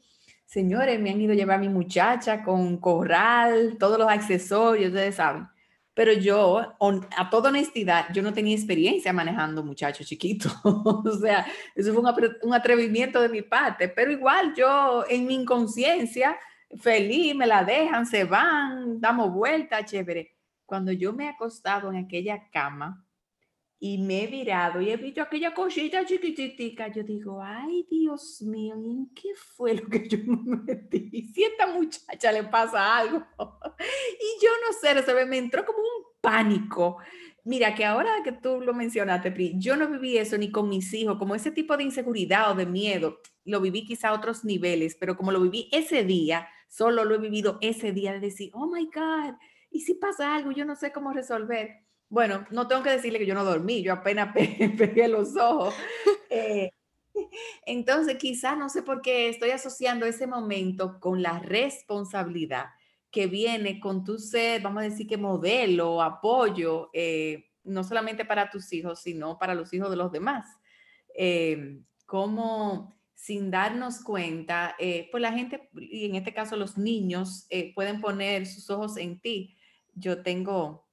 Señores, 0.46 1.00
me 1.00 1.10
han 1.12 1.22
ido 1.22 1.34
a 1.34 1.36
llevar 1.36 1.58
a 1.58 1.60
mi 1.60 1.70
muchacha 1.70 2.44
con 2.44 2.78
corral, 2.78 3.78
todos 3.80 4.00
los 4.00 4.08
accesorios, 4.10 4.90
ustedes 4.90 5.16
saben 5.16 5.48
pero 5.98 6.14
yo, 6.14 6.76
a 7.18 7.30
toda 7.32 7.50
honestidad, 7.50 8.06
yo 8.14 8.22
no 8.22 8.32
tenía 8.32 8.56
experiencia 8.56 9.12
manejando 9.12 9.64
muchachos 9.64 10.06
chiquitos. 10.06 10.54
o 10.64 11.18
sea, 11.20 11.44
eso 11.74 11.92
fue 11.92 12.04
un, 12.44 12.54
atrevimiento 12.54 13.20
de 13.20 13.30
mi 13.30 13.42
parte, 13.42 13.90
pero 13.90 14.12
igual 14.12 14.54
yo 14.56 15.06
en 15.10 15.26
mi 15.26 15.34
inconsciencia, 15.34 16.38
feliz, 16.80 17.34
me 17.34 17.48
la 17.48 17.64
dejan, 17.64 18.06
se 18.06 18.26
van, 18.26 19.02
damos 19.02 19.34
vuelta, 19.34 19.84
chévere. 19.84 20.36
Cuando 20.68 20.92
yo 20.92 21.14
me 21.14 21.26
he 21.26 21.30
acostado 21.30 21.90
en 21.90 22.06
aquella 22.06 22.48
cama, 22.52 23.04
y 23.80 24.00
me 24.00 24.24
he 24.24 24.28
virado 24.28 24.82
y 24.82 24.90
he 24.90 24.98
visto 24.98 25.22
aquella 25.22 25.54
cosita 25.54 26.04
chiquititica, 26.04 26.88
yo 26.88 27.04
digo, 27.04 27.42
ay 27.44 27.86
Dios 27.90 28.42
mío, 28.42 28.76
¿y 28.80 28.90
en 28.90 29.10
qué 29.14 29.30
fue 29.36 29.76
lo 29.76 29.88
que 29.88 30.08
yo 30.08 30.18
me 30.26 30.58
metí? 30.64 31.32
Si 31.34 31.44
a 31.44 31.48
esta 31.48 31.68
muchacha 31.68 32.32
le 32.32 32.44
pasa 32.44 32.98
algo. 32.98 33.18
y 33.40 34.44
yo 34.44 34.50
no 34.66 34.74
sé, 34.80 35.04
se 35.04 35.26
me 35.26 35.38
entró 35.38 35.64
como 35.66 35.80
un 35.80 36.06
pánico. 36.22 36.98
Mira, 37.44 37.76
que 37.76 37.86
ahora 37.86 38.12
que 38.24 38.32
tú 38.32 38.60
lo 38.62 38.74
mencionaste, 38.74 39.32
Pri, 39.32 39.54
yo 39.58 39.78
no 39.78 39.88
viví 39.88 40.18
eso 40.18 40.38
ni 40.38 40.52
con 40.52 40.68
mis 40.68 40.94
hijos, 40.94 41.18
como 41.18 41.36
ese 41.36 41.52
tipo 41.52 41.78
de 41.78 41.84
inseguridad 41.84 42.52
o 42.52 42.56
de 42.56 42.66
miedo, 42.66 43.20
lo 43.46 43.62
viví 43.62 43.86
quizá 43.86 44.10
a 44.10 44.14
otros 44.14 44.44
niveles, 44.44 44.98
pero 45.00 45.16
como 45.16 45.32
lo 45.32 45.40
viví 45.40 45.70
ese 45.72 46.04
día, 46.04 46.50
solo 46.68 47.06
lo 47.06 47.16
he 47.16 47.20
vivido 47.20 47.58
ese 47.62 47.94
día 47.94 48.12
de 48.12 48.20
decir, 48.20 48.52
oh 48.54 48.68
my 48.68 48.86
God, 48.86 49.36
¿y 49.70 49.82
si 49.82 49.94
pasa 49.94 50.36
algo? 50.36 50.52
Yo 50.52 50.66
no 50.66 50.76
sé 50.76 50.92
cómo 50.92 51.14
resolver 51.14 51.87
bueno, 52.10 52.46
no 52.52 52.68
tengo 52.68 52.84
que 52.84 52.92
decirle 52.92 53.20
que 53.20 53.26
yo 53.26 53.34
no 53.34 53.44
dormí, 53.44 53.84
yo 53.84 53.94
apenas 53.94 54.34
pegué 54.78 55.08
los 55.08 55.36
ojos. 55.36 55.74
Eh, 56.30 56.72
entonces, 57.66 58.18
quizás 58.18 58.58
no 58.58 58.68
sé 58.68 58.84
por 58.84 59.02
qué 59.02 59.30
estoy 59.30 59.52
asociando 59.52 60.06
ese 60.06 60.28
momento 60.28 61.00
con 61.00 61.22
la 61.22 61.40
responsabilidad 61.40 62.66
que 63.10 63.28
viene 63.28 63.80
con 63.80 64.04
tu 64.04 64.20
ser, 64.20 64.62
vamos 64.62 64.82
a 64.82 64.90
decir 64.90 65.08
que 65.08 65.16
modelo, 65.16 66.02
apoyo, 66.02 66.90
eh, 66.92 67.46
no 67.64 67.86
solamente 67.86 68.26
para 68.26 68.50
tus 68.50 68.74
hijos, 68.74 69.00
sino 69.00 69.40
para 69.40 69.56
los 69.56 69.74
hijos 69.74 69.90
de 69.90 69.96
los 69.96 70.12
demás. 70.12 70.46
Eh, 71.16 71.80
como 72.06 73.00
sin 73.16 73.50
darnos 73.50 74.02
cuenta, 74.04 74.76
pues 75.10 75.22
la 75.22 75.32
gente, 75.32 75.70
y 75.76 76.08
en 76.08 76.16
este 76.16 76.34
caso 76.34 76.58
los 76.58 76.78
niños, 76.78 77.48
pueden 77.74 78.02
poner 78.02 78.46
sus 78.46 78.70
ojos 78.70 78.98
en 78.98 79.22
ti. 79.22 79.58
Yo 79.94 80.22
tengo 80.24 80.87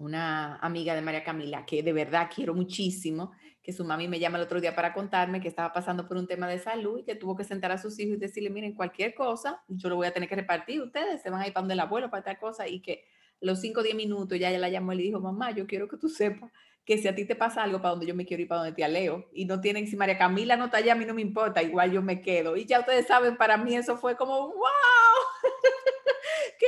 una 0.00 0.56
amiga 0.56 0.94
de 0.94 1.02
María 1.02 1.22
Camila 1.22 1.66
que 1.66 1.82
de 1.82 1.92
verdad 1.92 2.30
quiero 2.34 2.54
muchísimo, 2.54 3.32
que 3.62 3.72
su 3.72 3.84
mami 3.84 4.08
me 4.08 4.18
llama 4.18 4.38
el 4.38 4.44
otro 4.44 4.60
día 4.60 4.74
para 4.74 4.94
contarme 4.94 5.40
que 5.40 5.48
estaba 5.48 5.72
pasando 5.72 6.08
por 6.08 6.16
un 6.16 6.26
tema 6.26 6.48
de 6.48 6.58
salud 6.58 7.00
y 7.00 7.04
que 7.04 7.14
tuvo 7.14 7.36
que 7.36 7.44
sentar 7.44 7.70
a 7.70 7.78
sus 7.78 7.98
hijos 8.00 8.16
y 8.16 8.18
decirle, 8.18 8.48
miren, 8.48 8.74
cualquier 8.74 9.14
cosa, 9.14 9.62
yo 9.68 9.90
lo 9.90 9.96
voy 9.96 10.06
a 10.06 10.12
tener 10.12 10.28
que 10.28 10.36
repartir, 10.36 10.80
ustedes 10.80 11.20
se 11.20 11.28
van 11.28 11.42
a 11.42 11.46
ir 11.46 11.52
para 11.52 11.62
donde 11.62 11.74
el 11.74 11.80
abuelo 11.80 12.10
para 12.10 12.24
tal 12.24 12.38
cosa 12.38 12.66
y 12.66 12.80
que 12.80 13.04
los 13.40 13.60
5 13.60 13.80
o 13.80 13.82
10 13.82 13.94
minutos 13.94 14.38
ya 14.38 14.48
ella 14.48 14.58
la 14.58 14.70
llamó 14.70 14.94
y 14.94 14.96
le 14.96 15.02
dijo, 15.02 15.20
mamá, 15.20 15.50
yo 15.50 15.66
quiero 15.66 15.86
que 15.86 15.98
tú 15.98 16.08
sepas 16.08 16.50
que 16.84 16.98
si 16.98 17.06
a 17.06 17.14
ti 17.14 17.26
te 17.26 17.36
pasa 17.36 17.62
algo 17.62 17.80
para 17.82 17.90
donde 17.90 18.06
yo 18.06 18.14
me 18.14 18.24
quiero 18.24 18.42
ir, 18.42 18.48
para 18.48 18.62
donde 18.62 18.74
te 18.74 18.82
aleo, 18.82 19.28
y 19.32 19.44
no 19.44 19.60
tienen, 19.60 19.86
si 19.86 19.96
María 19.96 20.18
Camila 20.18 20.56
no 20.56 20.64
está 20.64 20.78
allá, 20.78 20.92
a 20.92 20.96
mí 20.96 21.04
no 21.04 21.14
me 21.14 21.22
importa, 21.22 21.62
igual 21.62 21.92
yo 21.92 22.02
me 22.02 22.20
quedo. 22.20 22.56
Y 22.56 22.64
ya 22.64 22.80
ustedes 22.80 23.06
saben, 23.06 23.36
para 23.36 23.56
mí 23.58 23.76
eso 23.76 23.96
fue 23.96 24.16
como, 24.16 24.48
wow. 24.48 25.09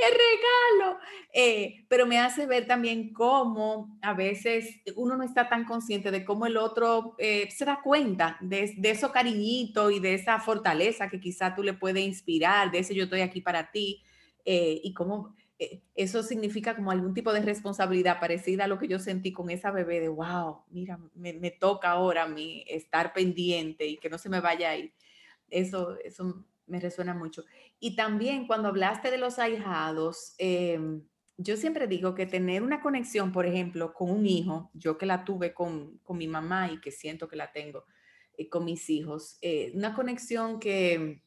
¡Qué 0.03 0.09
regalo! 0.09 0.98
Eh, 1.32 1.84
pero 1.86 2.07
me 2.07 2.18
hace 2.18 2.44
ver 2.46 2.66
también 2.66 3.12
cómo 3.12 3.96
a 4.03 4.14
veces 4.14 4.80
uno 4.96 5.16
no 5.16 5.22
está 5.22 5.48
tan 5.48 5.64
consciente 5.64 6.11
de 6.11 6.24
cómo 6.24 6.44
el 6.44 6.57
otro 6.57 7.14
eh, 7.18 7.48
se 7.53 7.64
da 7.64 7.80
cuenta 7.84 8.36
de, 8.40 8.74
eso 8.82 9.12
cariñito 9.12 9.92
y 9.92 10.00
de 10.00 10.14
esa 10.14 10.40
fortaleza 10.40 11.09
que 11.09 11.20
quizá 11.20 11.55
tú 11.55 11.62
le 11.62 11.74
puedes 11.74 12.03
inspirar, 12.03 12.72
de 12.72 12.80
ese 12.80 12.96
yo 12.96 13.05
estoy 13.05 13.20
aquí 13.20 13.40
para 13.40 13.70
ti, 13.70 14.03
eh, 14.44 14.80
y 14.82 14.92
cómo 14.92 15.36
eso 15.94 16.24
significa 16.24 16.74
como 16.74 16.90
algún 16.90 17.14
tipo 17.14 17.32
de 17.32 17.40
responsabilidad 17.40 18.18
parecida 18.18 18.64
a 18.64 18.66
lo 18.66 18.80
que 18.80 18.88
yo 18.88 18.98
sentí 18.98 19.32
con 19.32 19.50
esa 19.50 19.70
bebé 19.70 20.00
de, 20.00 20.09
wow, 20.09 20.64
mira, 20.70 20.98
me, 21.14 21.53
toca 21.53 21.92
ahora 21.92 22.24
a 22.24 22.28
mí 22.28 22.64
estar 22.66 23.12
pendiente 23.12 23.86
y 23.86 23.98
que 23.98 24.11
no 24.11 24.18
se 24.18 24.28
me 24.28 24.40
vaya 24.40 24.70
a 24.70 24.76
ir. 24.76 24.92
Eso, 25.48 25.96
eso 26.03 26.44
me 26.66 26.80
resuena 26.80 27.14
mucho. 27.14 27.44
Y 27.80 27.96
también 27.96 28.46
cuando 28.46 28.68
hablaste 28.68 29.10
de 29.10 29.18
los 29.18 29.38
ahijados, 29.38 30.34
em, 30.38 31.02
yo 31.36 31.56
siempre 31.56 31.86
digo 31.86 32.14
que 32.14 32.26
tener 32.26 32.62
una 32.62 32.80
conexión, 32.80 33.32
por 33.32 33.46
ejemplo, 33.46 33.92
con 33.92 34.10
un 34.10 34.26
hijo, 34.26 34.70
yo 34.74 34.98
que 34.98 35.06
la 35.06 35.24
tuve 35.24 35.54
con, 35.54 35.98
con 35.98 36.18
mi 36.18 36.28
mamá 36.28 36.70
y 36.70 36.80
que 36.80 36.90
siento 36.90 37.28
que 37.28 37.36
la 37.36 37.52
tengo 37.52 37.84
eh, 38.36 38.48
con 38.48 38.64
mis 38.64 38.88
hijos, 38.90 39.38
eh, 39.42 39.72
una 39.74 39.94
conexión 39.94 40.60
que, 40.60 41.22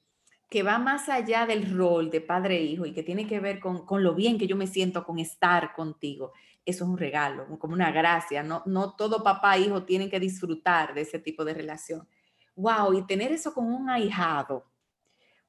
que 0.50 0.64
va 0.64 0.78
más 0.80 1.10
allá 1.10 1.46
del 1.46 1.76
rol 1.76 2.10
de 2.10 2.22
padre 2.22 2.58
e 2.58 2.64
hijo 2.64 2.86
y 2.86 2.94
que 2.94 3.04
tiene 3.04 3.28
que 3.28 3.40
ver 3.40 3.60
con, 3.60 3.86
con, 3.86 4.04
lo 4.04 4.16
bien 4.16 4.38
que 4.38 4.48
yo 4.48 4.56
me 4.56 4.68
siento 4.68 5.04
con 5.04 5.20
estar 5.20 5.74
contigo. 5.74 6.34
Eso 6.66 6.84
es 6.84 6.90
un 6.90 6.98
regalo, 6.98 7.60
como 7.60 7.74
una 7.74 7.92
gracia. 7.92 8.42
No, 8.42 8.64
no 8.66 8.96
todo 8.96 9.24
papá 9.24 9.58
e 9.58 9.62
hijo 9.62 9.84
tienen 9.84 10.10
que 10.10 10.20
disfrutar 10.20 10.94
de 10.94 11.02
ese 11.02 11.20
tipo 11.20 11.46
de 11.46 11.54
relación. 11.54 12.08
Wow, 12.56 12.94
y 12.94 13.06
tener 13.06 13.32
eso 13.32 13.54
con 13.54 13.66
un 13.66 13.90
ahijado, 13.90 14.66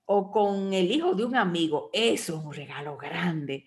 o 0.06 0.30
con 0.30 0.72
el 0.72 0.90
hijo 0.90 1.14
de 1.14 1.24
un 1.24 1.36
amigo, 1.36 1.90
eso 1.92 2.38
es 2.38 2.44
un 2.44 2.52
regalo 2.52 2.96
grande. 2.96 3.66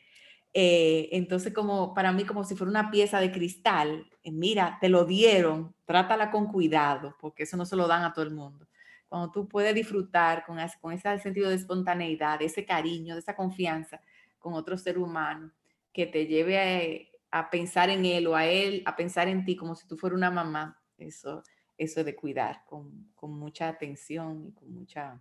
Eh, 0.53 1.09
entonces, 1.11 1.53
como 1.53 1.93
para 1.93 2.11
mí, 2.11 2.23
como 2.25 2.43
si 2.43 2.55
fuera 2.55 2.71
una 2.71 2.89
pieza 2.89 3.19
de 3.19 3.31
cristal, 3.31 4.09
eh, 4.23 4.31
mira, 4.31 4.77
te 4.81 4.89
lo 4.89 5.05
dieron, 5.05 5.75
trátala 5.85 6.31
con 6.31 6.47
cuidado, 6.47 7.15
porque 7.19 7.43
eso 7.43 7.57
no 7.57 7.65
se 7.65 7.75
lo 7.75 7.87
dan 7.87 8.03
a 8.03 8.13
todo 8.13 8.25
el 8.25 8.31
mundo. 8.31 8.67
Cuando 9.07 9.31
tú 9.31 9.47
puedes 9.47 9.75
disfrutar 9.75 10.45
con, 10.45 10.57
con 10.81 10.93
ese 10.93 11.19
sentido 11.19 11.49
de 11.49 11.55
espontaneidad, 11.55 12.39
de 12.39 12.45
ese 12.45 12.65
cariño, 12.65 13.15
de 13.15 13.19
esa 13.19 13.35
confianza 13.35 14.01
con 14.39 14.53
otro 14.53 14.77
ser 14.77 14.97
humano, 14.97 15.51
que 15.91 16.05
te 16.05 16.25
lleve 16.25 17.11
a, 17.31 17.49
pensar 17.49 17.89
en 17.89 18.05
él 18.05 18.27
o 18.27 18.35
a 18.35 18.45
él, 18.45 18.81
a 18.85 18.95
pensar 18.95 19.27
en 19.27 19.43
ti 19.45 19.55
como 19.55 19.75
si 19.75 19.87
tú 19.87 19.97
fueras 19.97 20.17
una 20.17 20.31
mamá, 20.31 20.81
eso, 20.97 21.43
eso 21.77 22.03
de 22.03 22.15
cuidar 22.15 22.63
con, 22.65 23.11
con 23.15 23.37
mucha 23.37 23.67
atención 23.67 24.47
y 24.47 24.51
con 24.53 24.71
mucha 24.71 25.19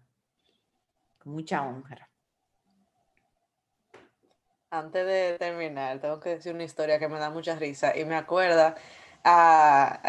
mucha 1.24 1.62
honra. 1.62 2.08
Antes 4.70 5.06
de 5.06 5.38
terminar, 5.38 6.00
tengo 6.00 6.20
que 6.20 6.30
decir 6.30 6.54
una 6.54 6.64
historia 6.64 6.98
que 6.98 7.08
me 7.08 7.18
da 7.18 7.30
mucha 7.30 7.56
risa 7.56 7.96
y 7.96 8.04
me 8.04 8.16
acuerda 8.16 8.74
a, 9.24 10.00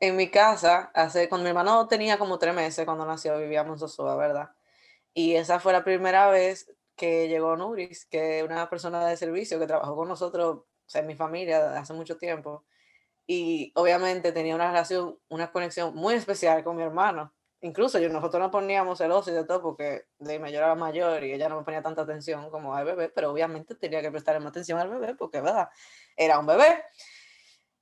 en 0.00 0.16
mi 0.16 0.30
casa, 0.30 0.90
hace, 0.94 1.28
cuando 1.28 1.44
mi 1.44 1.50
hermano 1.50 1.86
tenía 1.88 2.18
como 2.18 2.38
tres 2.38 2.54
meses 2.54 2.84
cuando 2.84 3.06
nació, 3.06 3.38
vivíamos 3.38 3.74
en 3.74 3.78
Sosúa, 3.78 4.16
¿verdad? 4.16 4.50
Y 5.14 5.36
esa 5.36 5.60
fue 5.60 5.72
la 5.72 5.84
primera 5.84 6.28
vez 6.30 6.74
que 6.96 7.28
llegó 7.28 7.56
Nuris, 7.56 8.06
que 8.06 8.42
una 8.44 8.68
persona 8.68 9.06
de 9.06 9.16
servicio 9.16 9.58
que 9.58 9.66
trabajó 9.66 9.96
con 9.96 10.08
nosotros, 10.08 10.64
en 10.92 11.06
mi 11.06 11.14
familia 11.14 11.78
hace 11.78 11.92
mucho 11.94 12.16
tiempo. 12.16 12.64
Y 13.26 13.72
obviamente 13.76 14.32
tenía 14.32 14.54
una 14.54 14.68
relación, 14.68 15.18
una 15.28 15.50
conexión 15.52 15.94
muy 15.94 16.14
especial 16.14 16.62
con 16.64 16.76
mi 16.76 16.82
hermano 16.82 17.32
incluso 17.64 17.98
yo, 17.98 18.10
nosotros 18.10 18.40
nos 18.40 18.50
poníamos 18.50 18.98
celosos 18.98 19.32
y 19.32 19.36
de 19.36 19.44
todo 19.44 19.62
porque 19.62 20.06
de 20.18 20.38
mayor 20.38 20.64
a 20.64 20.74
mayor 20.74 21.24
y 21.24 21.32
ella 21.32 21.48
no 21.48 21.58
me 21.58 21.64
ponía 21.64 21.82
tanta 21.82 22.02
atención 22.02 22.50
como 22.50 22.74
al 22.74 22.84
bebé, 22.84 23.08
pero 23.08 23.30
obviamente 23.32 23.74
tenía 23.74 24.02
que 24.02 24.10
prestarle 24.10 24.40
más 24.40 24.50
atención 24.50 24.78
al 24.78 24.90
bebé 24.90 25.14
porque, 25.14 25.40
¿verdad? 25.40 25.70
Era 26.14 26.38
un 26.38 26.46
bebé. 26.46 26.84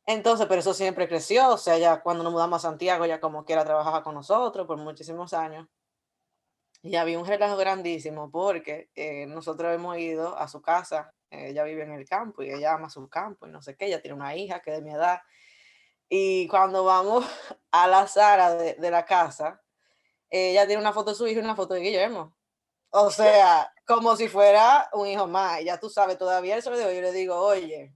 Entonces, 0.06 0.46
pero 0.46 0.60
eso 0.60 0.72
siempre 0.72 1.08
creció, 1.08 1.50
o 1.50 1.58
sea, 1.58 1.78
ya 1.78 2.00
cuando 2.00 2.22
nos 2.22 2.32
mudamos 2.32 2.64
a 2.64 2.68
Santiago, 2.68 3.06
ya 3.06 3.20
como 3.20 3.44
quiera 3.44 3.64
trabajaba 3.64 4.02
con 4.04 4.14
nosotros 4.14 4.66
por 4.66 4.78
muchísimos 4.78 5.32
años. 5.32 5.68
Y 6.82 6.96
había 6.96 7.18
un 7.18 7.26
relajo 7.26 7.56
grandísimo 7.56 8.30
porque 8.30 8.90
eh, 8.94 9.26
nosotros 9.26 9.74
hemos 9.74 9.98
ido 9.98 10.36
a 10.36 10.48
su 10.48 10.62
casa, 10.62 11.12
ella 11.30 11.64
vive 11.64 11.82
en 11.82 11.92
el 11.92 12.08
campo 12.08 12.42
y 12.42 12.50
ella 12.50 12.74
ama 12.74 12.90
su 12.90 13.08
campo 13.08 13.46
y 13.46 13.50
no 13.50 13.62
sé 13.62 13.76
qué, 13.76 13.86
ella 13.86 14.00
tiene 14.00 14.16
una 14.16 14.36
hija 14.36 14.60
que 14.60 14.70
es 14.70 14.76
de 14.76 14.82
mi 14.82 14.92
edad. 14.92 15.20
Y 16.08 16.46
cuando 16.48 16.84
vamos 16.84 17.24
a 17.72 17.88
la 17.88 18.06
sala 18.06 18.54
de 18.54 18.90
la 18.90 19.04
casa, 19.04 19.61
ella 20.32 20.66
tiene 20.66 20.80
una 20.80 20.92
foto 20.92 21.10
de 21.10 21.16
su 21.16 21.26
hijo 21.26 21.40
y 21.40 21.44
una 21.44 21.54
foto 21.54 21.74
de 21.74 21.80
Guillermo. 21.80 22.34
O 22.90 23.10
sea, 23.10 23.72
como 23.86 24.16
si 24.16 24.28
fuera 24.28 24.88
un 24.92 25.06
hijo 25.06 25.26
más. 25.26 25.62
ya 25.64 25.78
tú 25.78 25.88
sabes, 25.90 26.18
todavía 26.18 26.56
eso 26.56 26.70
le 26.70 26.78
yo 26.78 27.00
le 27.00 27.12
digo, 27.12 27.36
oye, 27.36 27.94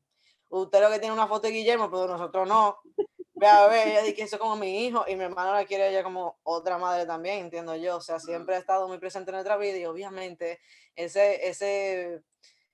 usted 0.49 0.81
lo 0.81 0.91
que 0.91 0.99
tiene 0.99 1.15
una 1.15 1.27
foto 1.27 1.47
de 1.49 1.55
Guillermo, 1.55 1.91
pero 1.91 2.09
nosotros 2.09 2.47
no. 2.49 2.79
Ve 3.39 3.47
a 3.47 3.67
ver, 3.67 3.89
ella 3.89 4.01
dice 4.01 4.15
que 4.15 4.23
eso 4.23 4.37
es 4.37 4.41
como 4.41 4.57
mi 4.57 4.87
hijo 4.87 5.05
y 5.07 5.15
mi 5.15 5.25
hermano 5.25 5.53
la 5.53 5.67
quiere 5.67 5.91
ella 5.91 6.03
como 6.03 6.39
otra 6.43 6.79
madre 6.79 7.05
también, 7.05 7.41
entiendo 7.41 7.77
yo. 7.77 7.97
O 7.97 8.01
sea, 8.01 8.19
siempre 8.19 8.57
ha 8.57 8.59
estado 8.59 8.89
muy 8.89 8.97
presente 8.99 9.31
en 9.31 9.35
nuestra 9.35 9.59
vida 9.59 9.77
y 9.77 9.85
obviamente 9.85 10.59
ese, 10.95 11.47
ese 11.47 12.23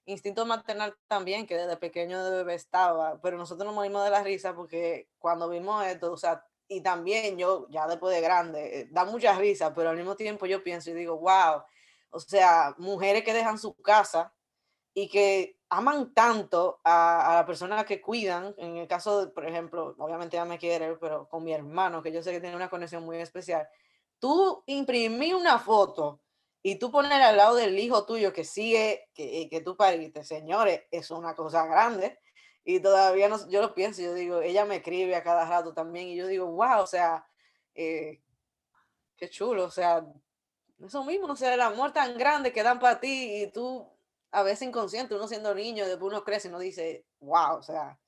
instinto 0.04 0.46
maternal 0.46 0.96
también, 1.08 1.46
que 1.46 1.56
desde 1.56 1.76
pequeño 1.76 2.24
de 2.24 2.30
bebé 2.30 2.54
estaba, 2.54 3.20
pero 3.20 3.36
nosotros 3.36 3.66
nos 3.66 3.74
morimos 3.74 4.04
de 4.04 4.10
la 4.10 4.22
risa 4.22 4.54
porque 4.54 5.08
cuando 5.18 5.48
vimos 5.48 5.84
esto, 5.86 6.12
o 6.12 6.16
sea, 6.16 6.46
y 6.72 6.80
también 6.80 7.38
yo, 7.38 7.66
ya 7.70 7.86
después 7.86 8.14
de 8.14 8.20
grande, 8.20 8.80
eh, 8.80 8.88
da 8.90 9.04
mucha 9.04 9.38
risa, 9.38 9.74
pero 9.74 9.90
al 9.90 9.96
mismo 9.96 10.16
tiempo 10.16 10.46
yo 10.46 10.62
pienso 10.62 10.90
y 10.90 10.94
digo, 10.94 11.18
wow, 11.18 11.62
o 12.10 12.20
sea, 12.20 12.74
mujeres 12.78 13.24
que 13.24 13.32
dejan 13.32 13.58
su 13.58 13.74
casa 13.74 14.32
y 14.94 15.08
que 15.08 15.58
aman 15.68 16.12
tanto 16.14 16.80
a, 16.84 17.32
a 17.32 17.34
la 17.36 17.46
persona 17.46 17.84
que 17.84 18.00
cuidan, 18.00 18.54
en 18.58 18.76
el 18.76 18.88
caso, 18.88 19.26
de, 19.26 19.32
por 19.32 19.46
ejemplo, 19.46 19.94
obviamente 19.98 20.36
ya 20.36 20.44
me 20.44 20.58
quiere, 20.58 20.96
pero 20.96 21.28
con 21.28 21.44
mi 21.44 21.52
hermano, 21.52 22.02
que 22.02 22.12
yo 22.12 22.22
sé 22.22 22.32
que 22.32 22.40
tiene 22.40 22.56
una 22.56 22.70
conexión 22.70 23.04
muy 23.04 23.18
especial, 23.18 23.68
tú 24.18 24.62
imprimí 24.66 25.32
una 25.32 25.58
foto 25.58 26.20
y 26.62 26.76
tú 26.76 26.90
poner 26.90 27.20
al 27.22 27.36
lado 27.36 27.56
del 27.56 27.78
hijo 27.78 28.06
tuyo 28.06 28.32
que 28.32 28.44
sigue, 28.44 29.08
que, 29.14 29.48
que 29.50 29.60
tú 29.60 29.76
pariste, 29.76 30.22
señores, 30.24 30.82
es 30.90 31.10
una 31.10 31.34
cosa 31.34 31.66
grande. 31.66 32.18
Y 32.64 32.80
todavía 32.80 33.28
no, 33.28 33.48
yo 33.48 33.60
lo 33.60 33.74
pienso, 33.74 34.02
yo 34.02 34.14
digo, 34.14 34.40
ella 34.40 34.64
me 34.64 34.76
escribe 34.76 35.16
a 35.16 35.22
cada 35.22 35.44
rato 35.44 35.74
también 35.74 36.08
y 36.08 36.16
yo 36.16 36.26
digo, 36.28 36.46
wow, 36.46 36.80
o 36.80 36.86
sea, 36.86 37.26
eh, 37.74 38.22
qué 39.16 39.28
chulo, 39.28 39.64
o 39.64 39.70
sea, 39.70 40.06
eso 40.78 41.04
mismo, 41.04 41.26
o 41.26 41.36
sea, 41.36 41.54
el 41.54 41.60
amor 41.60 41.92
tan 41.92 42.16
grande 42.16 42.52
que 42.52 42.62
dan 42.62 42.78
para 42.78 43.00
ti 43.00 43.42
y 43.42 43.52
tú 43.52 43.88
a 44.30 44.42
veces 44.42 44.68
inconsciente, 44.68 45.14
uno 45.14 45.28
siendo 45.28 45.54
niño, 45.54 45.86
después 45.86 46.12
uno 46.12 46.24
crece 46.24 46.48
y 46.48 46.50
uno 46.50 46.60
dice, 46.60 47.04
wow, 47.20 47.56
o 47.56 47.62
sea, 47.62 47.98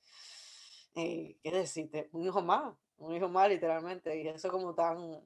eh, 0.95 1.37
¿qué 1.43 1.51
decirte? 1.51 2.09
Un 2.13 2.25
hijo 2.25 2.41
más, 2.41 2.73
un 2.97 3.15
hijo 3.15 3.27
más 3.29 3.49
literalmente, 3.49 4.21
y 4.21 4.27
eso 4.27 4.49
como 4.49 4.73
tan, 4.73 5.21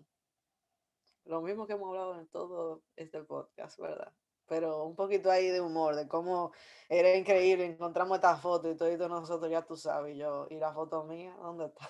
lo 1.26 1.42
mismo 1.42 1.68
que 1.68 1.74
hemos 1.74 1.90
hablado 1.90 2.20
en 2.20 2.28
todo 2.28 2.82
este 2.96 3.24
podcast, 3.24 3.80
¿verdad? 3.80 4.12
Pero 4.50 4.84
un 4.84 4.96
poquito 4.96 5.30
ahí 5.32 5.48
de 5.48 5.62
humor, 5.62 5.96
de 5.96 6.08
cómo 6.08 6.52
era 6.90 7.16
increíble, 7.16 7.66
encontramos 7.66 8.18
esta 8.18 8.36
foto 8.38 8.72
y 8.72 8.76
todo 8.76 9.08
nosotros 9.08 9.52
ya 9.52 9.62
tú 9.62 9.76
sabes, 9.78 10.18
yo, 10.18 10.48
y 10.50 10.56
la 10.56 10.74
foto 10.74 11.04
mía, 11.06 11.36
¿dónde 11.40 11.68
está? 11.68 11.88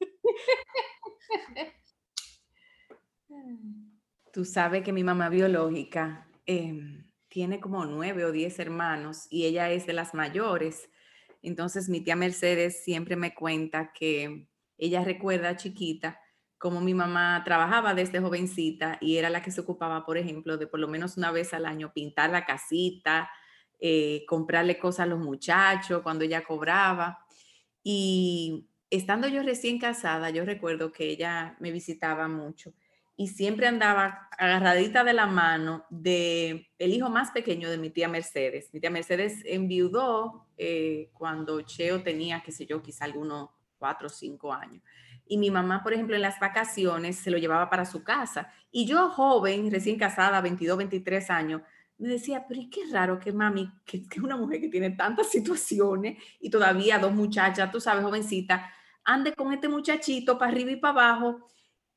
Tú 4.32 4.44
sabes 4.44 4.82
que 4.84 4.92
mi 4.92 5.02
mamá 5.02 5.28
biológica 5.30 6.28
eh, 6.46 7.04
tiene 7.28 7.60
como 7.60 7.84
nueve 7.86 8.24
o 8.24 8.32
diez 8.32 8.58
hermanos 8.58 9.26
y 9.30 9.46
ella 9.46 9.70
es 9.70 9.86
de 9.86 9.92
las 9.92 10.14
mayores. 10.14 10.88
Entonces 11.42 11.88
mi 11.88 12.00
tía 12.00 12.16
Mercedes 12.16 12.84
siempre 12.84 13.16
me 13.16 13.34
cuenta 13.34 13.92
que 13.92 14.48
ella 14.76 15.02
recuerda 15.04 15.56
chiquita 15.56 16.20
como 16.58 16.80
mi 16.80 16.92
mamá 16.92 17.42
trabajaba 17.44 17.94
desde 17.94 18.20
jovencita 18.20 18.98
y 19.00 19.16
era 19.16 19.30
la 19.30 19.42
que 19.42 19.52
se 19.52 19.60
ocupaba, 19.60 20.04
por 20.04 20.18
ejemplo, 20.18 20.58
de 20.58 20.66
por 20.66 20.80
lo 20.80 20.88
menos 20.88 21.16
una 21.16 21.30
vez 21.30 21.54
al 21.54 21.64
año 21.64 21.92
pintar 21.92 22.30
la 22.30 22.44
casita, 22.44 23.30
eh, 23.78 24.24
comprarle 24.26 24.78
cosas 24.78 25.00
a 25.00 25.06
los 25.06 25.20
muchachos 25.20 26.02
cuando 26.02 26.24
ella 26.24 26.44
cobraba. 26.44 27.24
Y 27.84 28.68
estando 28.90 29.28
yo 29.28 29.42
recién 29.42 29.78
casada, 29.78 30.30
yo 30.30 30.44
recuerdo 30.44 30.92
que 30.92 31.04
ella 31.10 31.56
me 31.60 31.70
visitaba 31.70 32.26
mucho 32.26 32.74
y 33.16 33.28
siempre 33.28 33.66
andaba 33.66 34.28
agarradita 34.36 35.04
de 35.04 35.12
la 35.12 35.26
mano 35.26 35.84
de 35.90 36.70
el 36.78 36.92
hijo 36.92 37.08
más 37.08 37.30
pequeño 37.30 37.70
de 37.70 37.78
mi 37.78 37.90
tía 37.90 38.08
Mercedes. 38.08 38.70
Mi 38.72 38.80
tía 38.80 38.90
Mercedes 38.90 39.42
enviudó 39.44 40.48
eh, 40.56 41.10
cuando 41.12 41.60
Cheo 41.62 42.02
tenía, 42.02 42.42
qué 42.42 42.50
sé 42.50 42.66
yo, 42.66 42.82
quizá 42.82 43.04
algunos 43.04 43.50
cuatro 43.78 44.08
o 44.08 44.10
cinco 44.10 44.52
años 44.52 44.82
y 45.28 45.38
mi 45.38 45.50
mamá, 45.50 45.82
por 45.82 45.92
ejemplo, 45.92 46.16
en 46.16 46.22
las 46.22 46.40
vacaciones 46.40 47.16
se 47.16 47.30
lo 47.30 47.38
llevaba 47.38 47.68
para 47.70 47.84
su 47.84 48.02
casa. 48.02 48.52
Y 48.70 48.86
yo, 48.86 49.10
joven, 49.10 49.70
recién 49.70 49.98
casada, 49.98 50.40
22, 50.40 50.78
23 50.78 51.30
años, 51.30 51.62
me 51.98 52.08
decía, 52.08 52.46
pero 52.48 52.62
qué 52.70 52.82
raro 52.90 53.18
que 53.18 53.32
mami, 53.32 53.70
que, 53.84 54.04
es 54.10 54.22
una 54.22 54.36
mujer 54.36 54.60
que 54.60 54.68
tiene 54.68 54.90
tantas 54.90 55.28
situaciones 55.30 56.22
y 56.40 56.50
todavía 56.50 56.98
dos 56.98 57.12
muchachas, 57.12 57.70
tú 57.70 57.80
sabes, 57.80 58.04
jovencita, 58.04 58.70
ande 59.04 59.32
con 59.34 59.52
este 59.52 59.68
muchachito 59.68 60.38
para 60.38 60.52
arriba 60.52 60.70
y 60.70 60.76
para 60.76 61.10
abajo. 61.10 61.44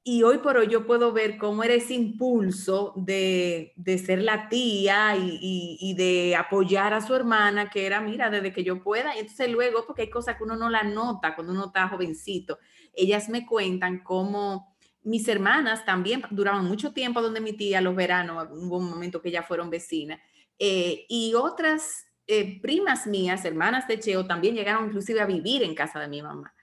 Y 0.04 0.24
hoy 0.24 0.40
por 0.40 0.58
hoy 0.58 0.68
yo 0.68 0.88
puedo 0.88 1.12
ver 1.14 1.38
cómo 1.38 1.64
era 1.64 1.76
ese 1.76 1.94
impulso 1.94 2.94
de, 2.96 3.72
de 3.76 4.00
ser 4.00 4.24
la 4.24 4.50
tía 4.50 5.16
y, 5.16 5.38
y, 5.40 5.78
y, 5.80 5.94
de 5.94 6.36
apoyar 6.36 6.92
a 6.96 7.02
su 7.06 7.14
hermana, 7.14 7.70
que 7.70 7.86
era, 7.86 8.02
mira, 8.02 8.32
desde 8.32 8.52
que 8.52 8.64
yo 8.64 8.82
pueda. 8.82 9.16
Y 9.16 9.20
entonces 9.20 9.52
luego, 9.52 9.86
porque 9.86 10.02
hay 10.02 10.10
cosas 10.10 10.38
que 10.38 10.44
uno 10.44 10.56
no 10.56 10.72
la 10.72 10.82
nota 10.82 11.36
cuando 11.36 11.54
uno 11.54 11.68
está 11.68 11.88
jovencito 11.88 12.58
ellas 12.94 13.30
me 13.30 13.46
cuentan 13.46 14.04
cómo 14.04 14.76
mis 15.04 15.28
hermanas 15.28 15.86
también 15.86 16.22
duraban 16.30 16.66
mucho 16.66 16.94
tiempo 16.94 17.22
donde 17.22 17.42
mi 17.42 17.54
tía, 17.54 17.82
los 17.82 17.96
veranos, 17.96 18.48
hubo 18.52 18.78
un 18.78 18.90
momento 18.90 19.22
que 19.22 19.32
ya 19.32 19.44
fueron 19.44 19.70
vecinas, 19.70 20.20
eh, 20.60 21.06
y 21.10 21.34
otras 21.34 22.06
eh, 22.28 22.62
primas 22.62 23.08
mías, 23.08 23.44
hermanas 23.46 23.88
de 23.88 24.00
Cheo, 24.00 24.28
también 24.28 24.56
llegaron 24.56 24.86
inclusive 24.86 25.20
a 25.22 25.26
vivir 25.26 25.64
en 25.64 25.74
casa 25.74 26.00
de 26.00 26.08
mi 26.08 26.22
mamá. 26.22 26.54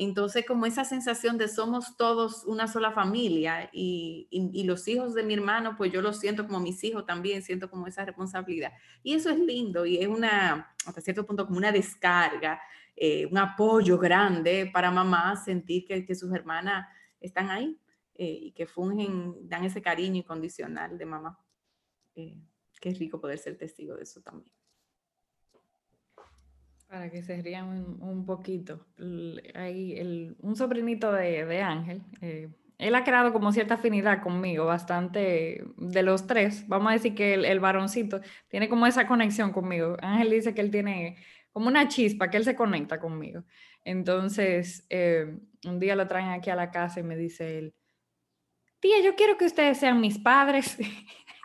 Entonces, 0.00 0.46
como 0.46 0.64
esa 0.64 0.84
sensación 0.84 1.38
de 1.38 1.48
somos 1.48 1.96
todos 1.96 2.44
una 2.44 2.68
sola 2.68 2.92
familia 2.92 3.68
y, 3.72 4.28
y, 4.30 4.62
los 4.62 4.86
hijos 4.86 5.12
de 5.12 5.24
mi 5.24 5.34
hermano, 5.34 5.74
pues 5.76 5.92
yo 5.92 6.00
los 6.00 6.20
siento 6.20 6.46
como 6.46 6.60
mis 6.60 6.84
hijos 6.84 7.04
también, 7.04 7.42
siento 7.42 7.68
como 7.68 7.88
esa 7.88 8.04
responsabilidad. 8.04 8.72
Y 9.02 9.14
eso 9.14 9.28
es 9.28 9.40
lindo 9.40 9.84
y 9.86 9.98
es 9.98 10.06
una, 10.06 10.72
hasta 10.86 11.00
cierto 11.00 11.26
punto, 11.26 11.46
como 11.46 11.58
una 11.58 11.72
descarga 11.72 12.60
eh, 13.00 13.26
un 13.26 13.38
apoyo 13.38 13.98
grande 13.98 14.68
para 14.72 14.90
mamá, 14.90 15.36
sentir 15.36 15.84
que, 15.86 16.04
que 16.04 16.14
sus 16.14 16.32
hermanas 16.32 16.86
están 17.20 17.50
ahí 17.50 17.78
eh, 18.14 18.38
y 18.42 18.52
que 18.52 18.66
fungen, 18.66 19.48
dan 19.48 19.64
ese 19.64 19.80
cariño 19.80 20.16
incondicional 20.16 20.98
de 20.98 21.06
mamá. 21.06 21.38
Eh, 22.16 22.36
qué 22.80 22.92
rico 22.92 23.20
poder 23.20 23.38
ser 23.38 23.56
testigo 23.56 23.94
de 23.94 24.02
eso 24.02 24.20
también. 24.20 24.52
Para 26.88 27.10
que 27.10 27.22
se 27.22 27.40
rían 27.40 27.68
un, 28.00 28.24
poquito, 28.24 28.86
hay 29.54 30.34
un 30.40 30.56
sobrinito 30.56 31.12
de, 31.12 31.44
de 31.44 31.62
Ángel, 31.62 32.02
eh, 32.22 32.50
él 32.78 32.94
ha 32.94 33.04
creado 33.04 33.32
como 33.32 33.52
cierta 33.52 33.74
afinidad 33.74 34.22
conmigo, 34.22 34.64
bastante 34.64 35.64
de 35.76 36.02
los 36.02 36.26
tres. 36.26 36.66
Vamos 36.66 36.90
a 36.90 36.94
decir 36.94 37.14
que 37.14 37.34
el, 37.34 37.44
el, 37.44 37.60
varoncito 37.60 38.20
tiene 38.48 38.68
como 38.68 38.86
esa 38.86 39.06
conexión 39.06 39.52
conmigo. 39.52 39.96
Ángel 40.00 40.30
dice 40.30 40.54
que 40.54 40.60
él 40.60 40.70
tiene 40.70 41.16
como 41.58 41.70
una 41.70 41.88
chispa 41.88 42.30
que 42.30 42.36
él 42.36 42.44
se 42.44 42.54
conecta 42.54 43.00
conmigo. 43.00 43.42
Entonces, 43.84 44.86
eh, 44.90 45.36
un 45.64 45.80
día 45.80 45.96
lo 45.96 46.06
traen 46.06 46.28
aquí 46.28 46.50
a 46.50 46.54
la 46.54 46.70
casa 46.70 47.00
y 47.00 47.02
me 47.02 47.16
dice 47.16 47.58
él, 47.58 47.74
tía, 48.78 49.00
yo 49.02 49.16
quiero 49.16 49.36
que 49.36 49.46
ustedes 49.46 49.76
sean 49.76 50.00
mis 50.00 50.20
padres. 50.20 50.78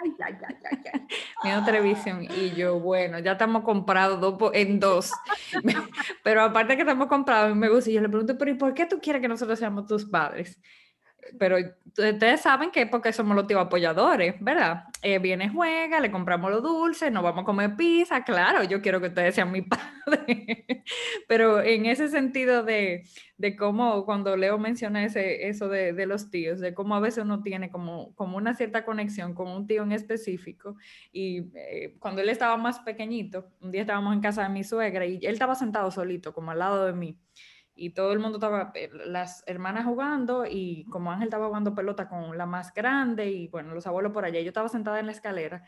Ay, 0.03 0.11
ay, 0.21 0.35
ay, 0.43 1.01
ay, 1.43 1.65
televisión 1.65 2.27
y 2.29 2.51
yo, 2.55 2.77
bueno, 2.77 3.19
ya 3.19 3.33
estamos 3.33 3.63
comprados 3.63 4.19
dos 4.19 4.51
en 4.53 4.77
dos. 4.79 5.11
pero 6.23 6.41
aparte 6.41 6.75
que 6.75 6.81
estamos 6.81 7.07
comprados, 7.07 7.55
me 7.55 7.69
gusta. 7.69 7.89
Y 7.89 7.93
yo 7.93 8.01
le 8.01 8.09
pregunto, 8.09 8.37
pero 8.37 8.51
¿y 8.51 8.55
por 8.55 8.73
qué 8.73 8.85
tú 8.85 8.99
quieres 8.99 9.21
que 9.21 9.29
nosotros 9.29 9.57
seamos 9.57 9.87
tus 9.87 10.03
padres? 10.05 10.59
Pero 11.37 11.57
ustedes 11.85 12.41
saben 12.41 12.71
que 12.71 12.85
porque 12.87 13.13
somos 13.13 13.35
los 13.35 13.47
tíos 13.47 13.61
apoyadores, 13.61 14.35
¿verdad? 14.39 14.85
Eh, 15.01 15.19
viene, 15.19 15.49
juega, 15.49 15.99
le 15.99 16.11
compramos 16.11 16.51
los 16.51 16.63
dulces, 16.63 17.11
nos 17.11 17.23
vamos 17.23 17.43
a 17.43 17.45
comer 17.45 17.75
pizza, 17.75 18.23
claro, 18.23 18.63
yo 18.63 18.81
quiero 18.81 19.01
que 19.01 19.07
ustedes 19.07 19.35
sean 19.35 19.51
mi 19.51 19.61
padre, 20.05 20.83
pero 21.27 21.61
en 21.61 21.85
ese 21.85 22.09
sentido 22.09 22.63
de, 22.63 23.03
de 23.37 23.55
cómo 23.55 24.05
cuando 24.05 24.37
Leo 24.37 24.57
menciona 24.57 25.03
ese, 25.03 25.47
eso 25.47 25.69
de, 25.69 25.93
de, 25.93 26.05
los 26.05 26.29
tíos, 26.29 26.59
de 26.59 26.73
cómo 26.73 26.95
a 26.95 26.99
veces 26.99 27.23
uno 27.23 27.41
tiene 27.41 27.69
como, 27.69 28.13
como 28.15 28.37
una 28.37 28.55
cierta 28.55 28.85
conexión 28.85 29.33
con 29.33 29.47
un 29.47 29.67
tío 29.67 29.83
en 29.83 29.91
específico, 29.91 30.75
y 31.11 31.51
eh, 31.55 31.95
cuando 31.99 32.21
él 32.21 32.29
estaba 32.29 32.57
más 32.57 32.79
pequeñito, 32.79 33.49
un 33.61 33.71
día 33.71 33.81
estábamos 33.81 34.13
en 34.13 34.21
casa 34.21 34.43
de 34.43 34.49
mi 34.49 34.63
suegra 34.63 35.05
y 35.05 35.17
él 35.17 35.33
estaba 35.33 35.55
sentado 35.55 35.91
solito, 35.91 36.33
como 36.33 36.51
al 36.51 36.59
lado 36.59 36.85
de 36.85 36.93
mí, 36.93 37.17
y 37.75 37.91
todo 37.91 38.13
el 38.13 38.19
mundo 38.19 38.37
estaba, 38.37 38.71
eh, 38.75 38.89
las 39.05 39.43
hermanas 39.47 39.85
jugando 39.85 40.45
y 40.45 40.85
como 40.91 41.11
Ángel 41.11 41.27
estaba 41.27 41.47
jugando 41.47 41.73
pelota 41.73 42.07
con 42.07 42.37
la 42.37 42.45
más 42.45 42.73
grande 42.73 43.31
y 43.31 43.47
bueno, 43.47 43.73
los 43.73 43.87
abuelos 43.87 44.11
por 44.11 44.25
allá, 44.25 44.39
yo 44.41 44.49
estaba 44.49 44.69
sentada 44.69 44.99
en 44.99 45.07
la 45.07 45.11
escalera 45.11 45.63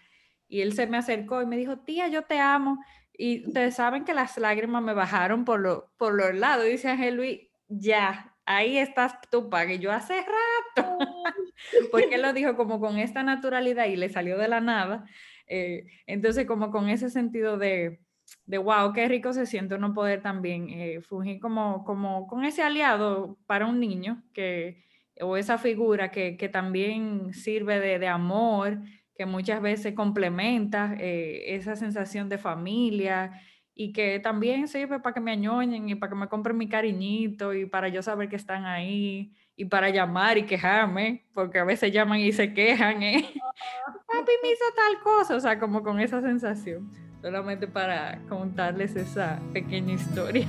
y 0.47 0.61
él 0.61 0.73
se 0.73 0.87
me 0.87 0.97
acercó 0.97 1.41
y 1.41 1.45
me 1.45 1.57
dijo, 1.57 1.79
tía, 1.79 2.07
yo 2.07 2.23
te 2.23 2.39
amo. 2.39 2.83
Y 3.17 3.47
ustedes 3.47 3.75
saben 3.75 4.05
que 4.05 4.13
las 4.13 4.37
lágrimas 4.37 4.83
me 4.83 4.93
bajaron 4.93 5.45
por, 5.45 5.59
lo, 5.59 5.91
por 5.97 6.13
los 6.13 6.33
lados. 6.35 6.65
Y 6.65 6.71
dice 6.71 6.89
Ángel 6.89 7.15
Luis, 7.15 7.41
ya, 7.67 8.35
ahí 8.45 8.77
estás 8.77 9.15
tú, 9.31 9.49
pague. 9.49 9.79
Yo 9.79 9.91
hace 9.91 10.15
rato. 10.15 10.97
Porque 11.91 12.15
él 12.15 12.21
lo 12.21 12.33
dijo 12.33 12.55
como 12.55 12.79
con 12.79 12.99
esta 12.99 13.23
naturalidad 13.23 13.85
y 13.85 13.95
le 13.95 14.09
salió 14.09 14.37
de 14.37 14.47
la 14.47 14.61
nada. 14.61 15.05
Eh, 15.47 15.85
entonces, 16.05 16.45
como 16.45 16.71
con 16.71 16.89
ese 16.89 17.09
sentido 17.09 17.57
de, 17.57 18.04
de 18.45 18.57
wow, 18.57 18.93
qué 18.93 19.07
rico 19.07 19.33
se 19.33 19.45
siente 19.45 19.75
uno 19.75 19.93
poder 19.93 20.21
también 20.21 20.69
eh, 20.69 21.01
fungir 21.01 21.39
como, 21.39 21.83
como 21.83 22.27
con 22.27 22.45
ese 22.45 22.61
aliado 22.61 23.37
para 23.47 23.65
un 23.65 23.79
niño 23.79 24.23
que, 24.33 24.83
o 25.19 25.37
esa 25.37 25.57
figura 25.57 26.11
que, 26.11 26.37
que 26.37 26.49
también 26.49 27.33
sirve 27.33 27.79
de, 27.79 27.99
de, 27.99 28.07
amor, 28.07 28.79
que 29.17 29.25
muchas 29.25 29.61
veces 29.61 29.93
complementa 29.95 30.95
eh, 30.99 31.55
esa 31.55 31.75
sensación 31.75 32.29
de 32.29 32.37
familia 32.37 33.41
y 33.73 33.93
que 33.93 34.19
también 34.19 34.67
sirve 34.67 34.99
para 34.99 35.13
que 35.13 35.21
me 35.21 35.31
añoñen 35.31 35.89
y 35.89 35.95
para 35.95 36.11
que 36.11 36.15
me 36.15 36.27
compren 36.27 36.57
mi 36.57 36.69
cariñito 36.69 37.53
y 37.53 37.65
para 37.65 37.87
yo 37.89 38.01
saber 38.01 38.29
que 38.29 38.35
están 38.35 38.65
ahí 38.65 39.33
y 39.57 39.65
para 39.65 39.89
llamar 39.89 40.37
y 40.37 40.43
quejarme, 40.43 41.25
porque 41.33 41.59
a 41.59 41.63
veces 41.63 41.91
llaman 41.91 42.19
y 42.19 42.31
se 42.33 42.53
quejan, 42.53 43.01
¿eh? 43.01 43.21
Papi 44.07 44.31
me 44.43 44.51
hizo 44.51 44.65
tal 44.75 45.01
cosa, 45.01 45.35
o 45.35 45.39
sea, 45.39 45.59
como 45.59 45.81
con 45.81 45.99
esa 45.99 46.21
sensación 46.21 47.04
solamente 47.25 47.67
para 47.67 48.19
contarles 48.29 48.95
esa 48.95 49.39
pequeña 49.51 49.95
historia. 49.95 50.45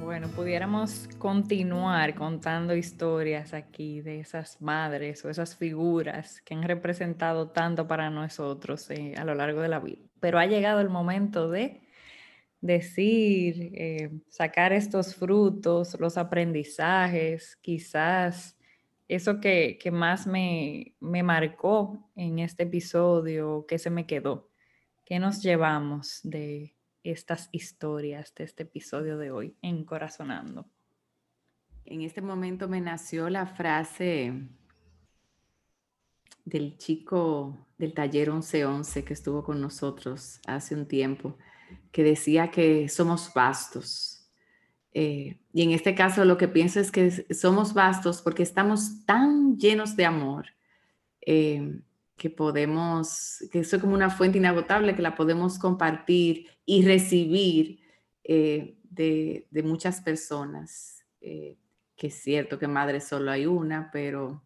Bueno, 0.00 0.28
pudiéramos 0.28 1.08
continuar 1.18 2.14
contando 2.14 2.76
historias 2.76 3.54
aquí 3.54 4.02
de 4.02 4.20
esas 4.20 4.62
madres 4.62 5.24
o 5.24 5.30
esas 5.30 5.56
figuras 5.56 6.40
que 6.42 6.54
han 6.54 6.62
representado 6.62 7.48
tanto 7.48 7.88
para 7.88 8.08
nosotros 8.08 8.88
eh, 8.90 9.14
a 9.18 9.24
lo 9.24 9.34
largo 9.34 9.62
de 9.62 9.68
la 9.68 9.80
vida. 9.80 10.02
Pero 10.20 10.38
ha 10.38 10.46
llegado 10.46 10.80
el 10.80 10.90
momento 10.90 11.50
de 11.50 11.83
decir, 12.64 13.72
eh, 13.74 14.10
sacar 14.30 14.72
estos 14.72 15.14
frutos, 15.14 16.00
los 16.00 16.16
aprendizajes, 16.16 17.56
quizás 17.56 18.56
eso 19.06 19.38
que, 19.38 19.78
más 19.92 20.26
me, 20.26 20.94
me, 20.98 21.22
marcó 21.22 22.10
en 22.16 22.38
este 22.38 22.62
episodio, 22.62 23.66
que 23.68 23.78
se 23.78 23.90
me 23.90 24.06
quedó, 24.06 24.48
¿qué 25.04 25.18
nos 25.18 25.42
llevamos 25.42 26.20
de 26.22 26.74
estas 27.02 27.50
historias 27.52 28.34
de 28.34 28.44
este 28.44 28.62
episodio 28.62 29.18
de 29.18 29.30
hoy, 29.30 29.54
encorazonando? 29.60 30.66
En 31.84 32.00
este 32.00 32.22
momento 32.22 32.66
me 32.66 32.80
nació 32.80 33.28
la 33.28 33.44
frase 33.44 34.32
del 36.46 36.78
chico 36.78 37.66
del 37.76 37.92
taller 37.92 38.30
1111 38.30 39.04
que 39.04 39.12
estuvo 39.12 39.44
con 39.44 39.60
nosotros 39.60 40.40
hace 40.46 40.74
un 40.74 40.88
tiempo 40.88 41.36
que 41.92 42.02
decía 42.02 42.50
que 42.50 42.88
somos 42.88 43.32
vastos. 43.34 44.28
Eh, 44.92 45.38
y 45.52 45.62
en 45.62 45.72
este 45.72 45.94
caso 45.94 46.24
lo 46.24 46.36
que 46.36 46.48
pienso 46.48 46.78
es 46.80 46.90
que 46.90 47.10
somos 47.34 47.74
vastos 47.74 48.22
porque 48.22 48.44
estamos 48.44 49.04
tan 49.04 49.56
llenos 49.56 49.96
de 49.96 50.04
amor 50.04 50.46
eh, 51.20 51.80
que 52.16 52.30
podemos, 52.30 53.44
que 53.50 53.60
eso 53.60 53.76
es 53.76 53.82
como 53.82 53.94
una 53.94 54.10
fuente 54.10 54.38
inagotable 54.38 54.94
que 54.94 55.02
la 55.02 55.16
podemos 55.16 55.58
compartir 55.58 56.46
y 56.64 56.84
recibir 56.84 57.80
eh, 58.22 58.76
de, 58.84 59.48
de, 59.50 59.62
muchas 59.62 60.00
personas. 60.00 61.04
que 61.20 62.06
es 62.08 62.14
cierto 62.14 62.58
que 62.58 62.68
madre 62.68 63.00
solo 63.00 63.30
hay 63.30 63.46
una, 63.46 63.90
pero 63.92 64.44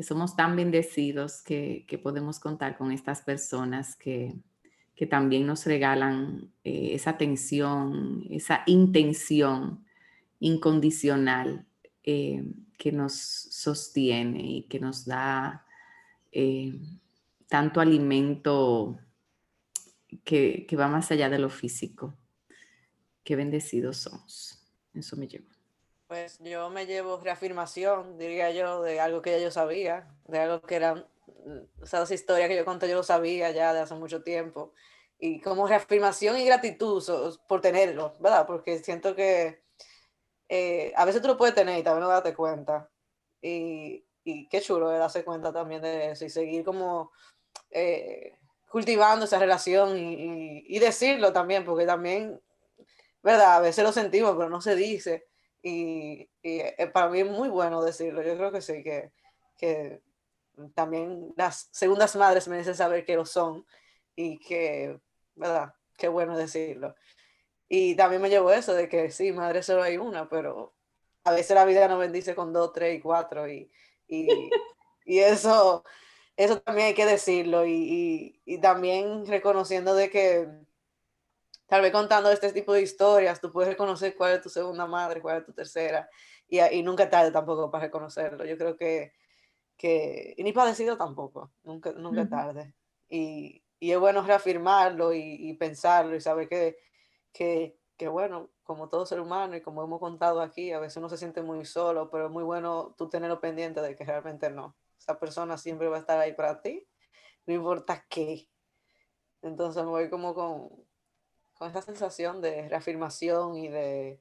somos 0.00 0.36
tan 0.36 0.56
bendecidos 0.56 1.42
que, 1.42 1.84
que 1.88 1.98
podemos 1.98 2.38
contar 2.40 2.76
con 2.76 2.92
estas 2.92 3.22
personas 3.22 3.96
que, 3.96 4.34
que 4.98 5.06
también 5.06 5.46
nos 5.46 5.64
regalan 5.64 6.52
eh, 6.64 6.88
esa 6.94 7.10
atención, 7.10 8.26
esa 8.30 8.64
intención 8.66 9.86
incondicional 10.40 11.64
eh, 12.02 12.42
que 12.76 12.90
nos 12.90 13.14
sostiene 13.14 14.42
y 14.42 14.62
que 14.64 14.80
nos 14.80 15.06
da 15.06 15.64
eh, 16.32 16.80
tanto 17.46 17.80
alimento 17.80 18.98
que, 20.24 20.66
que, 20.68 20.76
va 20.76 20.88
más 20.88 21.12
allá 21.12 21.30
de 21.30 21.38
lo 21.38 21.48
físico. 21.48 22.16
Qué 23.22 23.36
bendecidos 23.36 23.98
somos. 23.98 24.66
Eso 24.94 25.16
me 25.16 25.28
llevo. 25.28 25.46
Pues 26.08 26.40
yo 26.40 26.70
me 26.70 26.86
llevo 26.86 27.20
reafirmación, 27.20 28.18
diría 28.18 28.50
yo, 28.50 28.82
de 28.82 28.98
algo 28.98 29.22
que 29.22 29.30
ya 29.30 29.38
yo 29.38 29.52
sabía, 29.52 30.08
de 30.26 30.40
algo 30.40 30.60
que 30.60 30.74
eran 31.44 31.68
esas 31.82 32.10
historias 32.10 32.48
que 32.48 32.56
yo 32.56 32.64
conté, 32.64 32.88
yo 32.88 32.96
lo 32.96 33.02
sabía 33.02 33.50
ya 33.50 33.72
de 33.74 33.80
hace 33.80 33.94
mucho 33.94 34.22
tiempo. 34.22 34.72
Y 35.18 35.40
como 35.40 35.66
reafirmación 35.66 36.38
y 36.38 36.44
gratitud 36.46 37.02
por 37.48 37.60
tenerlo, 37.60 38.16
¿verdad? 38.20 38.46
Porque 38.46 38.78
siento 38.78 39.16
que 39.16 39.62
eh, 40.48 40.92
a 40.96 41.04
veces 41.04 41.20
tú 41.22 41.28
lo 41.28 41.36
puedes 41.36 41.54
tener 41.54 41.78
y 41.78 41.82
también 41.82 42.02
no 42.02 42.08
darte 42.08 42.34
cuenta. 42.34 42.88
Y, 43.42 44.06
y 44.24 44.48
qué 44.48 44.60
chulo 44.60 44.92
es 44.92 44.98
darse 44.98 45.24
cuenta 45.24 45.52
también 45.52 45.82
de 45.82 46.12
eso 46.12 46.24
y 46.24 46.30
seguir 46.30 46.64
como 46.64 47.12
eh, 47.70 48.38
cultivando 48.70 49.24
esa 49.24 49.38
relación 49.38 49.96
y, 49.98 50.64
y, 50.66 50.78
decirlo 50.78 51.32
también, 51.32 51.64
porque 51.64 51.86
también, 51.86 52.40
¿verdad? 53.22 53.56
A 53.56 53.60
veces 53.60 53.84
lo 53.84 53.92
sentimos, 53.92 54.36
pero 54.36 54.48
no 54.50 54.60
se 54.60 54.76
dice. 54.76 55.26
Y, 55.62 56.30
y 56.42 56.60
eh, 56.60 56.90
para 56.92 57.08
mí 57.08 57.20
es 57.20 57.26
muy 57.30 57.48
bueno 57.48 57.82
decirlo. 57.82 58.22
Yo 58.22 58.36
creo 58.36 58.52
que 58.52 58.60
sí, 58.62 58.82
que, 58.82 59.12
que 59.56 60.02
también 60.74 61.32
las 61.36 61.68
segundas 61.72 62.16
madres 62.16 62.48
merecen 62.48 62.74
saber 62.74 63.04
que 63.04 63.16
lo 63.16 63.24
son 63.24 63.66
y 64.16 64.38
que, 64.38 65.00
¿verdad? 65.34 65.74
Qué 65.96 66.08
bueno 66.08 66.36
decirlo. 66.36 66.94
Y 67.68 67.94
también 67.96 68.22
me 68.22 68.30
llevo 68.30 68.50
eso 68.52 68.74
de 68.74 68.88
que 68.88 69.10
sí, 69.10 69.32
madre 69.32 69.62
solo 69.62 69.82
hay 69.82 69.96
una, 69.98 70.28
pero 70.28 70.74
a 71.24 71.32
veces 71.32 71.54
la 71.54 71.64
vida 71.64 71.86
nos 71.88 71.98
bendice 71.98 72.34
con 72.34 72.52
dos, 72.52 72.72
tres 72.72 72.98
y 72.98 73.00
cuatro 73.00 73.48
y, 73.48 73.70
y, 74.06 74.50
y 75.04 75.18
eso, 75.18 75.84
eso 76.36 76.60
también 76.60 76.88
hay 76.88 76.94
que 76.94 77.06
decirlo 77.06 77.66
y, 77.66 78.40
y, 78.44 78.60
también 78.60 79.26
reconociendo 79.26 79.94
de 79.94 80.10
que 80.10 80.48
tal 81.66 81.82
vez 81.82 81.92
contando 81.92 82.30
este 82.30 82.52
tipo 82.52 82.72
de 82.72 82.82
historias, 82.82 83.40
tú 83.40 83.52
puedes 83.52 83.70
reconocer 83.70 84.16
cuál 84.16 84.34
es 84.34 84.42
tu 84.42 84.48
segunda 84.48 84.86
madre, 84.86 85.20
cuál 85.20 85.38
es 85.38 85.44
tu 85.44 85.52
tercera 85.52 86.08
y 86.48 86.82
nunca 86.82 87.10
tarde 87.10 87.30
tampoco 87.30 87.70
para 87.70 87.84
reconocerlo. 87.84 88.44
Yo 88.44 88.56
creo 88.56 88.76
que 88.76 89.12
que, 89.78 90.34
y 90.36 90.42
ni 90.42 90.52
padecido 90.52 90.98
tampoco, 90.98 91.52
nunca, 91.62 91.92
nunca 91.92 92.28
tarde. 92.28 92.74
Y, 93.08 93.62
y, 93.78 93.92
es 93.92 93.98
bueno 93.98 94.22
reafirmarlo 94.22 95.14
y, 95.14 95.20
y 95.20 95.54
pensarlo 95.54 96.16
y 96.16 96.20
saber 96.20 96.48
que, 96.48 96.76
que, 97.32 97.78
que, 97.96 98.08
bueno, 98.08 98.50
como 98.64 98.88
todo 98.88 99.06
ser 99.06 99.20
humano 99.20 99.56
y 99.56 99.62
como 99.62 99.82
hemos 99.82 100.00
contado 100.00 100.42
aquí, 100.42 100.72
a 100.72 100.80
veces 100.80 100.98
uno 100.98 101.08
se 101.08 101.16
siente 101.16 101.40
muy 101.42 101.64
solo, 101.64 102.10
pero 102.10 102.26
es 102.26 102.30
muy 102.30 102.42
bueno 102.42 102.94
tú 102.98 103.08
tenerlo 103.08 103.40
pendiente 103.40 103.80
de 103.80 103.96
que 103.96 104.04
realmente 104.04 104.50
no. 104.50 104.76
Esa 104.98 105.18
persona 105.18 105.56
siempre 105.56 105.88
va 105.88 105.96
a 105.96 106.00
estar 106.00 106.18
ahí 106.18 106.34
para 106.34 106.60
ti, 106.60 106.86
no 107.46 107.54
importa 107.54 108.04
qué. 108.08 108.48
Entonces 109.42 109.84
me 109.84 109.90
voy 109.90 110.10
como 110.10 110.34
con, 110.34 110.70
con 111.54 111.70
esa 111.70 111.82
sensación 111.82 112.40
de 112.40 112.68
reafirmación 112.68 113.56
y 113.56 113.68
de, 113.68 114.20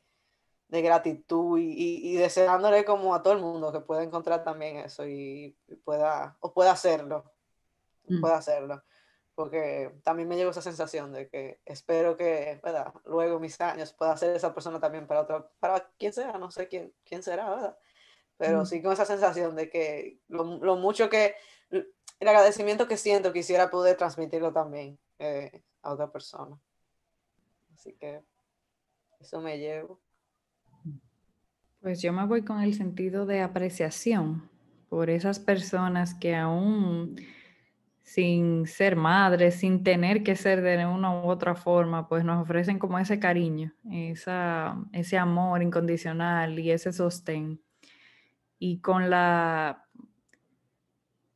de 0.68 0.82
gratitud 0.82 1.60
y, 1.60 2.12
y, 2.12 2.16
deseándole 2.18 2.84
como 2.84 3.16
a 3.16 3.24
todo 3.24 3.34
el 3.34 3.40
mundo 3.40 3.72
que 3.72 3.80
pueda 3.80 4.04
encontrar 4.04 4.44
también 4.44 4.78
eso 4.78 5.06
y, 5.08 5.56
pueda, 5.86 6.38
o 6.42 6.54
pueda 6.54 6.72
hacerlo, 6.72 7.32
mm. 8.08 8.20
pueda 8.20 8.38
hacerlo. 8.38 8.84
Porque 9.34 9.94
también 10.04 10.28
me 10.28 10.36
llegó 10.36 10.52
esa 10.52 10.62
sensación 10.62 11.14
de 11.14 11.30
que 11.30 11.62
espero 11.64 12.18
que, 12.18 12.60
¿verdad? 12.64 12.92
Luego 13.06 13.40
mis 13.40 13.62
años 13.62 13.94
pueda 13.94 14.18
ser 14.18 14.36
esa 14.36 14.54
persona 14.54 14.80
también 14.80 15.08
para 15.08 15.22
otra, 15.22 15.48
para 15.60 15.88
quien 15.98 16.12
sea, 16.12 16.34
no 16.34 16.52
sé 16.52 16.68
quién, 16.68 16.94
quién 17.06 17.24
será, 17.24 17.50
¿verdad? 17.50 17.78
Pero 18.38 18.62
mm. 18.62 18.66
sí 18.66 18.82
con 18.82 18.92
esa 18.92 19.06
sensación 19.06 19.56
de 19.56 19.70
que 19.70 20.20
lo, 20.28 20.44
lo, 20.58 20.76
mucho 20.76 21.10
que, 21.10 21.36
el 21.70 22.28
agradecimiento 22.28 22.88
que 22.88 22.98
siento 22.98 23.32
quisiera 23.32 23.70
poder 23.70 23.96
transmitirlo 23.96 24.52
también 24.52 25.00
eh, 25.20 25.64
a 25.82 25.94
otra 25.94 26.12
persona. 26.12 26.60
Así 27.74 27.94
que 27.94 28.22
eso 29.20 29.40
me 29.40 29.60
llevo. 29.60 30.00
Pues 31.82 32.02
yo 32.02 32.12
me 32.12 32.26
voy 32.26 32.44
con 32.44 32.62
el 32.62 32.74
sentido 32.74 33.26
de 33.26 33.42
apreciación 33.42 34.50
por 34.90 35.10
esas 35.10 35.40
personas 35.40 36.16
que 36.16 36.36
aún 36.36 37.16
sin 38.02 38.66
ser 38.68 38.96
madres, 38.96 39.56
sin 39.56 39.84
tener 39.84 40.24
que 40.24 40.38
ser 40.38 40.62
de 40.62 40.86
una 40.86 41.12
u 41.12 41.30
otra 41.30 41.56
forma, 41.56 42.08
pues 42.08 42.24
nos 42.24 42.42
ofrecen 42.42 42.80
como 42.80 42.98
ese 42.98 43.20
cariño, 43.20 43.74
esa, 43.92 44.78
ese 44.94 45.18
amor 45.18 45.62
incondicional 45.62 46.58
y 46.58 46.72
ese 46.72 46.94
sostén. 46.94 47.62
Y 48.58 48.80
con 48.80 49.10
la 49.10 49.87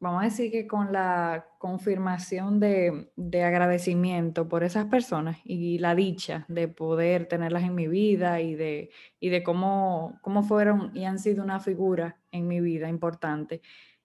vamos 0.02 0.24
a 0.24 0.26
decir 0.26 0.52
que 0.52 0.68
con 0.68 0.91
la 0.91 1.45
confirmación 1.60 2.60
de, 2.60 3.12
agradecimiento 3.45 4.49
por 4.49 4.64
esas 4.64 4.86
personas 4.86 5.38
y 5.45 5.78
la 5.78 5.93
dicha 5.93 6.43
de 6.49 6.68
poder 6.68 7.28
tenerlas 7.28 7.64
en 7.64 7.76
mi 7.76 7.88
vida 7.88 8.41
y 8.41 8.56
de, 8.56 8.89
de 9.22 9.43
cómo, 9.43 10.20
cómo 10.24 10.41
fueron 10.41 10.91
y 10.95 11.06
han 11.06 11.20
sido 11.20 11.43
una 11.43 11.60
figura 11.60 12.18
en 12.32 12.47
mi 12.47 12.60
vida 12.62 12.89
importante 12.89 13.62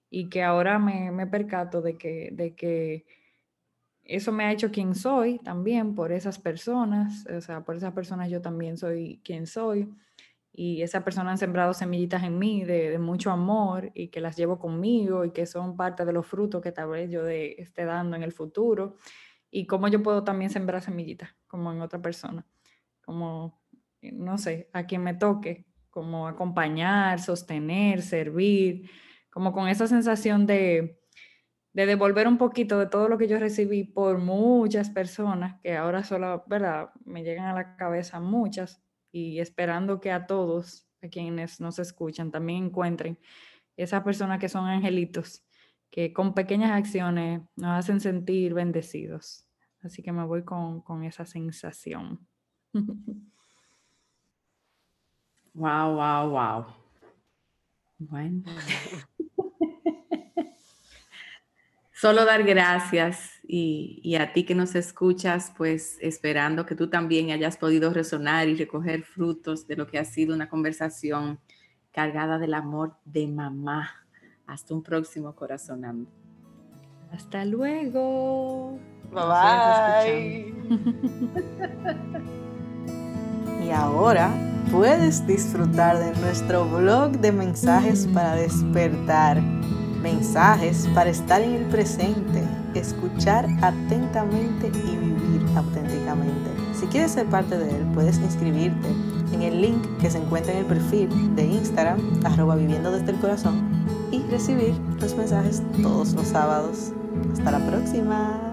y 0.09 0.29
que 0.29 0.43
ahora 0.43 0.77
me, 0.77 1.11
me 1.11 1.25
percato 1.25 1.81
de 1.81 1.97
que, 1.97 2.29
de 2.31 2.55
que 2.55 3.05
eso 4.03 4.31
me 4.31 4.45
ha 4.45 4.51
hecho 4.51 4.71
quien 4.71 4.93
soy 4.93 5.39
también 5.39 5.95
por 5.95 6.11
esas 6.11 6.37
personas, 6.37 7.25
o 7.25 7.41
sea, 7.41 7.65
por 7.65 7.75
esas 7.75 7.93
personas 7.93 8.29
yo 8.29 8.39
también 8.39 8.77
soy 8.77 9.19
quien 9.23 9.47
soy 9.47 9.89
y 10.59 10.81
esa 10.81 11.03
persona 11.03 11.29
han 11.29 11.37
sembrado 11.37 11.71
semillitas 11.75 12.23
en 12.23 12.39
mí 12.39 12.63
de, 12.63 12.97
mucho 12.97 13.29
amor 13.29 13.91
y 13.93 14.07
que 14.07 14.19
las 14.19 14.35
llevo 14.35 14.57
conmigo 14.57 15.23
y 15.23 15.29
que 15.29 15.45
son 15.45 15.77
parte 15.77 16.03
de 16.03 16.11
los 16.11 16.25
frutos 16.25 16.63
que 16.63 16.71
tal 16.71 16.89
vez 16.89 17.11
yo 17.11 17.27
esté 17.27 17.85
dando 17.85 18.15
en 18.15 18.23
el 18.23 18.31
futuro 18.31 18.95
y 19.51 19.67
cómo 19.67 19.87
yo 19.87 20.01
puedo 20.01 20.23
también 20.23 20.49
sembrar 20.49 20.81
semillitas 20.81 21.29
como 21.45 21.71
en 21.71 21.81
otra 21.81 22.01
persona, 22.01 22.43
como, 23.05 23.61
eh, 24.01 24.11
no 24.11 24.39
sé, 24.39 24.71
a 24.73 24.87
quien 24.87 25.03
me 25.03 25.13
toque, 25.13 25.67
como 25.91 26.27
acompañar, 26.27 27.19
sostener, 27.19 28.01
servir, 28.01 28.89
como 29.29 29.53
con 29.53 29.67
esa 29.67 29.85
sensación 29.85 30.47
de, 30.47 31.03
de 31.73 31.85
devolver 31.85 32.27
un 32.27 32.39
poquito 32.39 32.79
de 32.79 32.87
todo 32.87 33.09
lo 33.09 33.19
que 33.19 33.27
yo 33.27 33.37
recibí 33.37 33.83
por 33.83 34.17
muchas 34.17 34.89
personas, 34.89 35.61
que 35.61 35.77
ahora 35.77 36.03
solo, 36.03 36.45
¿verdad? 36.47 36.89
Me 37.05 37.21
llegan 37.21 37.45
a 37.45 37.53
la 37.53 37.75
cabeza 37.75 38.19
muchas, 38.19 38.81
y 39.17 39.39
esperando 39.39 39.99
que 39.99 40.11
a 40.11 40.27
todos, 40.27 40.87
a 41.01 41.07
quienes 41.07 41.59
nos 41.59 41.79
escuchan, 41.79 42.29
también 42.29 42.65
encuentren 42.65 43.17
esas 43.75 44.03
personas 44.03 44.39
que 44.39 44.49
son 44.49 44.67
angelitos, 44.67 45.43
que 45.89 46.13
con 46.13 46.33
pequeñas 46.33 46.71
acciones 46.71 47.41
nos 47.55 47.79
hacen 47.79 47.99
sentir 47.99 48.53
bendecidos. 48.53 49.47
Así 49.81 50.03
que 50.03 50.11
me 50.11 50.25
voy 50.25 50.43
con, 50.43 50.81
con 50.81 51.03
esa 51.03 51.25
sensación. 51.25 52.27
Wow, 55.53 55.95
wow, 55.95 56.29
wow. 56.29 56.65
Bueno. 57.97 58.43
Solo 61.93 62.25
dar 62.25 62.43
gracias 62.43 63.36
y, 63.49 64.01
y, 64.03 64.15
a 64.15 64.33
ti 64.33 64.43
que 64.43 64.55
nos 64.55 64.75
escuchas, 64.75 65.53
pues 65.57 65.97
esperando 66.01 66.65
que 66.65 66.75
tú 66.75 66.89
también 66.89 67.31
hayas 67.31 67.55
podido 67.55 67.93
resonar 67.93 68.49
y 68.49 68.55
recoger 68.55 69.03
frutos 69.03 69.67
de 69.67 69.77
lo 69.77 69.87
que 69.87 69.99
ha 69.99 70.05
sido 70.05 70.35
una 70.35 70.49
conversación 70.49 71.39
cargada 71.93 72.37
del 72.37 72.53
amor 72.53 72.97
de 73.05 73.27
mamá. 73.27 73.89
Hasta 74.45 74.73
un 74.73 74.83
próximo 74.83 75.33
corazonando. 75.33 76.09
Hasta 77.11 77.45
luego. 77.45 78.77
Bye 79.11 79.23
bye. 79.23 80.53
y 83.65 83.71
ahora 83.71 84.29
puedes 84.71 85.25
disfrutar 85.25 85.97
de 85.97 86.11
nuestro 86.19 86.65
blog 86.65 87.13
de 87.19 87.31
mensajes 87.31 88.07
para 88.13 88.35
despertar. 88.35 89.41
Mensajes 90.01 90.87
para 90.93 91.09
estar 91.09 91.41
en 91.41 91.53
el 91.53 91.65
presente, 91.65 92.43
escuchar 92.79 93.47
atentamente 93.61 94.67
y 94.67 94.95
vivir 94.95 95.45
auténticamente. 95.55 96.49
Si 96.73 96.85
quieres 96.87 97.11
ser 97.11 97.25
parte 97.27 97.57
de 97.57 97.69
él, 97.69 97.85
puedes 97.93 98.17
inscribirte 98.19 98.87
en 99.33 99.41
el 99.41 99.61
link 99.61 99.81
que 99.99 100.09
se 100.09 100.19
encuentra 100.19 100.53
en 100.53 100.59
el 100.59 100.65
perfil 100.65 101.35
de 101.35 101.45
Instagram, 101.45 101.99
arroba 102.23 102.55
viviendo 102.55 102.91
desde 102.91 103.11
el 103.11 103.17
corazón, 103.17 103.61
y 104.11 104.21
recibir 104.29 104.73
los 104.99 105.15
mensajes 105.15 105.61
todos 105.81 106.13
los 106.13 106.27
sábados. 106.27 106.91
Hasta 107.33 107.51
la 107.51 107.65
próxima. 107.65 108.46